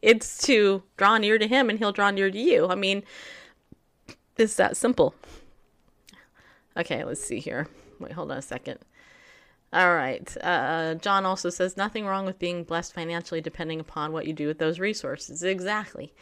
It's 0.00 0.42
to 0.46 0.82
draw 0.96 1.18
near 1.18 1.38
to 1.38 1.46
him 1.46 1.68
and 1.68 1.78
he'll 1.78 1.92
draw 1.92 2.10
near 2.10 2.30
to 2.30 2.38
you. 2.38 2.68
I 2.68 2.74
mean, 2.74 3.02
it's 4.36 4.56
that 4.56 4.76
simple. 4.76 5.14
Okay, 6.76 7.04
let's 7.04 7.24
see 7.24 7.40
here. 7.40 7.68
Wait, 7.98 8.12
hold 8.12 8.30
on 8.30 8.38
a 8.38 8.42
second. 8.42 8.78
All 9.72 9.94
right. 9.94 10.36
Uh, 10.40 10.94
John 10.94 11.26
also 11.26 11.50
says 11.50 11.76
nothing 11.76 12.06
wrong 12.06 12.26
with 12.26 12.38
being 12.38 12.64
blessed 12.64 12.92
financially 12.94 13.40
depending 13.40 13.80
upon 13.80 14.12
what 14.12 14.26
you 14.26 14.32
do 14.32 14.46
with 14.46 14.58
those 14.58 14.78
resources. 14.78 15.42
Exactly. 15.42 16.12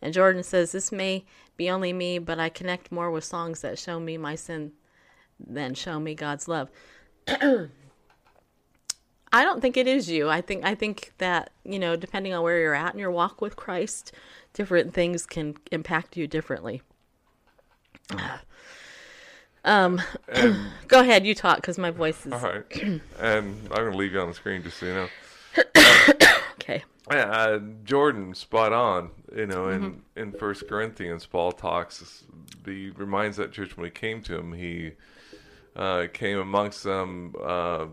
And 0.00 0.14
Jordan 0.14 0.42
says 0.42 0.72
this 0.72 0.90
may 0.90 1.24
be 1.56 1.70
only 1.70 1.92
me, 1.92 2.18
but 2.18 2.40
I 2.40 2.48
connect 2.48 2.90
more 2.90 3.10
with 3.10 3.24
songs 3.24 3.60
that 3.60 3.78
show 3.78 4.00
me 4.00 4.16
my 4.16 4.34
sin 4.34 4.72
than 5.46 5.74
show 5.74 5.98
me 6.00 6.14
God's 6.14 6.48
love. 6.48 6.68
I 9.34 9.44
don't 9.44 9.60
think 9.62 9.76
it 9.78 9.86
is 9.86 10.10
you. 10.10 10.28
I 10.28 10.40
think 10.42 10.64
I 10.64 10.74
think 10.74 11.12
that 11.18 11.50
you 11.64 11.78
know, 11.78 11.96
depending 11.96 12.34
on 12.34 12.42
where 12.42 12.60
you're 12.60 12.74
at 12.74 12.92
in 12.92 12.98
your 13.00 13.10
walk 13.10 13.40
with 13.40 13.56
Christ, 13.56 14.12
different 14.52 14.92
things 14.92 15.24
can 15.26 15.54
impact 15.70 16.16
you 16.16 16.26
differently. 16.26 16.82
Um, 19.64 20.02
go 20.88 21.00
ahead, 21.00 21.24
you 21.24 21.36
talk 21.36 21.58
because 21.58 21.78
my 21.78 21.92
voice 21.92 22.26
is 22.26 22.32
All 22.32 22.40
right. 22.40 22.82
and 22.82 23.00
I'm 23.20 23.68
going 23.68 23.92
to 23.92 23.96
leave 23.96 24.12
you 24.12 24.20
on 24.20 24.26
the 24.26 24.34
screen 24.34 24.60
just 24.62 24.78
so 24.78 24.86
you 24.86 24.94
know. 24.94 25.08
okay. 26.54 26.82
Yeah, 27.12 27.30
uh, 27.30 27.60
Jordan, 27.84 28.34
spot 28.34 28.72
on. 28.72 29.10
You 29.34 29.46
know, 29.46 29.68
in 29.68 29.82
Mm-hmm. 29.82 30.18
in 30.18 30.32
First 30.32 30.66
Corinthians, 30.68 31.26
Paul 31.26 31.52
talks. 31.52 32.24
He 32.64 32.90
reminds 32.90 33.36
that 33.36 33.52
church 33.52 33.76
when 33.76 33.84
he 33.84 33.90
came 33.92 34.20
to 34.22 34.36
him, 34.36 34.52
he 34.52 34.92
uh, 35.76 36.06
came 36.12 36.38
amongst 36.38 36.84
them. 36.84 37.34
Uh, 37.42 37.86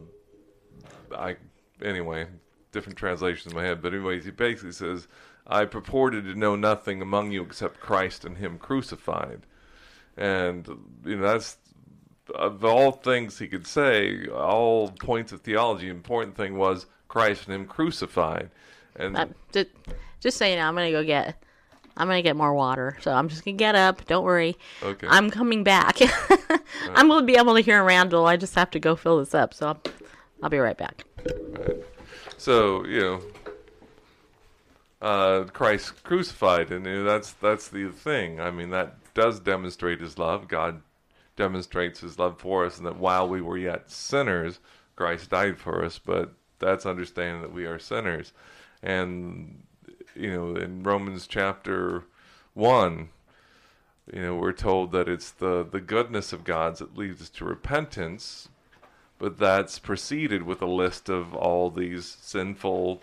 I 1.15 1.37
anyway, 1.81 2.27
different 2.71 2.97
translations 2.97 3.51
in 3.53 3.57
my 3.57 3.63
head, 3.63 3.81
but 3.81 3.93
anyways, 3.93 4.25
he 4.25 4.31
basically 4.31 4.71
says, 4.71 5.07
"I 5.47 5.65
purported 5.65 6.25
to 6.25 6.35
know 6.35 6.55
nothing 6.55 7.01
among 7.01 7.31
you 7.31 7.43
except 7.43 7.79
Christ 7.79 8.25
and 8.25 8.37
Him 8.37 8.57
crucified," 8.57 9.41
and 10.17 10.67
you 11.05 11.17
know 11.17 11.23
that's 11.23 11.57
of 12.35 12.63
all 12.63 12.91
things 12.91 13.39
he 13.39 13.47
could 13.47 13.65
say, 13.65 14.27
all 14.27 14.89
points 14.89 15.31
of 15.31 15.41
theology. 15.41 15.89
Important 15.89 16.37
thing 16.37 16.57
was 16.57 16.85
Christ 17.07 17.47
and 17.47 17.55
Him 17.55 17.65
crucified, 17.65 18.51
and 18.95 19.17
Uh, 19.17 19.25
just, 19.51 19.69
just 20.19 20.37
so 20.37 20.45
you 20.45 20.55
know, 20.55 20.67
I'm 20.67 20.75
gonna 20.75 20.91
go 20.91 21.03
get. 21.03 21.41
I'm 21.99 22.07
gonna 22.07 22.21
get 22.21 22.37
more 22.37 22.53
water, 22.53 22.97
so 23.01 23.11
I'm 23.11 23.27
just 23.27 23.43
gonna 23.43 23.57
get 23.57 23.75
up. 23.75 24.05
Don't 24.05 24.23
worry. 24.23 24.57
Okay. 24.81 25.05
I'm 25.07 25.29
coming 25.29 25.65
back. 25.65 25.97
I'm 26.95 27.09
gonna 27.09 27.25
be 27.25 27.35
able 27.35 27.55
to 27.55 27.61
hear 27.61 27.83
Randall. 27.83 28.25
I 28.25 28.37
just 28.37 28.55
have 28.55 28.71
to 28.71 28.79
go 28.79 28.95
fill 28.95 29.19
this 29.19 29.35
up, 29.35 29.53
so 29.53 29.67
I'll, 29.67 29.81
I'll 30.41 30.49
be 30.49 30.59
right 30.59 30.77
back. 30.77 31.03
So 32.37 32.85
you 32.85 32.99
know, 33.01 33.21
uh, 35.01 35.43
Christ 35.51 36.01
crucified, 36.05 36.71
and 36.71 36.85
you 36.85 36.95
know, 36.95 37.03
that's 37.03 37.33
that's 37.33 37.67
the 37.67 37.89
thing. 37.89 38.39
I 38.39 38.49
mean, 38.49 38.69
that 38.69 39.13
does 39.13 39.41
demonstrate 39.41 39.99
His 39.99 40.17
love. 40.17 40.47
God 40.47 40.81
demonstrates 41.35 41.99
His 41.99 42.17
love 42.17 42.39
for 42.39 42.65
us, 42.65 42.77
and 42.77 42.85
that 42.87 42.95
while 42.95 43.27
we 43.27 43.41
were 43.41 43.57
yet 43.57 43.91
sinners, 43.91 44.59
Christ 44.95 45.31
died 45.31 45.57
for 45.57 45.83
us. 45.83 45.99
But 45.99 46.31
that's 46.59 46.85
understanding 46.85 47.41
that 47.41 47.51
we 47.51 47.65
are 47.65 47.77
sinners, 47.77 48.31
and 48.81 49.63
you 50.19 50.33
know, 50.33 50.55
in 50.55 50.83
Romans 50.83 51.27
chapter 51.27 52.03
one, 52.53 53.09
you 54.11 54.21
know, 54.21 54.35
we're 54.35 54.51
told 54.51 54.91
that 54.91 55.07
it's 55.07 55.31
the 55.31 55.63
the 55.63 55.79
goodness 55.79 56.33
of 56.33 56.43
God's 56.43 56.79
that 56.79 56.97
leads 56.97 57.29
to 57.29 57.45
repentance, 57.45 58.49
but 59.17 59.37
that's 59.37 59.79
preceded 59.79 60.43
with 60.43 60.61
a 60.61 60.67
list 60.67 61.09
of 61.09 61.33
all 61.33 61.69
these 61.69 62.17
sinful 62.21 63.01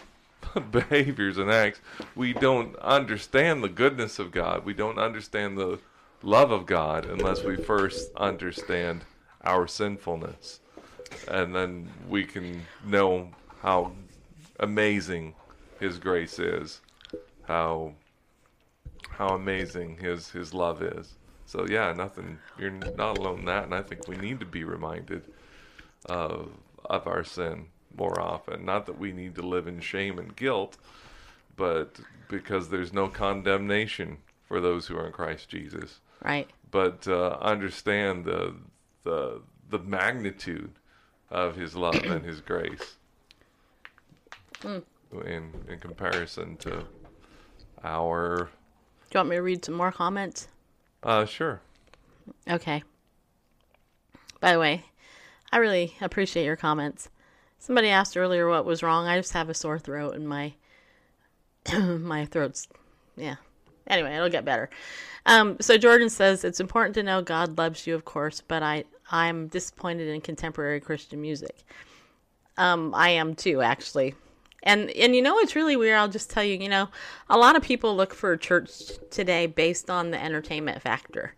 behaviors 0.71 1.39
and 1.39 1.51
acts. 1.51 1.81
We 2.15 2.33
don't 2.33 2.77
understand 2.77 3.63
the 3.63 3.69
goodness 3.69 4.19
of 4.19 4.31
God. 4.31 4.65
We 4.65 4.75
don't 4.75 4.99
understand 4.99 5.57
the 5.57 5.79
love 6.23 6.51
of 6.51 6.67
God 6.67 7.07
unless 7.07 7.43
we 7.43 7.57
first 7.57 8.11
understand 8.17 9.05
our 9.43 9.67
sinfulness. 9.67 10.61
And 11.29 11.55
then 11.55 11.89
we 12.09 12.25
can 12.25 12.63
know 12.85 13.31
how 13.63 13.93
amazing 14.59 15.35
his 15.79 15.99
grace 15.99 16.39
is, 16.39 16.81
how 17.47 17.93
how 19.11 19.29
amazing 19.29 19.99
his 19.99 20.31
his 20.31 20.53
love 20.53 20.83
is. 20.83 21.15
So 21.47 21.67
yeah, 21.69 21.93
nothing 21.93 22.39
you're 22.59 22.71
not 22.71 23.19
alone 23.19 23.41
in 23.41 23.45
that 23.47 23.65
and 23.65 23.75
I 23.75 23.83
think 23.83 24.09
we 24.09 24.17
need 24.17 24.41
to 24.41 24.47
be 24.47 24.65
reminded 24.65 25.23
of 26.07 26.51
of 26.85 27.07
our 27.07 27.25
sin 27.25 27.67
more 27.97 28.21
often. 28.21 28.65
Not 28.65 28.87
that 28.87 28.99
we 28.99 29.13
need 29.13 29.35
to 29.37 29.43
live 29.43 29.67
in 29.67 29.81
shame 29.81 30.19
and 30.19 30.35
guilt, 30.37 30.77
but 31.57 31.99
because 32.29 32.69
there's 32.69 32.93
no 32.93 33.09
condemnation 33.09 34.19
for 34.47 34.61
those 34.61 34.87
who 34.87 34.97
are 34.97 35.07
in 35.07 35.13
Christ 35.13 35.49
Jesus. 35.49 36.01
Right. 36.23 36.49
But 36.71 37.07
uh, 37.09 37.39
understand 37.41 38.25
the 38.25 38.55
the 39.05 39.41
the 39.71 39.79
magnitude 39.79 40.73
of 41.31 41.57
His 41.57 41.75
love 41.75 41.97
and 41.97 42.25
His 42.25 42.41
grace 42.41 42.97
in 44.65 45.53
in 45.69 45.79
comparison 45.81 46.57
to 46.59 46.85
our. 47.85 48.49
Do 49.11 49.19
you 49.19 49.19
want 49.21 49.31
me 49.31 49.37
to 49.37 49.43
read 49.43 49.65
some 49.65 49.75
more 49.75 49.93
comments? 49.93 50.49
Uh, 51.03 51.25
sure. 51.25 51.61
Okay. 52.49 52.83
By 54.41 54.53
the 54.53 54.59
way, 54.59 54.85
I 55.53 55.59
really 55.59 55.95
appreciate 56.01 56.45
your 56.45 56.57
comments. 56.57 57.09
Somebody 57.59 57.89
asked 57.89 58.17
earlier 58.17 58.49
what 58.49 58.65
was 58.65 58.83
wrong. 58.83 59.07
I 59.07 59.19
just 59.19 59.33
have 59.33 59.49
a 59.49 59.55
sore 59.55 59.79
throat 59.79 60.15
and 60.15 60.29
my 60.29 60.55
my 61.73 62.27
throat's 62.27 62.69
yeah. 63.17 63.37
Anyway, 63.87 64.15
it'll 64.15 64.29
get 64.29 64.45
better. 64.45 64.69
Um, 65.27 65.57
so 65.61 65.79
Jordan 65.79 66.11
says 66.11 66.45
it's 66.45 66.61
important 66.61 66.95
to 66.97 67.03
know 67.03 67.23
God 67.23 67.57
loves 67.57 67.87
you, 67.87 67.95
of 67.95 68.05
course, 68.05 68.43
but 68.47 68.63
I 68.63 68.85
I'm 69.11 69.49
disappointed 69.49 70.09
in 70.09 70.21
contemporary 70.21 70.81
Christian 70.81 71.21
music. 71.21 71.65
Um, 72.57 72.95
I 72.95 73.11
am 73.11 73.35
too, 73.35 73.63
actually. 73.63 74.15
And 74.63 74.91
and 74.91 75.15
you 75.15 75.23
know 75.23 75.39
it's 75.39 75.55
really 75.55 75.77
weird. 75.77 75.99
I'll 75.99 76.09
just 76.09 76.31
tell 76.31 76.43
you. 76.43 76.57
You 76.57 76.69
know, 76.69 76.89
a 77.29 77.39
lot 77.39 77.57
of 77.57 77.63
people 77.63 77.95
look 77.95 78.15
for 78.15 78.33
a 78.33 78.39
church 78.39 78.91
today 79.11 79.47
based 79.47 79.91
on 79.91 80.11
the 80.11 80.23
entertainment 80.23 80.83
factor. 80.83 81.35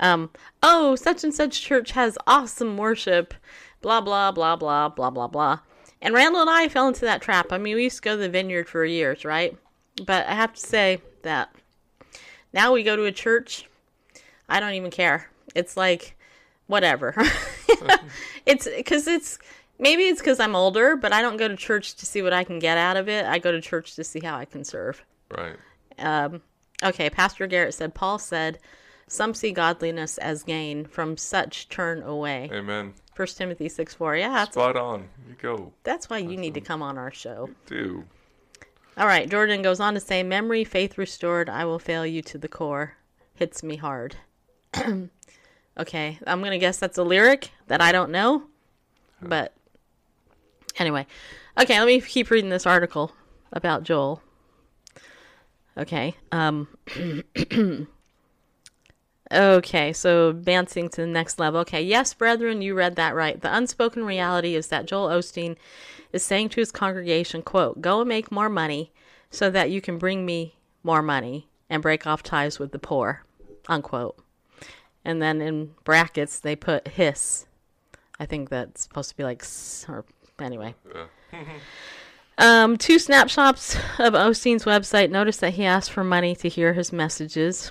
Um, 0.00 0.30
oh, 0.62 0.96
such 0.96 1.24
and 1.24 1.32
such 1.34 1.62
church 1.62 1.92
has 1.92 2.18
awesome 2.26 2.76
worship, 2.76 3.34
blah 3.80 4.00
blah 4.00 4.32
blah 4.32 4.56
blah 4.56 4.88
blah 4.88 5.10
blah 5.10 5.28
blah. 5.28 5.60
And 6.02 6.14
Randall 6.14 6.42
and 6.42 6.50
I 6.50 6.68
fell 6.68 6.88
into 6.88 7.04
that 7.06 7.22
trap. 7.22 7.52
I 7.52 7.58
mean, 7.58 7.76
we 7.76 7.84
used 7.84 7.96
to 7.96 8.02
go 8.02 8.16
to 8.16 8.22
the 8.22 8.28
vineyard 8.28 8.68
for 8.68 8.84
years, 8.84 9.24
right? 9.24 9.56
But 10.04 10.26
I 10.26 10.34
have 10.34 10.52
to 10.52 10.60
say 10.60 11.00
that 11.22 11.54
now 12.52 12.72
we 12.72 12.82
go 12.82 12.96
to 12.96 13.04
a 13.04 13.12
church. 13.12 13.66
I 14.48 14.60
don't 14.60 14.74
even 14.74 14.90
care. 14.90 15.30
It's 15.54 15.76
like 15.76 16.16
whatever. 16.66 17.14
it's 18.46 18.68
because 18.68 19.06
it's 19.06 19.38
maybe 19.78 20.04
it's 20.04 20.20
because 20.20 20.40
I'm 20.40 20.56
older, 20.56 20.96
but 20.96 21.12
I 21.12 21.22
don't 21.22 21.36
go 21.36 21.48
to 21.48 21.56
church 21.56 21.94
to 21.96 22.06
see 22.06 22.22
what 22.22 22.32
I 22.32 22.44
can 22.44 22.58
get 22.58 22.78
out 22.78 22.96
of 22.96 23.08
it. 23.08 23.26
I 23.26 23.38
go 23.38 23.52
to 23.52 23.60
church 23.60 23.94
to 23.96 24.04
see 24.04 24.20
how 24.20 24.36
I 24.36 24.44
can 24.44 24.64
serve. 24.64 25.04
Right. 25.30 25.56
Um, 25.98 26.42
okay, 26.82 27.10
Pastor 27.10 27.46
Garrett 27.46 27.74
said, 27.74 27.94
Paul 27.94 28.18
said, 28.18 28.58
some 29.08 29.34
see 29.34 29.52
godliness 29.52 30.18
as 30.18 30.42
gain, 30.42 30.84
from 30.86 31.16
such 31.16 31.68
turn 31.68 32.02
away. 32.02 32.50
Amen. 32.52 32.94
First 33.14 33.38
Timothy 33.38 33.68
6 33.68 33.94
4. 33.94 34.16
Yeah, 34.16 34.30
that's, 34.30 34.54
Spot 34.54 34.76
on. 34.76 35.08
You 35.28 35.36
go. 35.40 35.72
that's 35.84 36.10
why 36.10 36.18
you 36.18 36.36
need 36.36 36.54
to 36.54 36.60
come 36.60 36.82
on 36.82 36.98
our 36.98 37.12
show. 37.12 37.48
Do. 37.66 38.04
All 38.98 39.06
right, 39.06 39.28
Jordan 39.28 39.62
goes 39.62 39.78
on 39.78 39.94
to 39.94 40.00
say, 40.00 40.22
Memory, 40.22 40.64
faith 40.64 40.98
restored, 40.98 41.48
I 41.48 41.64
will 41.64 41.78
fail 41.78 42.04
you 42.04 42.22
to 42.22 42.38
the 42.38 42.48
core. 42.48 42.96
Hits 43.34 43.62
me 43.62 43.76
hard. 43.76 44.16
okay, 45.78 46.18
I'm 46.26 46.40
going 46.40 46.52
to 46.52 46.58
guess 46.58 46.78
that's 46.78 46.98
a 46.98 47.04
lyric 47.04 47.50
that 47.68 47.80
I 47.80 47.92
don't 47.92 48.10
know. 48.10 48.44
But 49.22 49.52
anyway, 50.78 51.06
okay, 51.58 51.78
let 51.78 51.86
me 51.86 52.00
keep 52.00 52.30
reading 52.30 52.50
this 52.50 52.66
article 52.66 53.12
about 53.52 53.82
Joel. 53.82 54.22
Okay. 55.76 56.14
Um 56.32 56.68
Okay, 59.32 59.92
so 59.92 60.28
advancing 60.28 60.88
to 60.90 61.00
the 61.00 61.06
next 61.06 61.40
level. 61.40 61.60
Okay, 61.60 61.82
yes, 61.82 62.14
brethren, 62.14 62.62
you 62.62 62.74
read 62.74 62.94
that 62.94 63.14
right. 63.14 63.40
The 63.40 63.54
unspoken 63.54 64.04
reality 64.04 64.54
is 64.54 64.68
that 64.68 64.86
Joel 64.86 65.08
Osteen 65.08 65.56
is 66.12 66.22
saying 66.22 66.50
to 66.50 66.60
his 66.60 66.70
congregation, 66.70 67.42
quote, 67.42 67.80
go 67.80 68.00
and 68.00 68.08
make 68.08 68.30
more 68.30 68.48
money 68.48 68.92
so 69.30 69.50
that 69.50 69.70
you 69.70 69.80
can 69.80 69.98
bring 69.98 70.24
me 70.24 70.54
more 70.84 71.02
money 71.02 71.48
and 71.68 71.82
break 71.82 72.06
off 72.06 72.22
ties 72.22 72.60
with 72.60 72.70
the 72.70 72.78
poor, 72.78 73.24
unquote. 73.68 74.16
And 75.04 75.20
then 75.20 75.40
in 75.40 75.74
brackets, 75.82 76.38
they 76.38 76.54
put 76.54 76.86
hiss. 76.88 77.46
I 78.20 78.26
think 78.26 78.48
that's 78.48 78.82
supposed 78.84 79.10
to 79.10 79.16
be 79.16 79.24
like, 79.24 79.44
or 79.88 80.04
anyway. 80.40 80.74
Um, 82.38 82.76
two 82.76 82.98
snapshots 82.98 83.76
of 83.98 84.12
Osteen's 84.12 84.64
website. 84.64 85.10
Notice 85.10 85.38
that 85.38 85.54
he 85.54 85.64
asked 85.64 85.90
for 85.90 86.04
money 86.04 86.36
to 86.36 86.48
hear 86.48 86.74
his 86.74 86.92
messages. 86.92 87.70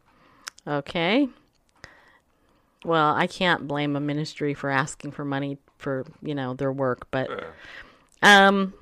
okay. 0.68 1.28
Well, 2.84 3.14
I 3.14 3.26
can't 3.26 3.66
blame 3.66 3.96
a 3.96 4.00
ministry 4.00 4.52
for 4.52 4.70
asking 4.70 5.12
for 5.12 5.24
money 5.24 5.58
for, 5.78 6.04
you 6.20 6.34
know, 6.34 6.52
their 6.54 6.72
work, 6.72 7.06
but 7.10 7.30
um 8.22 8.74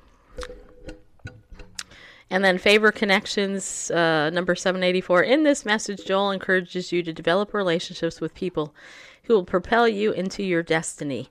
and 2.29 2.43
then 2.43 2.57
favor 2.57 2.91
connections 2.91 3.91
uh, 3.91 4.29
number 4.31 4.55
784 4.55 5.23
in 5.23 5.43
this 5.43 5.65
message 5.65 6.05
Joel 6.05 6.31
encourages 6.31 6.91
you 6.91 7.03
to 7.03 7.13
develop 7.13 7.53
relationships 7.53 8.19
with 8.19 8.33
people 8.33 8.73
who 9.23 9.33
will 9.33 9.45
propel 9.45 9.87
you 9.87 10.11
into 10.11 10.43
your 10.43 10.63
destiny. 10.63 11.29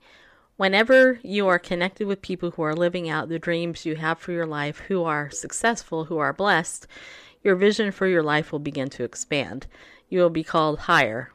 Whenever 0.56 1.18
you 1.22 1.48
are 1.48 1.58
connected 1.58 2.06
with 2.06 2.22
people 2.22 2.52
who 2.52 2.62
are 2.62 2.76
living 2.76 3.08
out 3.08 3.28
the 3.28 3.40
dreams 3.40 3.84
you 3.84 3.96
have 3.96 4.18
for 4.18 4.30
your 4.30 4.46
life, 4.46 4.78
who 4.86 5.02
are 5.02 5.28
successful, 5.30 6.04
who 6.04 6.18
are 6.18 6.32
blessed, 6.32 6.86
your 7.42 7.56
vision 7.56 7.90
for 7.90 8.06
your 8.06 8.22
life 8.22 8.52
will 8.52 8.60
begin 8.60 8.88
to 8.88 9.02
expand. 9.02 9.66
You 10.08 10.20
will 10.20 10.30
be 10.30 10.44
called 10.44 10.80
higher. 10.80 11.32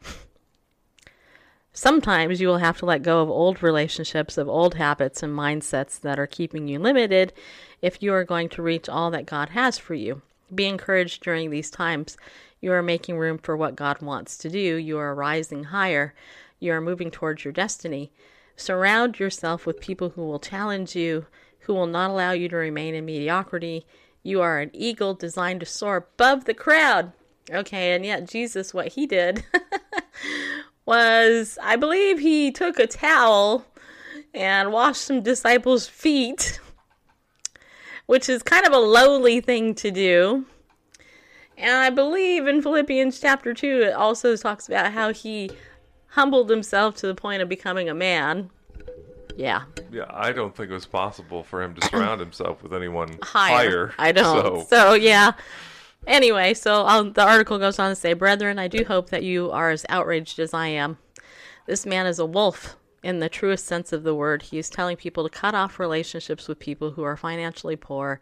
Sometimes 1.72 2.40
you 2.40 2.48
will 2.48 2.58
have 2.58 2.78
to 2.78 2.86
let 2.86 3.02
go 3.02 3.20
of 3.20 3.30
old 3.30 3.62
relationships, 3.62 4.38
of 4.38 4.48
old 4.48 4.74
habits 4.74 5.22
and 5.22 5.36
mindsets 5.36 6.00
that 6.00 6.18
are 6.18 6.26
keeping 6.26 6.66
you 6.66 6.78
limited 6.78 7.32
if 7.82 8.02
you 8.02 8.12
are 8.14 8.24
going 8.24 8.48
to 8.48 8.62
reach 8.62 8.88
all 8.88 9.10
that 9.10 9.26
God 9.26 9.50
has 9.50 9.78
for 9.78 9.94
you. 9.94 10.22
Be 10.52 10.66
encouraged 10.66 11.22
during 11.22 11.50
these 11.50 11.70
times. 11.70 12.16
You 12.60 12.72
are 12.72 12.82
making 12.82 13.18
room 13.18 13.38
for 13.38 13.56
what 13.56 13.76
God 13.76 14.02
wants 14.02 14.36
to 14.38 14.48
do. 14.48 14.58
You 14.58 14.98
are 14.98 15.14
rising 15.14 15.64
higher. 15.64 16.14
You 16.58 16.72
are 16.72 16.80
moving 16.80 17.10
towards 17.10 17.44
your 17.44 17.52
destiny. 17.52 18.10
Surround 18.60 19.18
yourself 19.18 19.64
with 19.64 19.80
people 19.80 20.10
who 20.10 20.26
will 20.26 20.38
challenge 20.38 20.94
you, 20.94 21.24
who 21.60 21.72
will 21.72 21.86
not 21.86 22.10
allow 22.10 22.32
you 22.32 22.46
to 22.46 22.56
remain 22.56 22.94
in 22.94 23.06
mediocrity. 23.06 23.86
You 24.22 24.42
are 24.42 24.60
an 24.60 24.70
eagle 24.74 25.14
designed 25.14 25.60
to 25.60 25.66
soar 25.66 25.96
above 25.96 26.44
the 26.44 26.52
crowd. 26.52 27.14
Okay, 27.50 27.94
and 27.94 28.04
yet 28.04 28.28
Jesus, 28.28 28.74
what 28.74 28.88
he 28.88 29.06
did 29.06 29.46
was, 30.84 31.58
I 31.62 31.76
believe 31.76 32.18
he 32.18 32.52
took 32.52 32.78
a 32.78 32.86
towel 32.86 33.64
and 34.34 34.72
washed 34.72 35.00
some 35.00 35.22
disciples' 35.22 35.88
feet, 35.88 36.60
which 38.04 38.28
is 38.28 38.42
kind 38.42 38.66
of 38.66 38.74
a 38.74 38.78
lowly 38.78 39.40
thing 39.40 39.74
to 39.76 39.90
do. 39.90 40.44
And 41.56 41.72
I 41.72 41.88
believe 41.88 42.46
in 42.46 42.60
Philippians 42.60 43.20
chapter 43.20 43.54
2, 43.54 43.80
it 43.84 43.94
also 43.94 44.36
talks 44.36 44.68
about 44.68 44.92
how 44.92 45.14
he 45.14 45.50
humbled 46.10 46.50
himself 46.50 46.96
to 46.96 47.06
the 47.06 47.14
point 47.14 47.42
of 47.42 47.48
becoming 47.48 47.88
a 47.88 47.94
man. 47.94 48.50
Yeah, 49.36 49.62
Yeah, 49.90 50.04
I 50.10 50.32
don't 50.32 50.54
think 50.54 50.70
it 50.70 50.74
was 50.74 50.86
possible 50.86 51.42
for 51.42 51.62
him 51.62 51.74
to 51.74 51.86
surround 51.90 52.20
himself 52.20 52.62
with 52.62 52.74
anyone 52.74 53.18
higher. 53.22 53.86
higher. 53.88 53.94
I 53.98 54.12
don't. 54.12 54.60
So, 54.60 54.66
So, 54.68 54.94
yeah. 54.94 55.32
Anyway, 56.06 56.54
so 56.54 56.86
um, 56.86 57.12
the 57.12 57.22
article 57.26 57.58
goes 57.58 57.78
on 57.78 57.90
to 57.90 57.94
say, 57.96 58.12
Brethren, 58.12 58.58
I 58.58 58.68
do 58.68 58.84
hope 58.84 59.10
that 59.10 59.22
you 59.22 59.50
are 59.50 59.70
as 59.70 59.86
outraged 59.88 60.38
as 60.38 60.52
I 60.54 60.68
am. 60.68 60.98
This 61.66 61.86
man 61.86 62.06
is 62.06 62.18
a 62.18 62.26
wolf 62.26 62.76
in 63.02 63.20
the 63.20 63.28
truest 63.28 63.66
sense 63.66 63.92
of 63.92 64.02
the 64.02 64.14
word. 64.14 64.42
He 64.42 64.58
is 64.58 64.68
telling 64.68 64.96
people 64.96 65.24
to 65.28 65.30
cut 65.30 65.54
off 65.54 65.78
relationships 65.78 66.48
with 66.48 66.58
people 66.58 66.92
who 66.92 67.02
are 67.02 67.16
financially 67.16 67.76
poor 67.76 68.20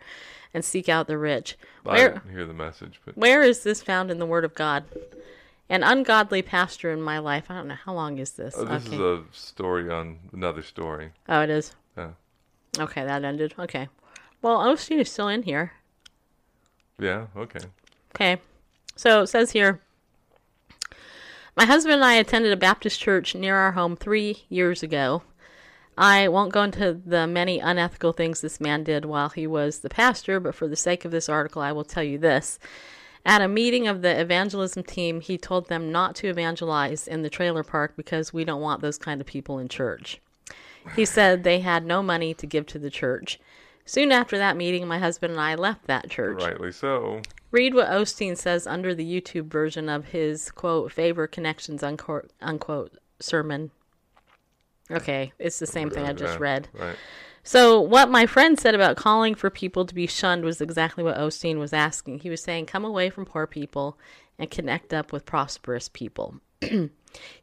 and 0.53 0.64
seek 0.64 0.89
out 0.89 1.07
the 1.07 1.18
rich. 1.18 1.57
I 1.86 1.93
Where, 1.93 2.12
didn't 2.14 2.30
hear 2.32 2.47
the 2.47 2.55
message, 2.55 3.01
but 3.05 3.16
where 3.16 3.43
is 3.43 3.62
this 3.62 3.82
found 3.82 4.11
in 4.11 4.18
the 4.18 4.26
Word 4.26 4.45
of 4.45 4.55
God? 4.55 4.84
An 5.70 5.82
ungodly 5.82 6.40
pastor 6.40 6.90
in 6.90 7.02
my 7.02 7.18
life. 7.18 7.44
I 7.50 7.56
don't 7.56 7.68
know. 7.68 7.74
How 7.74 7.92
long 7.92 8.18
is 8.18 8.32
this? 8.32 8.54
oh, 8.56 8.64
this 8.64 8.86
is 8.86 8.98
a 8.98 9.22
story 9.32 9.90
on 9.90 10.18
another 10.32 10.62
story. 10.62 11.12
Oh, 11.28 11.42
it 11.42 11.50
is. 11.50 11.74
Yeah. 11.96 12.10
Okay, 12.78 13.04
that 13.04 13.24
ended. 13.24 13.54
Okay. 13.58 13.88
Well, 14.40 14.58
Osteen 14.58 14.98
is 14.98 15.10
still 15.10 15.28
in 15.28 15.42
here. 15.42 15.72
Yeah, 16.98 17.26
okay. 17.36 17.60
Okay. 18.14 18.40
So 18.96 19.22
it 19.22 19.26
says 19.28 19.52
here 19.52 19.80
My 21.56 21.64
husband 21.66 21.94
and 21.94 22.04
I 22.04 22.14
attended 22.14 22.52
a 22.52 22.56
Baptist 22.56 22.98
church 23.00 23.34
near 23.34 23.56
our 23.56 23.72
home 23.72 23.94
three 23.96 24.44
years 24.48 24.82
ago. 24.82 25.22
I 25.96 26.28
won't 26.28 26.52
go 26.52 26.62
into 26.62 27.00
the 27.04 27.26
many 27.26 27.58
unethical 27.58 28.12
things 28.12 28.40
this 28.40 28.60
man 28.60 28.84
did 28.84 29.04
while 29.04 29.30
he 29.30 29.46
was 29.48 29.80
the 29.80 29.88
pastor, 29.88 30.38
but 30.38 30.54
for 30.54 30.68
the 30.68 30.76
sake 30.76 31.04
of 31.04 31.10
this 31.10 31.28
article, 31.28 31.60
I 31.60 31.72
will 31.72 31.84
tell 31.84 32.04
you 32.04 32.18
this. 32.18 32.58
At 33.24 33.42
a 33.42 33.48
meeting 33.48 33.86
of 33.86 34.02
the 34.02 34.20
evangelism 34.20 34.84
team, 34.84 35.20
he 35.20 35.36
told 35.36 35.68
them 35.68 35.92
not 35.92 36.14
to 36.16 36.28
evangelize 36.28 37.06
in 37.06 37.22
the 37.22 37.30
trailer 37.30 37.62
park 37.62 37.94
because 37.96 38.32
we 38.32 38.44
don't 38.44 38.60
want 38.60 38.80
those 38.80 38.98
kind 38.98 39.20
of 39.20 39.26
people 39.26 39.58
in 39.58 39.68
church. 39.68 40.20
He 40.96 41.04
said 41.04 41.44
they 41.44 41.60
had 41.60 41.84
no 41.84 42.02
money 42.02 42.32
to 42.34 42.46
give 42.46 42.66
to 42.66 42.78
the 42.78 42.90
church. 42.90 43.38
Soon 43.84 44.12
after 44.12 44.38
that 44.38 44.56
meeting, 44.56 44.86
my 44.86 44.98
husband 44.98 45.32
and 45.32 45.40
I 45.40 45.54
left 45.54 45.86
that 45.86 46.10
church. 46.10 46.42
Rightly 46.42 46.72
so. 46.72 47.22
Read 47.50 47.74
what 47.74 47.88
Osteen 47.88 48.36
says 48.36 48.66
under 48.66 48.94
the 48.94 49.04
YouTube 49.04 49.46
version 49.46 49.88
of 49.88 50.06
his 50.06 50.50
quote 50.50 50.92
favor 50.92 51.26
connections 51.26 51.82
unquote, 51.82 52.30
unquote 52.40 52.98
sermon. 53.18 53.70
Okay, 54.90 55.32
it's 55.38 55.58
the 55.58 55.66
same 55.66 55.90
thing 55.90 56.04
I 56.04 56.12
just 56.12 56.38
read. 56.38 56.68
Right. 56.72 56.96
So 57.49 57.80
what 57.80 58.11
my 58.11 58.26
friend 58.26 58.61
said 58.61 58.74
about 58.74 58.99
calling 58.99 59.34
for 59.34 59.49
people 59.49 59.86
to 59.86 59.94
be 59.94 60.07
shunned 60.07 60.44
was 60.44 60.61
exactly 60.61 61.03
what 61.03 61.16
Osteen 61.16 61.59
was 61.59 61.72
asking. 61.72 62.18
He 62.18 62.28
was 62.28 62.42
saying, 62.42 62.66
"Come 62.66 62.84
away 62.84 63.09
from 63.09 63.24
poor 63.24 63.46
people 63.46 63.99
and 64.38 64.51
connect 64.51 64.92
up 64.92 65.12
with 65.14 65.24
prosperous 65.24 65.88
people." 65.88 66.42
he 66.61 66.90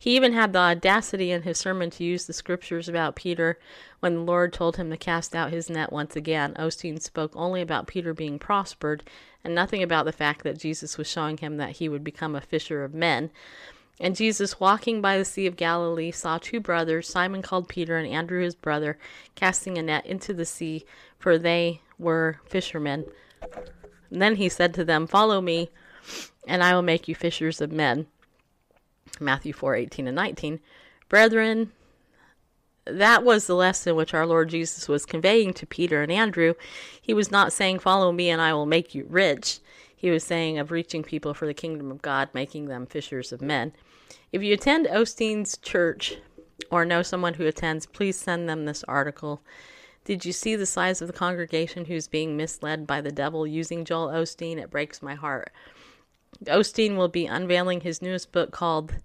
even 0.03 0.31
had 0.33 0.53
the 0.53 0.59
audacity 0.59 1.31
in 1.31 1.41
his 1.41 1.57
sermon 1.57 1.89
to 1.89 2.03
use 2.03 2.27
the 2.27 2.33
scriptures 2.33 2.87
about 2.87 3.15
Peter 3.15 3.57
when 3.99 4.13
the 4.13 4.21
Lord 4.21 4.53
told 4.53 4.77
him 4.77 4.91
to 4.91 4.97
cast 4.97 5.35
out 5.35 5.49
his 5.49 5.71
net 5.71 5.91
once 5.91 6.15
again. 6.15 6.53
Osteen 6.59 7.01
spoke 7.01 7.35
only 7.35 7.63
about 7.63 7.87
Peter 7.87 8.13
being 8.13 8.37
prospered 8.37 9.09
and 9.43 9.55
nothing 9.55 9.81
about 9.81 10.05
the 10.05 10.11
fact 10.11 10.43
that 10.43 10.59
Jesus 10.59 10.99
was 10.99 11.07
showing 11.07 11.37
him 11.37 11.57
that 11.57 11.77
he 11.77 11.89
would 11.89 12.03
become 12.03 12.35
a 12.35 12.41
fisher 12.41 12.83
of 12.83 12.93
men. 12.93 13.31
And 13.99 14.15
Jesus, 14.15 14.59
walking 14.59 15.01
by 15.01 15.17
the 15.17 15.25
Sea 15.25 15.47
of 15.47 15.55
Galilee, 15.55 16.11
saw 16.11 16.37
two 16.37 16.59
brothers, 16.59 17.07
Simon 17.07 17.41
called 17.41 17.69
Peter 17.69 17.97
and 17.97 18.11
Andrew 18.11 18.43
his 18.43 18.55
brother, 18.55 18.97
casting 19.35 19.77
a 19.77 19.81
net 19.81 20.05
into 20.05 20.33
the 20.33 20.45
sea, 20.45 20.85
for 21.17 21.37
they 21.37 21.81
were 21.97 22.41
fishermen. 22.45 23.05
And 24.09 24.21
then 24.21 24.35
he 24.35 24.49
said 24.49 24.73
to 24.73 24.83
them, 24.83 25.07
Follow 25.07 25.39
me, 25.39 25.69
and 26.47 26.61
I 26.61 26.75
will 26.75 26.81
make 26.81 27.07
you 27.07 27.15
fishers 27.15 27.61
of 27.61 27.71
men. 27.71 28.07
Matthew 29.19 29.53
4 29.53 29.75
18 29.75 30.07
and 30.07 30.15
19. 30.15 30.59
Brethren, 31.07 31.71
that 32.85 33.23
was 33.23 33.47
the 33.47 33.55
lesson 33.55 33.95
which 33.95 34.13
our 34.13 34.25
Lord 34.25 34.49
Jesus 34.49 34.87
was 34.87 35.05
conveying 35.05 35.53
to 35.53 35.65
Peter 35.65 36.01
and 36.01 36.11
Andrew. 36.11 36.53
He 37.01 37.13
was 37.13 37.31
not 37.31 37.53
saying, 37.53 37.79
Follow 37.79 38.11
me 38.11 38.29
and 38.29 38.41
I 38.41 38.53
will 38.53 38.65
make 38.65 38.93
you 38.93 39.05
rich. 39.09 39.59
He 39.95 40.11
was 40.11 40.23
saying 40.23 40.59
of 40.59 40.71
reaching 40.71 41.03
people 41.03 41.33
for 41.33 41.45
the 41.45 41.53
kingdom 41.53 41.89
of 41.89 42.01
God, 42.01 42.29
making 42.33 42.65
them 42.65 42.85
fishers 42.85 43.31
of 43.31 43.41
men. 43.41 43.73
If 44.31 44.43
you 44.43 44.53
attend 44.53 44.87
Osteen's 44.87 45.57
church 45.57 46.17
or 46.71 46.85
know 46.85 47.01
someone 47.01 47.35
who 47.35 47.45
attends, 47.45 47.85
please 47.85 48.17
send 48.17 48.49
them 48.49 48.65
this 48.65 48.83
article. 48.85 49.41
Did 50.03 50.23
you 50.23 50.33
see 50.33 50.55
the 50.55 50.65
size 50.65 51.01
of 51.01 51.07
the 51.07 51.13
congregation 51.13 51.85
who's 51.85 52.07
being 52.07 52.37
misled 52.37 52.85
by 52.85 53.01
the 53.01 53.11
devil 53.11 53.47
using 53.47 53.85
Joel 53.85 54.09
Osteen? 54.09 54.57
It 54.57 54.69
breaks 54.69 55.01
my 55.01 55.15
heart. 55.15 55.51
Osteen 56.45 56.95
will 56.95 57.07
be 57.07 57.25
unveiling 57.25 57.81
his 57.81 58.01
newest 58.01 58.31
book 58.31 58.51
called 58.51 58.95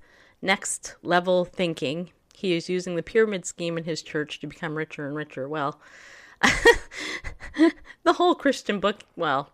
Next 0.43 0.97
Level 1.03 1.45
Thinking. 1.45 2.11
He 2.35 2.55
is 2.55 2.69
using 2.69 2.97
the 2.97 3.03
pyramid 3.03 3.47
scheme 3.47 3.79
in 3.79 3.85
his 3.85 4.03
church 4.03 4.41
to 4.41 4.47
become 4.47 4.77
richer 4.77 5.07
and 5.07 5.15
richer. 5.15 5.49
Well, 5.49 5.81
the 6.43 8.13
whole 8.13 8.35
Christian 8.35 8.81
book, 8.81 9.01
well, 9.17 9.51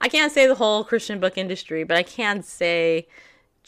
I 0.00 0.08
can't 0.08 0.32
say 0.32 0.46
the 0.46 0.54
whole 0.54 0.84
Christian 0.84 1.20
book 1.20 1.36
industry, 1.36 1.84
but 1.84 1.96
I 1.96 2.02
can 2.02 2.42
say, 2.42 3.08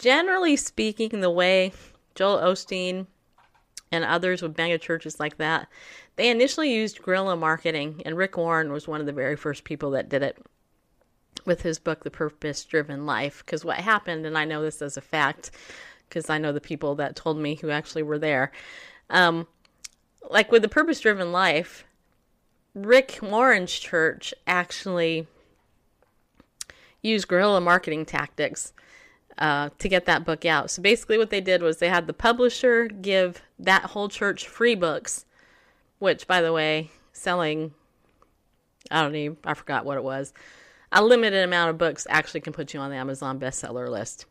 generally 0.01 0.57
speaking, 0.57 1.21
the 1.21 1.31
way 1.31 1.73
Joel 2.15 2.39
Osteen 2.39 3.07
and 3.93 4.05
others 4.05 4.41
with 4.41 4.57
mega 4.57 4.79
churches 4.79 5.21
like 5.21 5.37
that, 5.37 5.69
they 6.17 6.31
initially 6.31 6.73
used 6.73 7.03
guerrilla 7.03 7.37
marketing, 7.37 8.03
and 8.05 8.17
Rick 8.17 8.37
Warren 8.37 8.73
was 8.73 8.89
one 8.89 9.01
of 9.01 9.07
the 9.07 9.13
very 9.13 9.37
first 9.37 9.65
people 9.65 9.91
that 9.93 10.09
did 10.09 10.23
it 10.23 10.39
with 11.45 11.63
his 11.63 11.79
book, 11.79 12.03
The 12.03 12.11
Purpose 12.11 12.65
Driven 12.65 13.07
Life. 13.07 13.43
Because 13.45 13.65
what 13.65 13.77
happened, 13.79 14.27
and 14.27 14.37
I 14.37 14.45
know 14.45 14.63
this 14.63 14.83
as 14.83 14.97
a 14.97 15.03
fact, 15.03 15.51
because 16.09 16.31
I 16.31 16.39
know 16.39 16.53
the 16.53 16.61
people 16.61 16.95
that 16.97 17.15
told 17.15 17.39
me 17.39 17.57
who 17.57 17.71
actually 17.71 18.03
were 18.03 18.19
there. 18.19 18.53
Um, 19.11 19.47
like 20.29 20.51
with 20.51 20.63
The 20.63 20.69
Purpose 20.69 21.01
Driven 21.01 21.31
Life, 21.31 21.85
Rick 22.75 23.19
Warren's 23.23 23.73
church 23.73 24.33
actually 24.47 25.27
used 27.03 27.29
guerrilla 27.29 27.61
marketing 27.61 28.07
tactics 28.07 28.73
uh, 29.41 29.71
to 29.79 29.89
get 29.89 30.05
that 30.05 30.25
book 30.25 30.45
out. 30.45 30.71
So 30.71 30.83
basically, 30.83 31.19
what 31.19 31.31
they 31.31 31.41
did 31.41 31.63
was 31.63 31.79
they 31.79 31.89
had 31.89 32.07
the 32.07 32.13
publisher 32.13 32.89
give 32.89 33.43
that 33.59 33.85
whole 33.87 34.09
church 34.09 34.47
free 34.47 34.75
books, 34.75 35.25
which, 35.99 36.27
by 36.27 36.43
the 36.43 36.53
way, 36.53 36.91
selling, 37.13 37.73
I 38.91 39.03
don't 39.03 39.15
even, 39.15 39.39
I 39.45 39.55
forgot 39.55 39.85
what 39.85 39.97
it 39.97 40.05
was, 40.05 40.33
a 40.93 41.03
limited 41.03 41.43
amount 41.43 41.71
of 41.71 41.79
books 41.79 42.07
actually 42.11 42.41
can 42.41 42.53
put 42.53 42.75
you 42.75 42.81
on 42.81 42.91
the 42.91 42.97
Amazon 42.97 43.41
bestseller 43.41 43.89
list. 43.89 44.27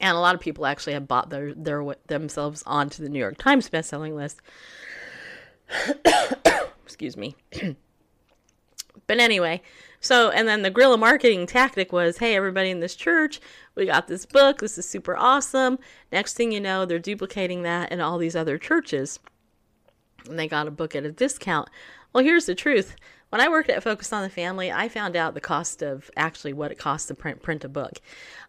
And 0.00 0.16
a 0.16 0.20
lot 0.20 0.34
of 0.34 0.40
people 0.40 0.64
actually 0.64 0.94
have 0.94 1.06
bought 1.06 1.28
their, 1.28 1.52
their 1.54 1.84
themselves 2.06 2.62
onto 2.64 3.02
the 3.02 3.10
New 3.10 3.18
York 3.18 3.36
Times 3.36 3.68
bestselling 3.68 4.14
list. 4.14 4.40
Excuse 6.84 7.16
me. 7.16 7.36
But 9.06 9.18
anyway, 9.18 9.60
so 10.00 10.30
and 10.30 10.48
then 10.48 10.62
the 10.62 10.70
guerrilla 10.70 10.96
marketing 10.96 11.46
tactic 11.46 11.92
was, 11.92 12.18
hey, 12.18 12.34
everybody 12.34 12.70
in 12.70 12.80
this 12.80 12.94
church, 12.94 13.40
we 13.74 13.86
got 13.86 14.08
this 14.08 14.26
book. 14.26 14.58
This 14.58 14.78
is 14.78 14.88
super 14.88 15.16
awesome. 15.16 15.78
Next 16.10 16.34
thing 16.34 16.52
you 16.52 16.60
know, 16.60 16.84
they're 16.84 16.98
duplicating 16.98 17.62
that 17.62 17.92
in 17.92 18.00
all 18.00 18.18
these 18.18 18.36
other 18.36 18.58
churches. 18.58 19.18
And 20.26 20.38
they 20.38 20.48
got 20.48 20.66
a 20.66 20.70
book 20.70 20.94
at 20.94 21.04
a 21.04 21.12
discount. 21.12 21.68
Well, 22.12 22.24
here's 22.24 22.46
the 22.46 22.54
truth. 22.54 22.96
When 23.30 23.40
I 23.40 23.48
worked 23.48 23.70
at 23.70 23.82
Focus 23.82 24.12
on 24.12 24.22
the 24.22 24.28
Family, 24.28 24.72
I 24.72 24.88
found 24.88 25.14
out 25.16 25.34
the 25.34 25.40
cost 25.40 25.82
of 25.82 26.10
actually 26.16 26.52
what 26.52 26.72
it 26.72 26.78
costs 26.78 27.06
to 27.08 27.14
print 27.14 27.42
print 27.42 27.62
a 27.64 27.68
book. 27.68 28.00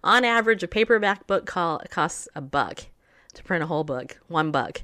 On 0.04 0.26
average, 0.26 0.64
a 0.64 0.68
paperback 0.68 1.28
book 1.28 1.45
call, 1.45 1.82
costs 1.91 2.28
a 2.36 2.41
buck 2.41 2.86
to 3.36 3.43
print 3.43 3.64
a 3.64 3.68
whole 3.68 3.84
book, 3.84 4.18
one 4.28 4.49
buck. 4.49 4.82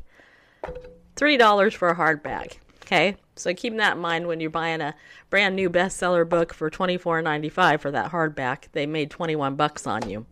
Three 1.16 1.38
dollars 1.38 1.74
for 1.74 1.90
a 1.90 1.96
hardback. 1.96 2.58
Okay, 2.88 3.18
so 3.36 3.54
keep 3.54 3.76
that 3.76 3.98
in 3.98 4.02
mind 4.02 4.28
when 4.28 4.40
you're 4.40 4.50
buying 4.50 4.80
a 4.80 4.96
brand 5.30 5.58
new 5.58 5.70
bestseller 5.70 6.28
book 6.28 6.54
for 6.54 6.70
twenty 6.70 6.98
four 6.98 7.22
ninety 7.22 7.50
five 7.50 7.82
for 7.82 7.92
that 7.92 8.14
hardback. 8.14 8.72
They 8.72 8.86
made 8.86 9.12
twenty 9.12 9.36
one 9.36 9.58
bucks 9.58 9.86
on 9.86 10.10
you. 10.10 10.26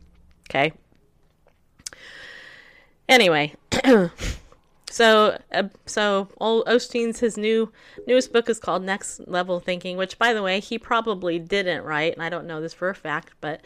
Okay. 0.50 0.72
Anyway, 3.10 3.54
so 4.90 5.38
uh, 5.54 5.64
so 5.86 6.30
old 6.40 6.66
Osteen's 6.68 7.20
his 7.20 7.38
new 7.38 7.74
newest 8.08 8.32
book 8.32 8.50
is 8.50 8.62
called 8.62 8.84
Next 8.84 9.28
Level 9.28 9.60
Thinking, 9.60 9.98
which 9.98 10.18
by 10.18 10.32
the 10.32 10.42
way 10.42 10.62
he 10.62 10.80
probably 10.80 11.38
didn't 11.38 11.84
write, 11.84 12.14
and 12.14 12.24
I 12.24 12.30
don't 12.30 12.48
know 12.48 12.62
this 12.62 12.74
for 12.74 12.88
a 12.88 12.96
fact, 12.96 13.34
but 13.42 13.60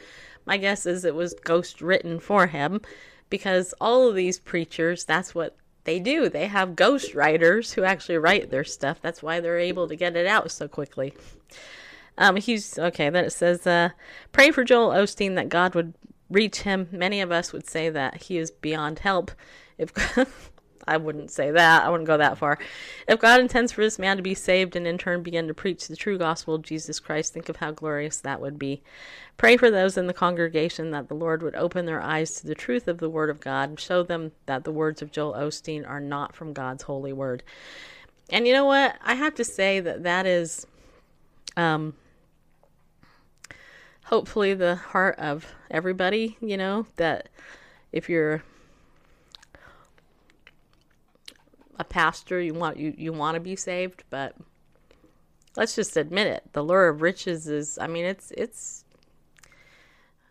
my 0.47 0.57
guess 0.57 0.87
is 0.87 1.05
it 1.05 1.13
was 1.13 1.35
ghost 1.35 1.79
written 1.79 2.19
for 2.19 2.47
him 2.47 2.81
because 3.29 3.71
all 3.79 4.09
of 4.09 4.15
these 4.15 4.39
preachers, 4.39 5.05
that's 5.05 5.35
what 5.35 5.55
they 5.83 5.99
do. 5.99 6.29
They 6.29 6.47
have 6.47 6.75
ghost 6.75 7.15
writers 7.15 7.73
who 7.73 7.83
actually 7.83 8.17
write 8.17 8.49
their 8.49 8.63
stuff. 8.63 8.99
That's 9.01 9.23
why 9.23 9.39
they're 9.39 9.59
able 9.59 9.87
to 9.87 9.95
get 9.95 10.15
it 10.15 10.27
out 10.27 10.51
so 10.51 10.67
quickly. 10.67 11.13
Um, 12.17 12.35
he's 12.35 12.77
okay. 12.77 13.09
Then 13.09 13.25
it 13.25 13.31
says, 13.31 13.65
uh, 13.65 13.89
"Pray 14.31 14.51
for 14.51 14.63
Joel 14.63 14.89
Osteen 14.89 15.35
that 15.35 15.49
God 15.49 15.75
would 15.75 15.93
reach 16.29 16.61
him." 16.61 16.89
Many 16.91 17.21
of 17.21 17.31
us 17.31 17.53
would 17.53 17.67
say 17.67 17.89
that 17.89 18.23
he 18.23 18.37
is 18.37 18.51
beyond 18.51 18.99
help. 18.99 19.31
If 19.77 19.93
I 20.87 20.97
wouldn't 20.97 21.31
say 21.31 21.51
that, 21.51 21.83
I 21.83 21.89
wouldn't 21.89 22.07
go 22.07 22.17
that 22.17 22.37
far. 22.37 22.57
If 23.07 23.19
God 23.19 23.39
intends 23.39 23.71
for 23.71 23.81
this 23.81 23.99
man 23.99 24.17
to 24.17 24.23
be 24.23 24.33
saved 24.33 24.75
and 24.75 24.87
in 24.87 24.97
turn 24.97 25.23
begin 25.23 25.47
to 25.47 25.53
preach 25.53 25.87
the 25.87 25.95
true 25.95 26.17
gospel 26.17 26.55
of 26.55 26.61
Jesus 26.61 26.99
Christ, 26.99 27.33
think 27.33 27.49
of 27.49 27.57
how 27.57 27.71
glorious 27.71 28.19
that 28.21 28.41
would 28.41 28.57
be. 28.59 28.81
Pray 29.37 29.55
for 29.55 29.71
those 29.71 29.97
in 29.97 30.07
the 30.07 30.13
congregation 30.13 30.91
that 30.91 31.07
the 31.07 31.13
Lord 31.13 31.41
would 31.41 31.55
open 31.55 31.85
their 31.85 32.01
eyes 32.01 32.35
to 32.35 32.47
the 32.47 32.55
truth 32.55 32.87
of 32.87 32.97
the 32.97 33.09
Word 33.09 33.29
of 33.29 33.39
God 33.39 33.69
and 33.69 33.79
show 33.79 34.03
them 34.03 34.33
that 34.45 34.63
the 34.63 34.71
words 34.71 35.01
of 35.01 35.11
Joel 35.11 35.33
Osteen 35.33 35.87
are 35.87 36.01
not 36.01 36.35
from 36.35 36.53
God's 36.53 36.83
holy 36.83 37.13
Word. 37.13 37.43
And 38.29 38.45
you 38.45 38.53
know 38.53 38.65
what? 38.65 38.95
I 39.03 39.15
have 39.15 39.35
to 39.35 39.43
say 39.43 39.79
that 39.79 40.03
that 40.03 40.25
is, 40.25 40.67
um, 41.55 41.93
hopefully 44.05 44.53
the 44.53 44.75
heart 44.75 45.17
of 45.19 45.53
everybody. 45.71 46.37
You 46.41 46.57
know 46.57 46.87
that 46.97 47.29
if 47.91 48.09
you're 48.09 48.43
a 51.79 51.83
pastor, 51.85 52.41
you 52.41 52.53
want 52.53 52.77
you 52.77 52.93
you 52.97 53.13
want 53.13 53.35
to 53.35 53.39
be 53.39 53.55
saved, 53.55 54.03
but 54.09 54.35
let's 55.55 55.75
just 55.75 55.95
admit 55.97 56.27
it. 56.27 56.43
The 56.53 56.61
lure 56.61 56.89
of 56.89 57.01
riches 57.01 57.47
is 57.47 57.79
I 57.79 57.87
mean 57.87 58.05
it's 58.05 58.31
it's 58.31 58.83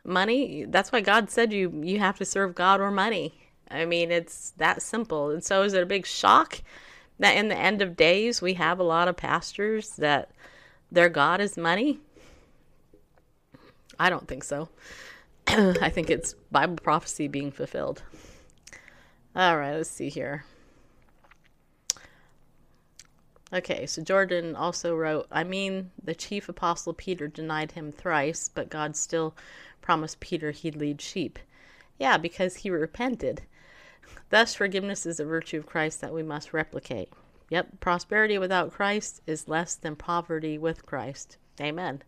money. 0.05 0.67
That's 0.69 0.93
why 0.93 1.01
God 1.01 1.31
said 1.31 1.53
you 1.53 1.81
you 1.83 1.99
have 1.99 2.19
to 2.19 2.25
serve 2.25 2.55
God 2.55 2.81
or 2.81 2.91
money. 2.91 3.35
I 3.71 3.87
mean 3.87 4.13
it's 4.13 4.51
that 4.59 4.83
simple. 4.83 5.31
And 5.31 5.43
so 5.43 5.63
is 5.63 5.73
it 5.73 5.83
a 5.83 5.87
big 5.87 6.07
shock 6.07 6.63
that 7.19 7.33
in 7.33 7.49
the 7.49 7.57
end 7.57 7.81
of 7.81 7.97
days 7.97 8.43
we 8.43 8.55
have 8.55 8.79
a 8.79 8.85
lot 8.85 9.09
of 9.09 9.17
pastors 9.17 9.97
that 9.97 10.31
their 10.93 11.09
God 11.09 11.41
is 11.41 11.57
money? 11.57 11.99
I 13.99 14.11
don't 14.11 14.29
think 14.29 14.45
so. 14.45 14.69
I 15.47 15.89
think 15.89 16.11
it's 16.11 16.35
Bible 16.53 16.77
prophecy 16.77 17.27
being 17.27 17.51
fulfilled. 17.51 18.03
All 19.35 19.57
right, 19.57 19.75
let's 19.75 19.91
see 19.91 20.09
here. 20.09 20.45
Okay, 23.53 23.87
so 23.87 24.03
Jordan 24.03 24.55
also 24.55 24.95
wrote, 24.95 25.27
I 25.31 25.43
mean, 25.43 25.91
the 26.03 26.15
chief 26.15 26.49
apostle 26.49 26.93
Peter 26.93 27.29
denied 27.29 27.73
him 27.73 27.91
thrice, 27.91 28.51
but 28.53 28.69
God 28.69 28.95
still 28.95 29.35
promised 29.81 30.21
Peter 30.21 30.51
he'd 30.51 30.77
lead 30.77 31.01
sheep. 31.01 31.39
Yeah, 31.99 32.19
because 32.19 32.57
he 32.57 32.71
repented. 32.71 33.43
Thus, 34.31 34.55
forgiveness 34.55 35.07
is 35.07 35.19
a 35.19 35.25
virtue 35.25 35.59
of 35.59 35.67
Christ 35.67 36.01
that 36.03 36.13
we 36.13 36.23
must 36.23 36.53
replicate. 36.53 37.11
Yep, 37.49 37.81
prosperity 37.81 38.37
without 38.37 38.73
Christ 38.73 39.23
is 39.27 39.49
less 39.49 39.75
than 39.75 39.97
poverty 39.97 40.59
with 40.59 40.85
Christ. 40.85 41.39
Amen. 41.61 42.03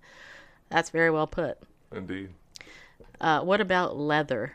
That's 0.68 0.90
very 0.90 1.10
well 1.10 1.26
put. 1.26 1.58
Indeed. 1.90 2.30
Uh, 3.18 3.40
what 3.40 3.60
about 3.60 3.96
leather? 3.96 4.52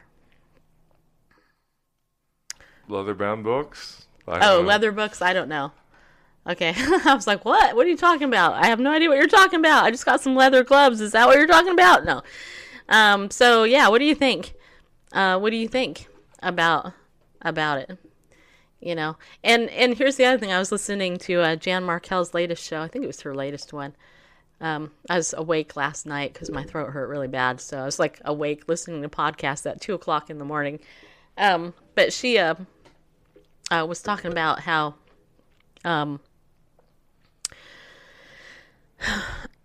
Leather 2.88 3.15
bound 3.15 3.43
books? 3.43 4.05
I 4.27 4.47
Oh, 4.47 4.61
leather 4.61 4.91
books? 4.91 5.21
I 5.21 5.33
don't 5.33 5.49
know. 5.49 5.71
Okay. 6.48 6.74
I 6.78 7.14
was 7.14 7.28
like, 7.28 7.43
what? 7.43 7.76
What 7.76 7.86
are 7.86 7.89
you 7.89 7.98
talking 7.98 8.28
about? 8.28 8.54
I 8.54 8.68
have 8.68 8.80
no 8.80 8.91
idea 8.91 9.10
what 9.10 9.18
you're 9.18 9.28
talking 9.28 9.60
about. 9.60 9.84
I 9.84 9.91
just 9.91 10.06
got 10.06 10.22
some 10.22 10.36
leather 10.36 10.64
gloves. 10.64 11.02
Is 11.02 11.14
that 11.14 11.28
what 11.28 11.38
you're 11.38 11.48
talking 11.48 11.74
about? 11.74 12.06
No. 12.06 12.22
Um, 12.89 13.32
so 13.32 13.64
yeah, 13.64 13.88
what 13.88 14.00
do 14.00 14.06
you 14.06 14.16
think? 14.16 14.54
Uh, 15.12 15.39
what 15.39 15.50
do 15.50 15.58
you 15.58 15.68
think 15.68 16.08
about 16.43 16.93
about 17.41 17.80
it? 17.80 17.98
You 18.80 18.93
know, 18.93 19.18
and 19.43 19.70
and 19.72 19.98
here's 19.98 20.18
the 20.18 20.26
other 20.26 20.38
thing. 20.38 20.52
I 20.52 20.60
was 20.60 20.72
listening 20.72 21.18
to 21.20 21.41
uh, 21.41 21.56
Jan 21.56 21.84
Markell's 21.84 22.34
latest 22.34 22.64
show. 22.64 22.82
I 22.82 22.88
think 22.88 23.04
it 23.04 23.08
was 23.08 23.22
her 23.22 23.34
latest 23.34 23.74
one. 23.74 23.96
Um, 24.62 24.91
I 25.10 25.18
was 25.18 25.34
awake 25.36 25.76
last 25.76 26.06
night 26.06 26.34
because 26.34 26.52
my 26.52 26.64
throat 26.64 26.91
hurt 26.91 27.10
really 27.10 27.28
bad, 27.28 27.60
so 27.60 27.80
I 27.80 27.86
was 27.86 28.00
like 28.00 28.22
awake 28.24 28.64
listening 28.68 29.02
to 29.02 29.10
podcasts 29.10 29.70
at 29.70 29.82
two 29.82 29.96
o'clock 29.96 30.30
in 30.30 30.38
the 30.38 30.46
morning. 30.46 30.80
Um, 31.38 31.74
but 31.96 32.14
she 32.14 32.38
uh, 32.38 32.56
uh, 33.72 33.86
was 33.88 34.02
talking 34.02 34.32
about 34.32 34.62
how 34.62 34.96
um, 35.84 36.20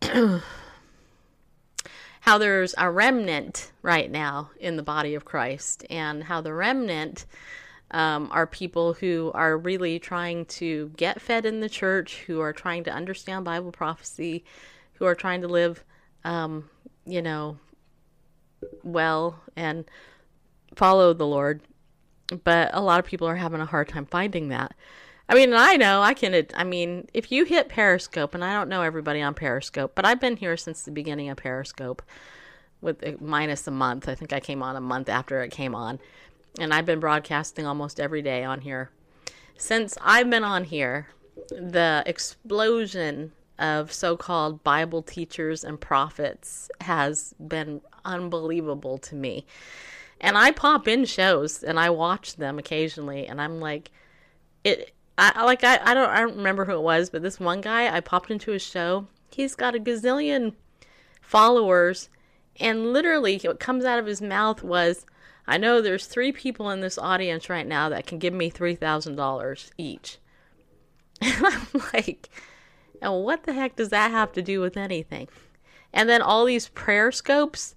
how 2.20 2.38
there's 2.38 2.74
a 2.78 2.91
remnant 2.91 3.72
right 3.82 4.11
now 4.11 4.51
in 4.59 4.76
the 4.76 4.82
body 4.82 5.14
of 5.14 5.24
Christ, 5.24 5.84
and 5.91 6.24
how 6.24 6.41
the 6.41 6.53
remnant 6.53 7.26
um, 7.91 8.28
are 8.32 8.47
people 8.47 8.95
who 8.95 9.30
are 9.34 9.59
really 9.59 9.99
trying 9.99 10.45
to 10.47 10.93
get 10.97 11.20
fed 11.20 11.45
in 11.45 11.61
the 11.61 11.68
church, 11.68 12.22
who 12.26 12.41
are 12.41 12.53
trying 12.53 12.84
to 12.84 12.91
understand 12.91 13.45
Bible 13.45 13.72
prophecy, 13.72 14.45
who 14.95 15.05
are 15.07 15.14
trying 15.14 15.41
to 15.41 15.49
live, 15.49 15.82
um, 16.24 16.68
you 17.05 17.22
know, 17.22 17.59
well 18.82 19.41
and 19.57 19.84
follow 20.76 21.12
the 21.12 21.26
Lord. 21.26 21.62
But 22.45 22.70
a 22.72 22.80
lot 22.80 23.01
of 23.01 23.07
people 23.07 23.26
are 23.26 23.36
having 23.36 23.61
a 23.61 23.66
hard 23.66 23.88
time 23.88 24.07
finding 24.07 24.49
that. 24.49 24.74
I 25.31 25.35
mean, 25.35 25.55
I 25.55 25.76
know 25.76 26.03
I 26.03 26.12
can. 26.12 26.47
I 26.57 26.64
mean, 26.64 27.07
if 27.14 27.31
you 27.31 27.45
hit 27.45 27.68
Periscope, 27.68 28.35
and 28.35 28.45
I 28.45 28.53
don't 28.53 28.68
know 28.68 28.83
everybody 28.83 29.22
on 29.22 29.33
Periscope, 29.33 29.93
but 29.95 30.05
I've 30.05 30.20
been 30.20 30.37
here 30.37 30.57
since 30.57 30.83
the 30.83 30.91
beginning 30.91 31.28
of 31.28 31.37
Periscope, 31.37 32.03
with 32.81 33.07
uh, 33.07 33.12
minus 33.20 33.64
a 33.68 33.70
month. 33.70 34.09
I 34.09 34.16
think 34.16 34.33
I 34.33 34.41
came 34.41 34.61
on 34.61 34.74
a 34.74 34.81
month 34.81 35.09
after 35.09 35.41
it 35.41 35.53
came 35.53 35.72
on, 35.72 36.01
and 36.59 36.74
I've 36.74 36.85
been 36.85 36.99
broadcasting 36.99 37.64
almost 37.64 38.01
every 38.01 38.22
day 38.22 38.43
on 38.43 38.61
here. 38.61 38.91
Since 39.57 39.97
I've 40.01 40.28
been 40.28 40.43
on 40.43 40.64
here, 40.64 41.07
the 41.51 42.03
explosion 42.07 43.31
of 43.61 43.93
so-called 43.93 44.64
Bible 44.64 45.03
teachers 45.03 45.62
and 45.62 45.81
prophets 45.81 46.70
has 46.81 47.35
been 47.47 47.83
unbelievable 48.05 48.99
to 48.99 49.14
me. 49.14 49.47
And 50.20 50.37
I 50.37 50.51
pop 50.51 50.89
in 50.89 51.05
shows 51.05 51.62
and 51.62 51.78
I 51.78 51.91
watch 51.91 52.35
them 52.35 52.59
occasionally, 52.59 53.28
and 53.28 53.41
I'm 53.41 53.61
like, 53.61 53.93
it. 54.64 54.93
I 55.20 55.44
like 55.44 55.62
I, 55.64 55.78
I 55.82 55.94
don't 55.94 56.10
I 56.10 56.20
don't 56.20 56.36
remember 56.36 56.64
who 56.64 56.72
it 56.72 56.82
was, 56.82 57.10
but 57.10 57.22
this 57.22 57.38
one 57.38 57.60
guy 57.60 57.94
I 57.94 58.00
popped 58.00 58.30
into 58.30 58.52
his 58.52 58.62
show. 58.62 59.06
He's 59.30 59.54
got 59.54 59.74
a 59.74 59.78
gazillion 59.78 60.54
followers, 61.20 62.08
and 62.58 62.92
literally 62.92 63.38
what 63.44 63.60
comes 63.60 63.84
out 63.84 63.98
of 63.98 64.06
his 64.06 64.22
mouth 64.22 64.62
was, 64.62 65.04
"I 65.46 65.58
know 65.58 65.80
there's 65.80 66.06
three 66.06 66.32
people 66.32 66.70
in 66.70 66.80
this 66.80 66.98
audience 66.98 67.50
right 67.50 67.66
now 67.66 67.88
that 67.90 68.06
can 68.06 68.18
give 68.18 68.32
me 68.34 68.50
three 68.50 68.74
thousand 68.74 69.16
dollars 69.16 69.70
each." 69.78 70.18
And 71.22 71.46
I'm 71.46 71.66
like, 71.92 72.30
what 73.08 73.44
the 73.44 73.52
heck 73.52 73.76
does 73.76 73.90
that 73.90 74.10
have 74.10 74.32
to 74.32 74.42
do 74.42 74.60
with 74.60 74.76
anything? 74.76 75.28
And 75.92 76.08
then 76.08 76.22
all 76.22 76.44
these 76.44 76.68
prayer 76.68 77.10
scopes, 77.10 77.74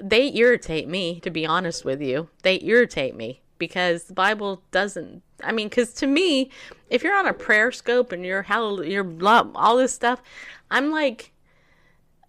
they 0.00 0.32
irritate 0.34 0.88
me, 0.88 1.20
to 1.20 1.30
be 1.30 1.46
honest 1.46 1.84
with 1.84 2.00
you. 2.00 2.28
They 2.42 2.60
irritate 2.62 3.16
me 3.16 3.42
because 3.58 4.04
the 4.04 4.14
Bible 4.14 4.62
doesn't. 4.70 5.22
I 5.42 5.52
mean, 5.52 5.68
because 5.68 5.92
to 5.94 6.06
me, 6.06 6.50
if 6.90 7.02
you're 7.02 7.16
on 7.16 7.26
a 7.26 7.32
prayer 7.32 7.70
scope 7.72 8.12
and 8.12 8.24
you're 8.24 8.42
how 8.42 8.80
you're 8.80 9.04
blah, 9.04 9.46
all 9.54 9.76
this 9.76 9.94
stuff, 9.94 10.22
I'm 10.70 10.90
like, 10.90 11.32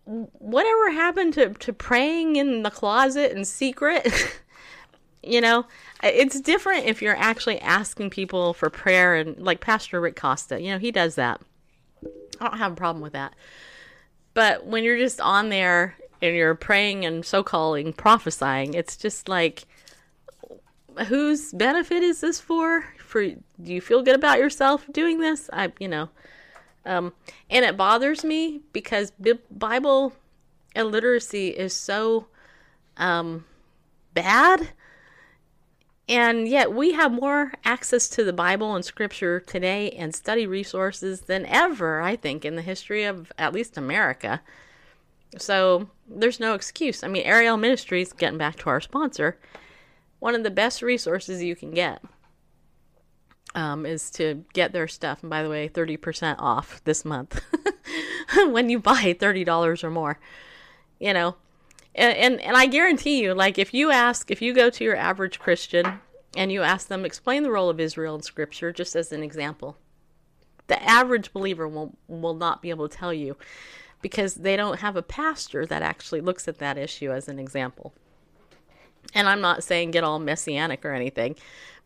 whatever 0.06 0.92
happened 0.92 1.34
to 1.36 1.54
to 1.54 1.74
praying 1.74 2.36
in 2.36 2.64
the 2.64 2.72
closet 2.72 3.32
in 3.32 3.46
secret? 3.46 4.08
you 5.24 5.42
know, 5.42 5.66
it's 6.04 6.40
different 6.42 6.86
if 6.86 7.02
you're 7.02 7.18
actually 7.18 7.60
asking 7.62 8.10
people 8.10 8.54
for 8.54 8.70
prayer 8.70 9.16
and 9.16 9.38
like 9.40 9.60
Pastor 9.60 10.00
Rick 10.00 10.16
Costa. 10.16 10.62
You 10.62 10.72
know, 10.72 10.80
he 10.80 10.92
does 10.92 11.16
that. 11.16 11.42
I 12.40 12.48
don't 12.48 12.58
have 12.58 12.74
a 12.74 12.76
problem 12.76 13.02
with 13.02 13.14
that. 13.14 13.34
But 14.34 14.66
when 14.66 14.84
you're 14.84 14.98
just 14.98 15.20
on 15.20 15.50
there 15.50 15.96
and 16.22 16.36
you're 16.36 16.56
praying 16.56 17.06
and 17.06 17.26
so 17.26 17.44
calling 17.44 17.92
prophesying, 17.92 18.74
it's 18.74 18.96
just 18.96 19.28
like 19.28 19.66
whose 21.08 21.52
benefit 21.54 22.04
is 22.04 22.22
this 22.22 22.40
for? 22.40 22.86
For 23.10 23.26
do 23.26 23.40
you 23.74 23.82
feel 23.82 24.04
good 24.04 24.14
about 24.14 24.38
yourself 24.38 24.86
doing 24.92 25.20
this? 25.20 25.50
I, 25.52 25.74
you 25.80 25.88
know, 25.88 26.10
um, 26.86 27.14
and 27.50 27.66
it 27.66 27.76
bothers 27.76 28.24
me 28.24 28.62
because 28.72 29.12
Bible 29.50 30.14
illiteracy 30.76 31.48
is 31.48 31.76
so 31.76 32.28
um, 32.98 33.46
bad, 34.14 34.74
and 36.08 36.48
yet 36.48 36.72
we 36.72 36.94
have 36.94 37.12
more 37.12 37.54
access 37.66 38.10
to 38.10 38.24
the 38.24 38.32
Bible 38.32 38.76
and 38.76 38.86
Scripture 38.86 39.40
today 39.40 39.90
and 39.90 40.14
study 40.14 40.46
resources 40.46 41.22
than 41.22 41.48
ever. 41.48 42.02
I 42.02 42.16
think 42.16 42.46
in 42.46 42.58
the 42.58 42.62
history 42.62 43.06
of 43.06 43.32
at 43.40 43.54
least 43.54 43.76
America. 43.76 44.40
So 45.40 45.90
there's 46.08 46.40
no 46.40 46.54
excuse. 46.54 47.04
I 47.04 47.08
mean, 47.08 47.24
Ariel 47.24 47.58
Ministries, 47.58 48.14
getting 48.14 48.38
back 48.38 48.58
to 48.58 48.70
our 48.70 48.80
sponsor, 48.80 49.40
one 50.20 50.36
of 50.36 50.44
the 50.44 50.52
best 50.52 50.84
resources 50.84 51.42
you 51.42 51.56
can 51.56 51.72
get 51.72 52.04
um, 53.56 53.86
is 53.86 54.10
to 54.12 54.44
get 54.54 54.74
their 54.74 54.88
stuff. 54.88 55.22
And 55.22 55.30
by 55.30 55.44
the 55.44 55.50
way, 55.50 55.70
30% 55.70 56.36
off 56.40 56.82
this 56.84 57.04
month 57.04 57.42
when 58.36 58.70
you 58.70 58.80
buy 58.80 59.16
$30 59.20 59.84
or 59.84 59.90
more. 59.90 60.20
You 61.00 61.14
know, 61.14 61.36
and, 61.96 62.16
and, 62.16 62.42
and 62.42 62.58
I 62.58 62.66
guarantee 62.66 63.22
you, 63.22 63.34
like, 63.34 63.58
if 63.58 63.74
you 63.74 63.92
ask, 63.92 64.30
if 64.32 64.42
you 64.42 64.54
go 64.54 64.70
to 64.70 64.84
your 64.84 64.96
average 64.96 65.40
Christian 65.40 66.00
and 66.36 66.52
you 66.52 66.62
ask 66.62 66.88
them, 66.88 67.06
explain 67.06 67.44
the 67.44 67.52
role 67.52 67.70
of 67.70 67.80
Israel 67.80 68.16
in 68.16 68.22
Scripture, 68.22 68.72
just 68.72 68.96
as 68.96 69.12
an 69.12 69.24
example, 69.24 69.78
the 70.68 70.82
average 70.84 71.34
believer 71.34 71.68
will, 71.68 71.98
will 72.08 72.36
not 72.36 72.62
be 72.62 72.70
able 72.70 72.88
to 72.88 72.98
tell 72.98 73.14
you 73.14 73.38
because 74.02 74.36
they 74.36 74.56
don't 74.56 74.80
have 74.80 74.96
a 74.96 75.02
pastor 75.02 75.66
that 75.66 75.82
actually 75.82 76.22
looks 76.22 76.48
at 76.48 76.60
that 76.60 76.78
issue 76.78 77.12
as 77.12 77.28
an 77.28 77.40
example. 77.40 77.94
And 79.14 79.28
I'm 79.28 79.42
not 79.42 79.64
saying 79.64 79.92
get 79.92 80.04
all 80.04 80.20
messianic 80.20 80.86
or 80.86 80.94
anything, 80.94 81.36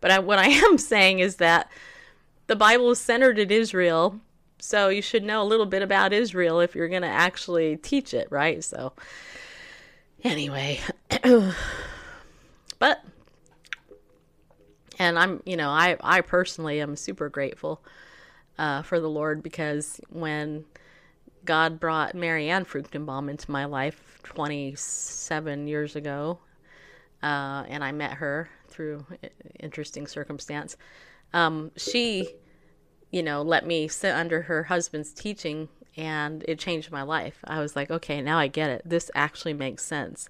but 0.04 0.12
I, 0.12 0.20
what 0.20 0.38
I 0.38 0.48
am 0.50 0.78
saying 0.78 1.20
is 1.20 1.38
that 1.38 1.72
the 2.48 2.58
Bible 2.58 2.92
is 2.92 3.00
centered 3.00 3.40
in 3.40 3.50
Israel, 3.50 4.20
so 4.60 4.90
you 4.90 5.02
should 5.02 5.24
know 5.24 5.42
a 5.42 5.46
little 5.48 5.66
bit 5.66 5.82
about 5.82 6.12
Israel 6.12 6.60
if 6.60 6.76
you're 6.76 6.90
going 6.90 7.04
to 7.04 7.08
actually 7.08 7.78
teach 7.78 8.14
it, 8.14 8.28
right? 8.30 8.62
So, 8.62 8.92
anyway, 10.22 10.82
but 12.80 13.02
and 15.00 15.18
I'm, 15.18 15.42
you 15.46 15.56
know, 15.56 15.70
I 15.70 15.96
I 16.02 16.20
personally 16.20 16.82
am 16.82 16.98
super 16.98 17.30
grateful 17.30 17.82
uh, 18.58 18.82
for 18.82 19.00
the 19.00 19.10
Lord 19.10 19.42
because 19.42 20.02
when 20.10 20.66
God 21.46 21.80
brought 21.80 22.14
Marianne 22.14 22.66
Fruchtenbaum 22.66 23.30
into 23.30 23.50
my 23.50 23.64
life 23.64 24.20
27 24.24 25.66
years 25.70 25.96
ago, 25.96 26.40
uh, 27.22 27.64
and 27.70 27.86
I 27.86 27.94
met 27.94 28.16
her 28.16 28.50
through 28.74 29.06
interesting 29.60 30.08
circumstance. 30.08 30.76
Um, 31.34 31.72
she, 31.78 32.34
you 33.12 33.24
know, 33.24 33.42
let 33.42 33.66
me 33.66 33.88
sit 33.88 34.14
under 34.14 34.42
her 34.44 34.64
husband's 34.64 35.14
teaching, 35.14 35.70
and 35.96 36.44
it 36.48 36.60
changed 36.60 36.92
my 36.92 37.04
life. 37.04 37.38
I 37.46 37.60
was 37.60 37.76
like, 37.76 37.92
okay, 37.92 38.22
now 38.22 38.40
I 38.40 38.48
get 38.48 38.70
it. 38.70 38.82
This 38.84 39.12
actually 39.16 39.54
makes 39.54 39.86
sense. 39.86 40.30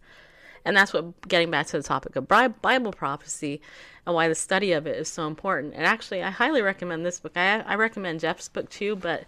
And 0.65 0.77
that's 0.77 0.93
what, 0.93 1.27
getting 1.27 1.51
back 1.51 1.67
to 1.67 1.77
the 1.77 1.83
topic 1.83 2.15
of 2.15 2.27
Bible 2.27 2.93
prophecy 2.93 3.61
and 4.05 4.15
why 4.15 4.27
the 4.27 4.35
study 4.35 4.71
of 4.71 4.87
it 4.87 4.97
is 4.97 5.09
so 5.09 5.27
important. 5.27 5.73
And 5.73 5.85
actually, 5.85 6.23
I 6.23 6.29
highly 6.29 6.61
recommend 6.61 7.05
this 7.05 7.19
book. 7.19 7.33
I, 7.35 7.59
I 7.61 7.75
recommend 7.75 8.21
Jeff's 8.21 8.47
book 8.47 8.69
too, 8.69 8.95
but 8.95 9.25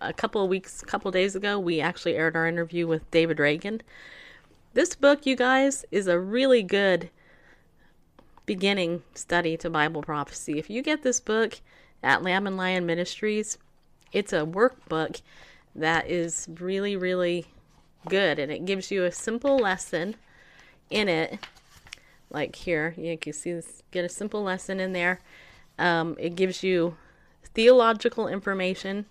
a 0.00 0.12
couple 0.12 0.42
of 0.42 0.48
weeks, 0.48 0.82
a 0.82 0.86
couple 0.86 1.10
days 1.10 1.34
ago, 1.34 1.58
we 1.58 1.80
actually 1.80 2.14
aired 2.14 2.36
our 2.36 2.46
interview 2.46 2.86
with 2.86 3.10
David 3.10 3.40
Reagan. 3.40 3.82
This 4.74 4.94
book, 4.94 5.26
you 5.26 5.36
guys, 5.36 5.84
is 5.90 6.06
a 6.06 6.20
really 6.20 6.62
good 6.62 7.10
beginning 8.46 9.02
study 9.14 9.56
to 9.58 9.68
Bible 9.68 10.02
prophecy. 10.02 10.58
If 10.58 10.70
you 10.70 10.82
get 10.82 11.02
this 11.02 11.20
book 11.20 11.60
at 12.02 12.22
Lamb 12.22 12.46
and 12.46 12.56
Lion 12.56 12.86
Ministries, 12.86 13.58
it's 14.12 14.32
a 14.32 14.46
workbook 14.46 15.20
that 15.74 16.08
is 16.08 16.48
really, 16.58 16.96
really 16.96 17.46
good 18.08 18.38
and 18.38 18.50
it 18.50 18.64
gives 18.64 18.90
you 18.90 19.04
a 19.04 19.12
simple 19.12 19.58
lesson 19.58 20.14
in 20.90 21.08
it. 21.08 21.38
Like 22.30 22.56
here, 22.56 22.94
you 22.96 23.18
can 23.18 23.32
see 23.32 23.52
this, 23.52 23.82
get 23.90 24.04
a 24.04 24.08
simple 24.08 24.42
lesson 24.42 24.80
in 24.80 24.92
there. 24.92 25.20
Um, 25.78 26.16
it 26.18 26.36
gives 26.36 26.62
you 26.62 26.96
theological 27.54 28.28
information. 28.28 29.06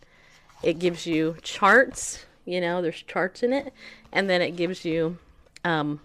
It 0.63 0.79
gives 0.79 1.05
you 1.05 1.37
charts. 1.41 2.25
You 2.45 2.61
know, 2.61 2.81
there's 2.81 3.01
charts 3.01 3.41
in 3.41 3.53
it, 3.53 3.73
and 4.11 4.29
then 4.29 4.41
it 4.41 4.55
gives 4.55 4.85
you 4.85 5.17
um, 5.63 5.99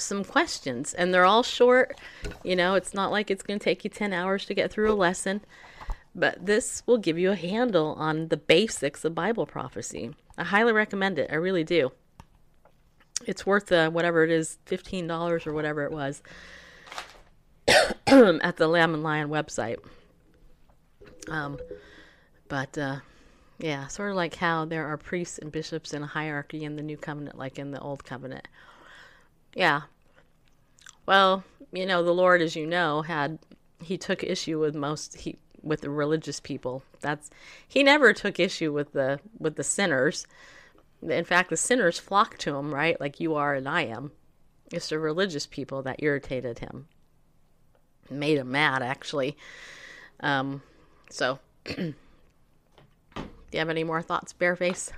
some 0.00 0.24
questions, 0.24 0.94
and 0.94 1.12
they're 1.12 1.24
all 1.24 1.42
short. 1.42 1.98
You 2.42 2.56
know, 2.56 2.74
it's 2.74 2.94
not 2.94 3.10
like 3.10 3.30
it's 3.30 3.42
going 3.42 3.58
to 3.58 3.64
take 3.64 3.84
you 3.84 3.90
10 3.90 4.12
hours 4.12 4.46
to 4.46 4.54
get 4.54 4.70
through 4.70 4.92
a 4.92 4.94
lesson, 4.94 5.40
but 6.14 6.44
this 6.44 6.82
will 6.86 6.98
give 6.98 7.18
you 7.18 7.30
a 7.30 7.36
handle 7.36 7.94
on 7.98 8.28
the 8.28 8.36
basics 8.36 9.04
of 9.04 9.14
Bible 9.14 9.46
prophecy. 9.46 10.10
I 10.36 10.44
highly 10.44 10.72
recommend 10.72 11.18
it. 11.18 11.30
I 11.30 11.36
really 11.36 11.64
do. 11.64 11.92
It's 13.26 13.46
worth 13.46 13.66
the 13.66 13.88
whatever 13.88 14.24
it 14.24 14.30
is, 14.30 14.58
$15 14.66 15.46
or 15.46 15.52
whatever 15.52 15.84
it 15.84 15.92
was 15.92 16.22
at 18.06 18.56
the 18.56 18.68
Lamb 18.68 18.94
and 18.94 19.02
Lion 19.02 19.28
website. 19.28 19.78
Um, 21.28 21.58
but 22.48 22.76
uh, 22.76 22.98
yeah, 23.58 23.86
sort 23.86 24.10
of 24.10 24.16
like 24.16 24.34
how 24.34 24.64
there 24.64 24.86
are 24.86 24.96
priests 24.96 25.38
and 25.38 25.50
bishops 25.50 25.92
in 25.92 26.02
a 26.02 26.06
hierarchy 26.06 26.64
in 26.64 26.76
the 26.76 26.82
new 26.82 26.96
covenant, 26.96 27.38
like 27.38 27.58
in 27.58 27.70
the 27.70 27.80
old 27.80 28.04
covenant. 28.04 28.46
Yeah. 29.54 29.82
Well, 31.06 31.44
you 31.72 31.86
know, 31.86 32.02
the 32.02 32.12
Lord, 32.14 32.40
as 32.40 32.56
you 32.56 32.66
know, 32.66 33.02
had 33.02 33.38
he 33.82 33.98
took 33.98 34.22
issue 34.22 34.58
with 34.58 34.74
most 34.74 35.18
he 35.20 35.36
with 35.62 35.80
the 35.80 35.90
religious 35.90 36.40
people. 36.40 36.82
That's 37.00 37.30
he 37.66 37.82
never 37.82 38.12
took 38.12 38.38
issue 38.38 38.72
with 38.72 38.92
the 38.92 39.20
with 39.38 39.56
the 39.56 39.64
sinners. 39.64 40.26
In 41.02 41.24
fact, 41.24 41.50
the 41.50 41.56
sinners 41.56 41.98
flocked 41.98 42.40
to 42.42 42.56
him, 42.56 42.74
right? 42.74 42.98
Like 43.00 43.20
you 43.20 43.34
are 43.34 43.54
and 43.54 43.68
I 43.68 43.82
am. 43.82 44.12
It's 44.72 44.88
the 44.88 44.98
religious 44.98 45.46
people 45.46 45.82
that 45.82 46.02
irritated 46.02 46.60
him, 46.60 46.88
made 48.10 48.38
him 48.38 48.50
mad, 48.50 48.82
actually. 48.82 49.36
Um, 50.20 50.62
so, 51.10 51.38
do 51.64 51.94
you 53.52 53.58
have 53.58 53.68
any 53.68 53.84
more 53.84 54.00
thoughts, 54.00 54.32
Bareface? 54.32 54.90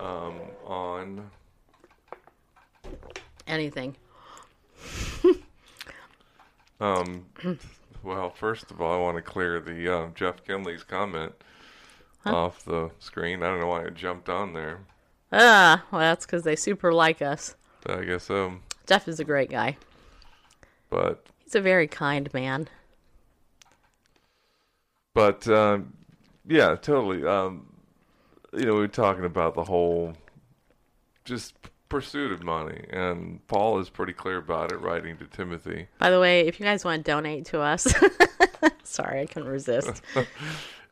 Um, 0.00 0.40
on 0.64 1.30
Anything? 3.46 3.96
um, 6.80 7.26
well, 8.02 8.30
first 8.30 8.70
of 8.70 8.80
all, 8.80 8.92
I 8.92 9.00
want 9.00 9.16
to 9.16 9.22
clear 9.22 9.60
the 9.60 9.94
uh, 9.94 10.08
Jeff 10.14 10.44
Kinley's 10.44 10.84
comment 10.84 11.32
off 12.24 12.64
the 12.64 12.90
screen. 12.98 13.42
I 13.42 13.48
don't 13.48 13.60
know 13.60 13.66
why 13.66 13.84
it 13.84 13.94
jumped 13.94 14.28
on 14.28 14.52
there. 14.52 14.80
Ah, 15.32 15.84
well, 15.90 16.00
that's 16.00 16.26
because 16.26 16.42
they 16.42 16.56
super 16.56 16.92
like 16.92 17.22
us. 17.22 17.56
I 17.86 18.04
guess 18.04 18.24
so. 18.24 18.54
Jeff 18.86 19.08
is 19.08 19.18
a 19.18 19.24
great 19.24 19.50
guy. 19.50 19.76
But 20.90 21.26
He's 21.42 21.54
a 21.54 21.60
very 21.60 21.88
kind 21.88 22.32
man. 22.34 22.68
But 25.14 25.48
um, 25.48 25.94
yeah, 26.46 26.76
totally. 26.76 27.26
Um, 27.26 27.66
you 28.52 28.66
know, 28.66 28.74
we 28.74 28.80
were 28.80 28.88
talking 28.88 29.24
about 29.24 29.54
the 29.54 29.64
whole 29.64 30.14
just 31.24 31.54
pursuit 31.92 32.32
of 32.32 32.42
money, 32.42 32.86
and 32.88 33.46
Paul 33.48 33.78
is 33.78 33.90
pretty 33.90 34.14
clear 34.14 34.38
about 34.38 34.72
it, 34.72 34.80
writing 34.80 35.18
to 35.18 35.26
Timothy. 35.26 35.88
By 35.98 36.08
the 36.08 36.18
way, 36.18 36.40
if 36.48 36.58
you 36.58 36.64
guys 36.64 36.86
want 36.86 37.04
to 37.04 37.10
donate 37.10 37.44
to 37.46 37.60
us, 37.60 37.86
sorry, 38.82 39.20
I 39.20 39.26
couldn't 39.26 39.48
resist. 39.48 40.02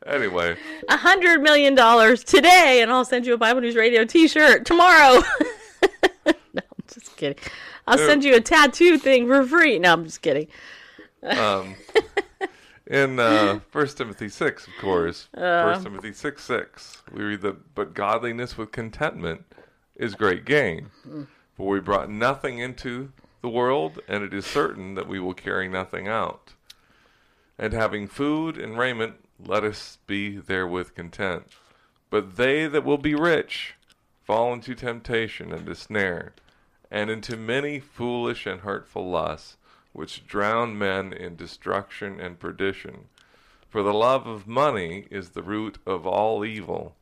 Anyway, 0.03 0.57
A 0.89 0.97
hundred 0.97 1.43
million 1.43 1.75
dollars 1.75 2.23
today, 2.23 2.79
and 2.81 2.91
I'll 2.91 3.05
send 3.05 3.27
you 3.27 3.35
a 3.35 3.37
Bible 3.37 3.61
News 3.61 3.75
Radio 3.75 4.03
T-shirt 4.03 4.65
tomorrow. 4.65 5.21
no, 6.25 6.33
I'm 6.55 6.83
just 6.91 7.15
kidding. 7.17 7.37
I'll 7.85 7.99
send 7.99 8.23
you 8.23 8.33
a 8.35 8.41
tattoo 8.41 8.97
thing 8.97 9.27
for 9.27 9.45
free. 9.45 9.77
No, 9.77 9.93
I'm 9.93 10.03
just 10.05 10.23
kidding. 10.23 10.47
um, 11.21 11.75
in 12.87 13.19
uh, 13.19 13.59
First 13.69 13.97
Timothy 13.97 14.27
six, 14.29 14.65
of 14.65 14.73
course, 14.79 15.27
First 15.35 15.83
Timothy 15.83 16.13
six 16.13 16.43
six, 16.43 17.03
we 17.11 17.21
read 17.23 17.41
that, 17.41 17.75
but 17.75 17.93
godliness 17.93 18.57
with 18.57 18.71
contentment 18.71 19.45
is 20.01 20.15
great 20.15 20.43
gain. 20.45 20.89
For 21.55 21.67
we 21.67 21.79
brought 21.79 22.09
nothing 22.09 22.57
into 22.57 23.11
the 23.41 23.49
world, 23.49 23.99
and 24.07 24.23
it 24.23 24.33
is 24.33 24.45
certain 24.45 24.95
that 24.95 25.07
we 25.07 25.19
will 25.19 25.35
carry 25.35 25.69
nothing 25.69 26.07
out. 26.07 26.53
And 27.59 27.71
having 27.71 28.07
food 28.07 28.57
and 28.57 28.77
raiment, 28.79 29.15
let 29.45 29.63
us 29.63 29.99
be 30.07 30.37
therewith 30.37 30.95
content. 30.95 31.45
But 32.09 32.35
they 32.35 32.65
that 32.67 32.83
will 32.83 32.97
be 32.97 33.13
rich 33.13 33.75
fall 34.23 34.53
into 34.53 34.73
temptation 34.73 35.51
and 35.51 35.69
a 35.69 35.75
snare, 35.75 36.33
and 36.89 37.09
into 37.09 37.37
many 37.37 37.79
foolish 37.79 38.47
and 38.47 38.61
hurtful 38.61 39.09
lusts, 39.09 39.57
which 39.93 40.25
drown 40.25 40.77
men 40.77 41.13
in 41.13 41.35
destruction 41.35 42.19
and 42.19 42.39
perdition. 42.39 43.05
For 43.69 43.83
the 43.83 43.93
love 43.93 44.25
of 44.25 44.47
money 44.47 45.05
is 45.11 45.29
the 45.29 45.43
root 45.43 45.77
of 45.85 46.07
all 46.07 46.43
evil, 46.43 46.95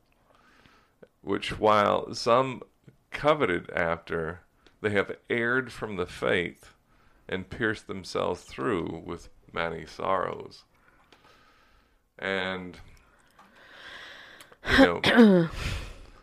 which 1.22 1.58
while 1.58 2.14
some 2.14 2.62
coveted 3.10 3.70
after, 3.70 4.40
they 4.80 4.90
have 4.90 5.16
erred 5.28 5.72
from 5.72 5.96
the 5.96 6.06
faith 6.06 6.74
and 7.28 7.50
pierced 7.50 7.86
themselves 7.86 8.42
through 8.42 9.02
with 9.04 9.28
many 9.52 9.86
sorrows. 9.86 10.64
And 12.18 12.78
you 14.78 14.78
know, 14.78 15.00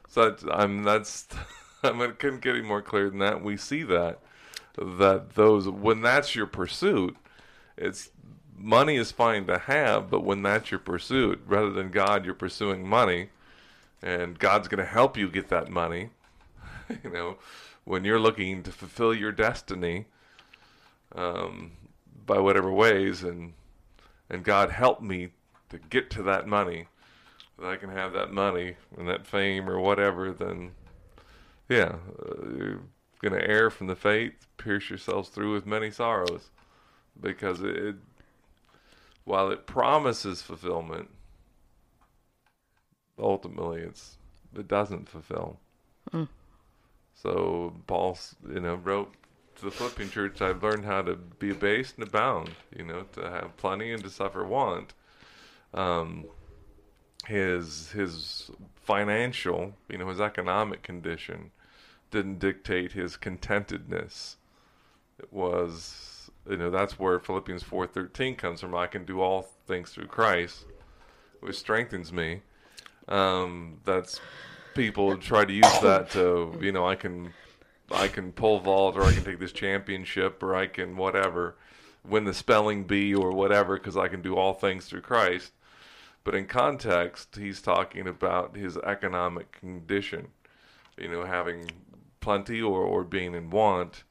so 0.07 0.29
that's, 0.29 0.43
I'm 0.51 0.83
that's 0.83 1.27
I'm 1.83 2.01
I 2.01 2.07
couldn't 2.07 2.41
get 2.41 2.55
any 2.55 2.65
more 2.65 2.81
clear 2.81 3.09
than 3.09 3.19
that. 3.19 3.43
We 3.43 3.57
see 3.57 3.83
that 3.83 4.19
that 4.77 5.35
those 5.35 5.67
when 5.67 6.01
that's 6.01 6.35
your 6.35 6.45
pursuit, 6.45 7.17
it's 7.77 8.11
money 8.55 8.95
is 8.95 9.11
fine 9.11 9.45
to 9.47 9.57
have, 9.57 10.09
but 10.09 10.23
when 10.23 10.41
that's 10.41 10.71
your 10.71 10.79
pursuit, 10.79 11.41
rather 11.45 11.71
than 11.71 11.89
God, 11.89 12.25
you're 12.25 12.33
pursuing 12.33 12.88
money, 12.88 13.29
and 14.01 14.38
God's 14.38 14.67
going 14.67 14.83
to 14.83 14.89
help 14.89 15.17
you 15.17 15.29
get 15.29 15.49
that 15.49 15.69
money. 15.69 16.09
you 17.03 17.09
know, 17.09 17.38
when 17.83 18.03
you're 18.03 18.19
looking 18.19 18.63
to 18.63 18.71
fulfill 18.71 19.13
your 19.13 19.31
destiny 19.31 20.05
um, 21.15 21.71
by 22.25 22.39
whatever 22.39 22.71
ways, 22.71 23.23
and 23.23 23.53
and 24.29 24.43
God 24.43 24.71
help 24.71 25.01
me 25.01 25.29
to 25.69 25.77
get 25.77 26.09
to 26.11 26.23
that 26.23 26.47
money, 26.47 26.88
that 27.59 27.67
I 27.67 27.77
can 27.77 27.89
have 27.89 28.13
that 28.13 28.31
money 28.31 28.75
and 28.97 29.07
that 29.07 29.25
fame 29.25 29.69
or 29.69 29.79
whatever, 29.79 30.31
then 30.31 30.71
yeah, 31.69 31.95
uh, 32.21 32.45
you're 32.47 32.81
to 33.21 33.49
err 33.49 33.69
from 33.69 33.88
the 33.88 33.95
faith, 33.95 34.47
pierce 34.57 34.89
yourselves 34.89 35.29
through 35.29 35.53
with 35.53 35.65
many 35.65 35.91
sorrows, 35.91 36.49
because 37.19 37.61
it, 37.61 37.75
it 37.75 37.95
while 39.25 39.51
it 39.51 39.65
promises 39.65 40.41
fulfillment, 40.41 41.09
ultimately 43.19 43.81
it's 43.81 44.17
it 44.55 44.67
doesn't 44.67 45.09
fulfill. 45.09 45.59
So 47.22 47.74
Paul, 47.88 48.18
you 48.47 48.59
know, 48.59 48.76
wrote 48.76 49.13
to 49.55 49.65
the 49.65 49.72
Philippian 49.72 50.09
church, 50.09 50.41
"I've 50.41 50.61
learned 50.61 50.86
how 50.86 51.01
to 51.01 51.15
be 51.15 51.49
abased 51.49 51.97
and 51.97 52.07
abound. 52.07 52.51
You 52.76 52.84
know, 52.84 53.03
to 53.13 53.22
have 53.30 53.57
plenty 53.57 53.91
and 53.91 54.03
to 54.03 54.09
suffer 54.09 54.45
want." 54.45 54.93
Um, 55.74 56.26
his 57.26 57.91
his 57.91 58.51
financial, 58.76 59.74
you 59.89 59.97
know, 59.97 60.07
his 60.07 60.22
economic 60.22 60.84
condition 60.84 61.51
didn't 62.11 62.39
dictate 62.39 62.93
his 62.93 63.18
contentedness. 63.18 64.36
It 65.20 65.34
was, 65.34 66.30
you 66.49 66.57
know, 66.57 66.70
that's 66.70 66.99
where 66.99 67.20
Philippians 67.20 67.63
four 67.63 67.88
thirteen 67.88 68.36
comes 68.36 68.61
from. 68.61 68.76
I 68.76 68.88
can 68.88 69.05
do 69.05 69.22
all 69.22 69.49
things 69.65 69.91
through 69.91 70.07
Christ, 70.07 70.65
which 71.39 71.57
strengthens 71.57 72.13
me. 72.13 72.43
Um, 73.07 73.82
that's 73.84 74.22
people 74.78 75.17
try 75.17 75.43
to 75.43 75.53
use 75.53 75.80
that 75.82 76.11
to, 76.11 76.57
you 76.61 76.71
know, 76.71 76.88
I 76.88 76.95
can 76.95 77.34
I 77.91 78.07
can 78.07 78.32
pull 78.32 78.59
vault 78.59 78.95
or 78.95 79.03
I 79.03 79.13
can 79.13 79.23
take 79.23 79.39
this 79.39 79.51
championship 79.51 80.41
or 80.43 80.55
I 80.55 80.67
can 80.67 80.95
whatever 80.95 81.55
win 82.07 82.23
the 82.23 82.34
spelling 82.34 82.84
bee 82.84 83.13
or 83.13 83.32
whatever 83.32 83.78
because 83.78 83.97
I 83.97 84.07
can 84.07 84.21
do 84.21 84.36
all 84.36 84.53
things 84.53 84.86
through 84.86 85.01
Christ. 85.01 85.51
But 86.23 86.36
in 86.36 86.45
context, 86.45 87.36
he's 87.36 87.61
talking 87.61 88.07
about 88.07 88.55
his 88.55 88.78
economic 88.78 89.51
condition, 89.51 90.28
you 90.97 91.07
know, 91.09 91.25
having 91.25 91.71
plenty 92.19 92.61
or, 92.61 92.82
or 92.82 93.03
being 93.03 93.34
in 93.34 93.49
want. 93.49 94.03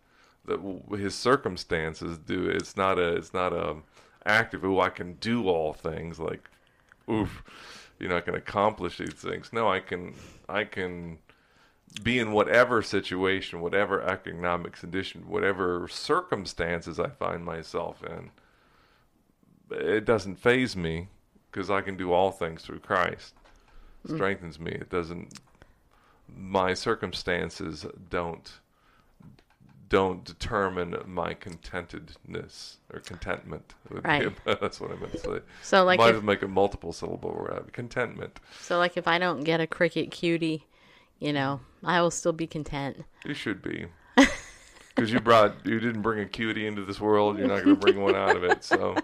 That 0.47 0.61
his 0.97 1.14
circumstances 1.14 2.19
do. 2.19 2.49
It's 2.49 2.77
not 2.77 2.99
a. 2.99 3.17
It's 3.17 3.35
not 3.35 3.53
a 3.53 3.77
active. 4.25 4.64
Oh, 4.64 4.81
I 4.81 4.91
can 4.91 5.14
do 5.14 5.49
all 5.49 5.73
things. 5.73 6.21
Like, 6.21 6.49
oof, 7.11 7.43
you 7.99 8.09
know, 8.09 8.16
I 8.16 8.20
can 8.20 8.34
accomplish 8.34 8.99
these 8.99 9.14
things. 9.14 9.53
No, 9.53 9.68
I 9.68 9.80
can. 9.80 10.14
I 10.49 10.64
can 10.64 11.18
be 12.03 12.18
in 12.18 12.32
whatever 12.32 12.82
situation, 12.82 13.61
whatever 13.61 14.03
economic 14.03 14.78
condition, 14.78 15.28
whatever 15.28 15.88
circumstances 15.88 17.01
I 17.01 17.09
find 17.09 17.44
myself 17.44 18.03
in. 18.05 18.30
It 19.70 20.05
doesn't 20.05 20.36
phase 20.36 20.76
me 20.76 21.09
because 21.51 21.70
I 21.70 21.80
can 21.80 21.97
do 21.97 22.12
all 22.12 22.30
things 22.30 22.62
through 22.62 22.80
Christ. 22.80 23.34
It 24.05 24.14
strengthens 24.14 24.61
me. 24.61 24.72
It 24.72 24.90
doesn't. 24.90 25.38
My 26.28 26.74
circumstances 26.74 27.86
don't 28.11 28.53
don't 29.89 30.24
determine 30.24 30.97
my 31.07 31.34
contentedness 31.34 32.76
or 32.93 33.01
contentment. 33.01 33.74
Right. 33.89 34.32
That's 34.45 34.80
what 34.80 34.91
I 34.91 34.97
meant 34.97 35.12
to 35.12 35.18
say. 35.18 35.39
So, 35.62 35.84
like, 35.84 35.99
might 35.99 36.14
if- 36.14 36.22
make 36.22 36.43
a 36.43 36.49
multiple 36.49 36.93
syllable 36.93 37.30
word. 37.30 37.70
Contentment. 37.72 38.41
So, 38.61 38.78
like, 38.78 38.97
if 38.97 39.07
I 39.07 39.18
don't 39.18 39.45
get 39.45 39.61
a 39.61 39.66
Cricut 39.66 40.11
Cutie, 40.11 40.66
you 41.18 41.32
know, 41.32 41.61
I 41.84 42.01
will 42.01 42.11
still 42.11 42.32
be 42.32 42.47
content. 42.47 43.05
You 43.24 43.34
should 43.34 43.62
be. 43.62 43.87
Because 44.95 45.12
you 45.12 45.20
brought, 45.20 45.57
you 45.66 45.78
didn't 45.78 46.01
bring 46.01 46.20
a 46.20 46.24
cutie 46.24 46.66
into 46.66 46.82
this 46.82 46.99
world. 46.99 47.39
You're 47.39 47.49
not 47.49 47.62
going 47.62 47.76
to 47.76 47.80
bring 47.80 48.01
one 48.01 48.14
out 48.14 48.34
of 48.34 48.45
it. 48.45 48.64
So, 48.64 48.97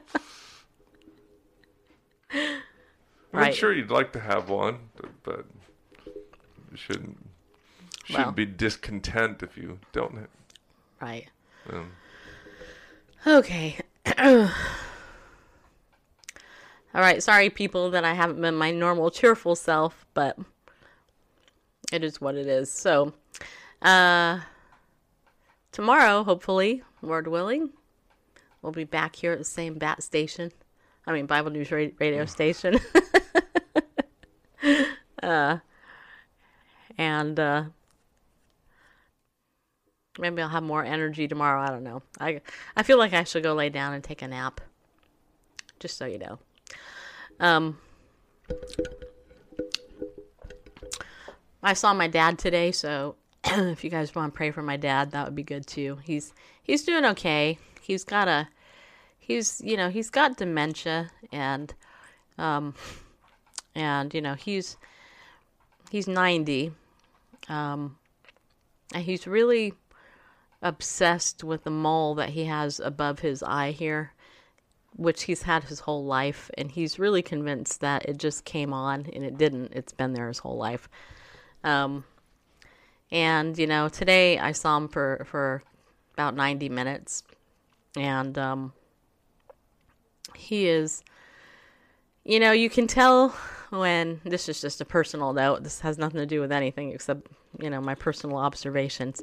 I'm 3.34 3.52
sure 3.52 3.74
you'd 3.74 3.90
like 3.90 4.12
to 4.14 4.20
have 4.20 4.48
one, 4.48 4.78
but, 4.96 5.10
but 5.22 5.46
you 6.70 6.76
shouldn't. 6.76 7.18
Shouldn't 8.04 8.26
Well. 8.26 8.32
be 8.32 8.46
discontent 8.46 9.42
if 9.42 9.58
you 9.58 9.78
don't. 9.92 10.28
Right. 11.02 11.28
Um, 11.68 11.90
Okay. 13.26 13.78
All 14.18 14.48
right. 16.94 17.20
Sorry, 17.22 17.50
people, 17.50 17.90
that 17.90 18.04
I 18.04 18.14
haven't 18.14 18.40
been 18.40 18.54
my 18.54 18.70
normal 18.70 19.10
cheerful 19.10 19.56
self, 19.56 20.06
but 20.14 20.38
it 21.92 22.04
is 22.04 22.20
what 22.20 22.36
it 22.36 22.46
is. 22.46 22.70
So, 22.70 23.14
uh, 23.82 24.40
tomorrow, 25.72 26.22
hopefully, 26.22 26.84
Lord 27.00 27.26
willing, 27.26 27.70
we'll 28.60 28.72
be 28.72 28.84
back 28.84 29.16
here 29.16 29.32
at 29.32 29.38
the 29.38 29.44
same 29.44 29.74
bat 29.74 30.04
station. 30.04 30.52
I 31.06 31.12
mean, 31.12 31.26
Bible 31.26 31.50
News 31.50 31.72
radio 31.72 32.24
station. 32.26 32.78
uh, 35.22 35.58
and 36.96 37.40
uh, 37.40 37.64
maybe 40.18 40.42
I'll 40.42 40.48
have 40.48 40.62
more 40.62 40.84
energy 40.84 41.28
tomorrow. 41.28 41.60
I 41.60 41.68
don't 41.68 41.84
know. 41.84 42.02
I 42.20 42.40
I 42.76 42.82
feel 42.82 42.98
like 42.98 43.12
I 43.12 43.24
should 43.24 43.42
go 43.42 43.54
lay 43.54 43.68
down 43.68 43.94
and 43.94 44.04
take 44.04 44.22
a 44.22 44.28
nap. 44.28 44.60
Just 45.80 45.96
so 45.96 46.06
you 46.06 46.18
know. 46.18 46.38
Um 47.40 47.78
I 51.62 51.74
saw 51.74 51.94
my 51.94 52.08
dad 52.08 52.38
today, 52.38 52.72
so 52.72 53.14
if 53.44 53.84
you 53.84 53.90
guys 53.90 54.14
want 54.14 54.32
to 54.32 54.36
pray 54.36 54.50
for 54.50 54.62
my 54.62 54.76
dad, 54.76 55.12
that 55.12 55.24
would 55.24 55.36
be 55.36 55.42
good 55.44 55.66
too. 55.66 55.98
He's 56.02 56.32
he's 56.62 56.84
doing 56.84 57.04
okay. 57.04 57.58
He's 57.80 58.04
got 58.04 58.28
a 58.28 58.48
he's 59.18 59.60
you 59.64 59.76
know, 59.76 59.88
he's 59.88 60.10
got 60.10 60.36
dementia 60.36 61.10
and 61.32 61.72
um 62.38 62.74
and 63.74 64.12
you 64.12 64.20
know, 64.20 64.34
he's 64.34 64.76
he's 65.90 66.06
90. 66.06 66.72
Um 67.48 67.96
and 68.94 69.04
he's 69.04 69.26
really 69.26 69.74
obsessed 70.62 71.42
with 71.42 71.64
the 71.64 71.70
mole 71.70 72.14
that 72.14 72.30
he 72.30 72.44
has 72.44 72.80
above 72.80 73.18
his 73.18 73.42
eye 73.42 73.72
here, 73.72 74.12
which 74.94 75.24
he's 75.24 75.42
had 75.42 75.64
his 75.64 75.80
whole 75.80 76.04
life. 76.04 76.50
And 76.56 76.70
he's 76.70 76.98
really 76.98 77.22
convinced 77.22 77.80
that 77.80 78.06
it 78.06 78.18
just 78.18 78.44
came 78.44 78.72
on, 78.72 79.06
and 79.12 79.24
it 79.24 79.36
didn't. 79.36 79.72
It's 79.72 79.92
been 79.92 80.12
there 80.12 80.28
his 80.28 80.38
whole 80.38 80.56
life. 80.56 80.88
Um, 81.64 82.04
and, 83.10 83.58
you 83.58 83.66
know, 83.66 83.88
today 83.88 84.38
I 84.38 84.52
saw 84.52 84.76
him 84.76 84.88
for, 84.88 85.26
for 85.28 85.62
about 86.14 86.34
90 86.34 86.68
minutes. 86.68 87.22
And 87.96 88.38
um, 88.38 88.72
he 90.34 90.66
is, 90.66 91.02
you 92.24 92.40
know, 92.40 92.52
you 92.52 92.70
can 92.70 92.86
tell 92.86 93.30
when 93.70 94.20
this 94.24 94.48
is 94.48 94.60
just 94.60 94.80
a 94.80 94.84
personal 94.84 95.32
note. 95.32 95.62
This 95.62 95.80
has 95.80 95.98
nothing 95.98 96.20
to 96.20 96.26
do 96.26 96.40
with 96.40 96.52
anything 96.52 96.92
except, 96.92 97.26
you 97.60 97.70
know, 97.70 97.80
my 97.80 97.94
personal 97.94 98.38
observations. 98.38 99.22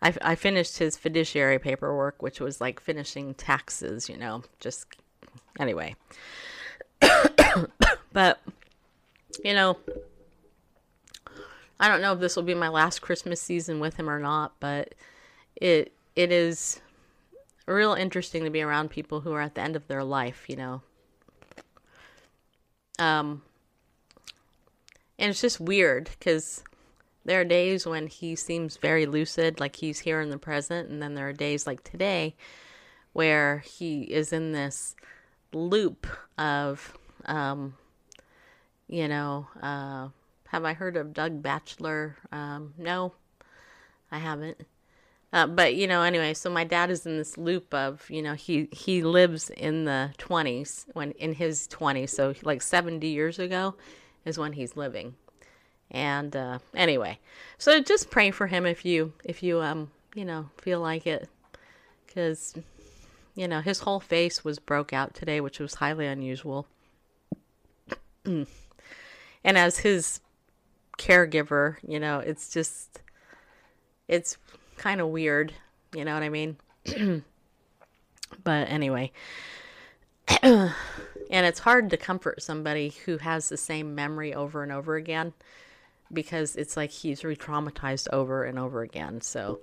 I, 0.00 0.14
I 0.22 0.34
finished 0.34 0.78
his 0.78 0.96
fiduciary 0.96 1.58
paperwork, 1.58 2.22
which 2.22 2.40
was 2.40 2.60
like 2.60 2.80
finishing 2.80 3.34
taxes, 3.34 4.08
you 4.08 4.16
know, 4.16 4.42
just 4.60 4.86
anyway. 5.58 5.96
but, 8.12 8.40
you 9.44 9.54
know, 9.54 9.76
I 11.80 11.88
don't 11.88 12.00
know 12.00 12.12
if 12.12 12.20
this 12.20 12.36
will 12.36 12.42
be 12.42 12.54
my 12.54 12.68
last 12.68 13.00
Christmas 13.00 13.40
season 13.40 13.80
with 13.80 13.96
him 13.96 14.08
or 14.10 14.18
not, 14.18 14.54
but 14.60 14.94
it 15.56 15.92
it 16.16 16.32
is 16.32 16.80
real 17.66 17.94
interesting 17.94 18.44
to 18.44 18.50
be 18.50 18.62
around 18.62 18.90
people 18.90 19.20
who 19.20 19.32
are 19.32 19.40
at 19.40 19.54
the 19.54 19.60
end 19.60 19.76
of 19.76 19.86
their 19.86 20.02
life, 20.02 20.44
you 20.48 20.56
know. 20.56 20.82
Um, 22.98 23.42
and 25.18 25.30
it's 25.30 25.40
just 25.40 25.60
weird 25.60 26.10
because 26.18 26.64
there 27.28 27.42
are 27.42 27.44
days 27.44 27.86
when 27.86 28.06
he 28.06 28.34
seems 28.34 28.78
very 28.78 29.04
lucid, 29.04 29.60
like 29.60 29.76
he's 29.76 29.98
here 29.98 30.22
in 30.22 30.30
the 30.30 30.38
present, 30.38 30.88
and 30.88 31.02
then 31.02 31.14
there 31.14 31.28
are 31.28 31.34
days 31.34 31.66
like 31.66 31.84
today 31.84 32.34
where 33.12 33.58
he 33.58 34.00
is 34.04 34.32
in 34.32 34.52
this 34.52 34.96
loop 35.52 36.06
of, 36.38 36.96
um, 37.26 37.74
you 38.86 39.06
know, 39.06 39.46
uh, 39.60 40.08
have 40.48 40.64
I 40.64 40.72
heard 40.72 40.96
of 40.96 41.12
Doug 41.12 41.42
Batchelor? 41.42 42.16
Um, 42.32 42.72
no, 42.78 43.12
I 44.10 44.16
haven't. 44.16 44.62
Uh, 45.30 45.46
but 45.46 45.74
you 45.74 45.86
know, 45.86 46.00
anyway, 46.00 46.32
so 46.32 46.48
my 46.48 46.64
dad 46.64 46.90
is 46.90 47.04
in 47.04 47.18
this 47.18 47.36
loop 47.36 47.74
of, 47.74 48.08
you 48.08 48.22
know, 48.22 48.32
he 48.32 48.70
he 48.72 49.02
lives 49.02 49.50
in 49.50 49.84
the 49.84 50.14
20s 50.16 50.86
when 50.94 51.10
in 51.12 51.34
his 51.34 51.68
20s, 51.68 52.08
so 52.08 52.32
like 52.42 52.62
70 52.62 53.06
years 53.06 53.38
ago 53.38 53.74
is 54.24 54.38
when 54.38 54.54
he's 54.54 54.78
living. 54.78 55.14
And 55.90 56.36
uh, 56.36 56.58
anyway, 56.74 57.18
so 57.56 57.80
just 57.80 58.10
pray 58.10 58.30
for 58.30 58.46
him 58.46 58.66
if 58.66 58.84
you 58.84 59.12
if 59.24 59.42
you 59.42 59.60
um 59.60 59.90
you 60.14 60.24
know 60.24 60.50
feel 60.58 60.80
like 60.80 61.06
it, 61.06 61.28
because 62.06 62.54
you 63.34 63.48
know 63.48 63.60
his 63.60 63.80
whole 63.80 64.00
face 64.00 64.44
was 64.44 64.58
broke 64.58 64.92
out 64.92 65.14
today, 65.14 65.40
which 65.40 65.58
was 65.58 65.74
highly 65.74 66.06
unusual. 66.06 66.66
and 68.24 68.46
as 69.44 69.78
his 69.78 70.20
caregiver, 70.98 71.76
you 71.86 71.98
know, 71.98 72.18
it's 72.18 72.50
just 72.50 73.00
it's 74.08 74.36
kind 74.76 75.00
of 75.00 75.08
weird, 75.08 75.54
you 75.94 76.04
know 76.04 76.12
what 76.12 76.22
I 76.22 76.28
mean? 76.28 76.56
but 78.44 78.68
anyway, 78.68 79.10
and 80.42 80.72
it's 81.30 81.60
hard 81.60 81.88
to 81.90 81.96
comfort 81.96 82.42
somebody 82.42 82.90
who 83.06 83.16
has 83.18 83.48
the 83.48 83.56
same 83.56 83.94
memory 83.94 84.34
over 84.34 84.62
and 84.62 84.70
over 84.70 84.96
again 84.96 85.32
because 86.12 86.56
it's 86.56 86.76
like 86.76 86.90
he's 86.90 87.24
re-traumatized 87.24 88.08
over 88.12 88.44
and 88.44 88.58
over 88.58 88.82
again. 88.82 89.20
So, 89.20 89.60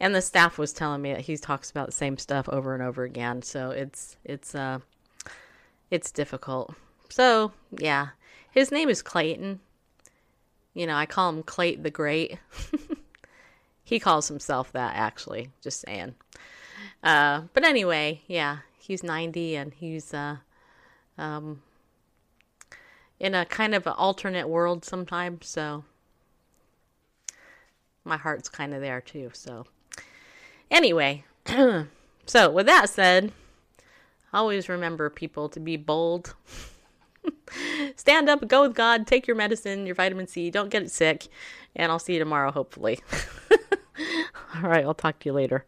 and 0.00 0.14
the 0.14 0.22
staff 0.22 0.58
was 0.58 0.72
telling 0.72 1.02
me 1.02 1.12
that 1.12 1.22
he 1.22 1.36
talks 1.36 1.70
about 1.70 1.86
the 1.86 1.92
same 1.92 2.18
stuff 2.18 2.48
over 2.48 2.74
and 2.74 2.82
over 2.82 3.04
again. 3.04 3.42
So 3.42 3.70
it's 3.70 4.16
it's 4.24 4.54
uh 4.54 4.80
it's 5.90 6.12
difficult. 6.12 6.74
So 7.08 7.52
yeah, 7.78 8.08
his 8.50 8.70
name 8.70 8.88
is 8.88 9.02
Clayton. 9.02 9.60
You 10.74 10.86
know, 10.86 10.96
I 10.96 11.06
call 11.06 11.30
him 11.30 11.42
Clayton 11.42 11.82
the 11.82 11.90
Great. 11.90 12.38
he 13.84 13.98
calls 13.98 14.28
himself 14.28 14.72
that 14.72 14.94
actually. 14.96 15.50
Just 15.62 15.80
saying. 15.80 16.14
Uh, 17.02 17.42
but 17.54 17.64
anyway, 17.64 18.20
yeah, 18.26 18.58
he's 18.78 19.02
90 19.02 19.56
and 19.56 19.72
he's 19.72 20.12
uh 20.12 20.36
um 21.18 21.62
in 23.18 23.34
a 23.34 23.44
kind 23.44 23.74
of 23.74 23.86
an 23.86 23.94
alternate 23.94 24.48
world 24.48 24.84
sometimes. 24.84 25.46
So 25.46 25.84
my 28.04 28.16
heart's 28.16 28.48
kind 28.48 28.74
of 28.74 28.80
there 28.80 29.00
too. 29.00 29.30
So 29.32 29.66
anyway, 30.70 31.24
so 32.26 32.50
with 32.50 32.66
that 32.66 32.88
said, 32.90 33.32
always 34.32 34.68
remember 34.68 35.10
people 35.10 35.48
to 35.50 35.60
be 35.60 35.76
bold. 35.76 36.34
Stand 37.96 38.28
up, 38.28 38.46
go 38.46 38.62
with 38.62 38.74
God, 38.74 39.06
take 39.06 39.26
your 39.26 39.36
medicine, 39.36 39.86
your 39.86 39.94
vitamin 39.94 40.26
C, 40.26 40.50
don't 40.50 40.70
get 40.70 40.82
it 40.82 40.90
sick, 40.90 41.26
and 41.74 41.90
I'll 41.90 41.98
see 41.98 42.14
you 42.14 42.18
tomorrow, 42.18 42.52
hopefully. 42.52 43.00
All 44.54 44.68
right, 44.68 44.84
I'll 44.84 44.94
talk 44.94 45.18
to 45.20 45.28
you 45.28 45.32
later. 45.32 45.64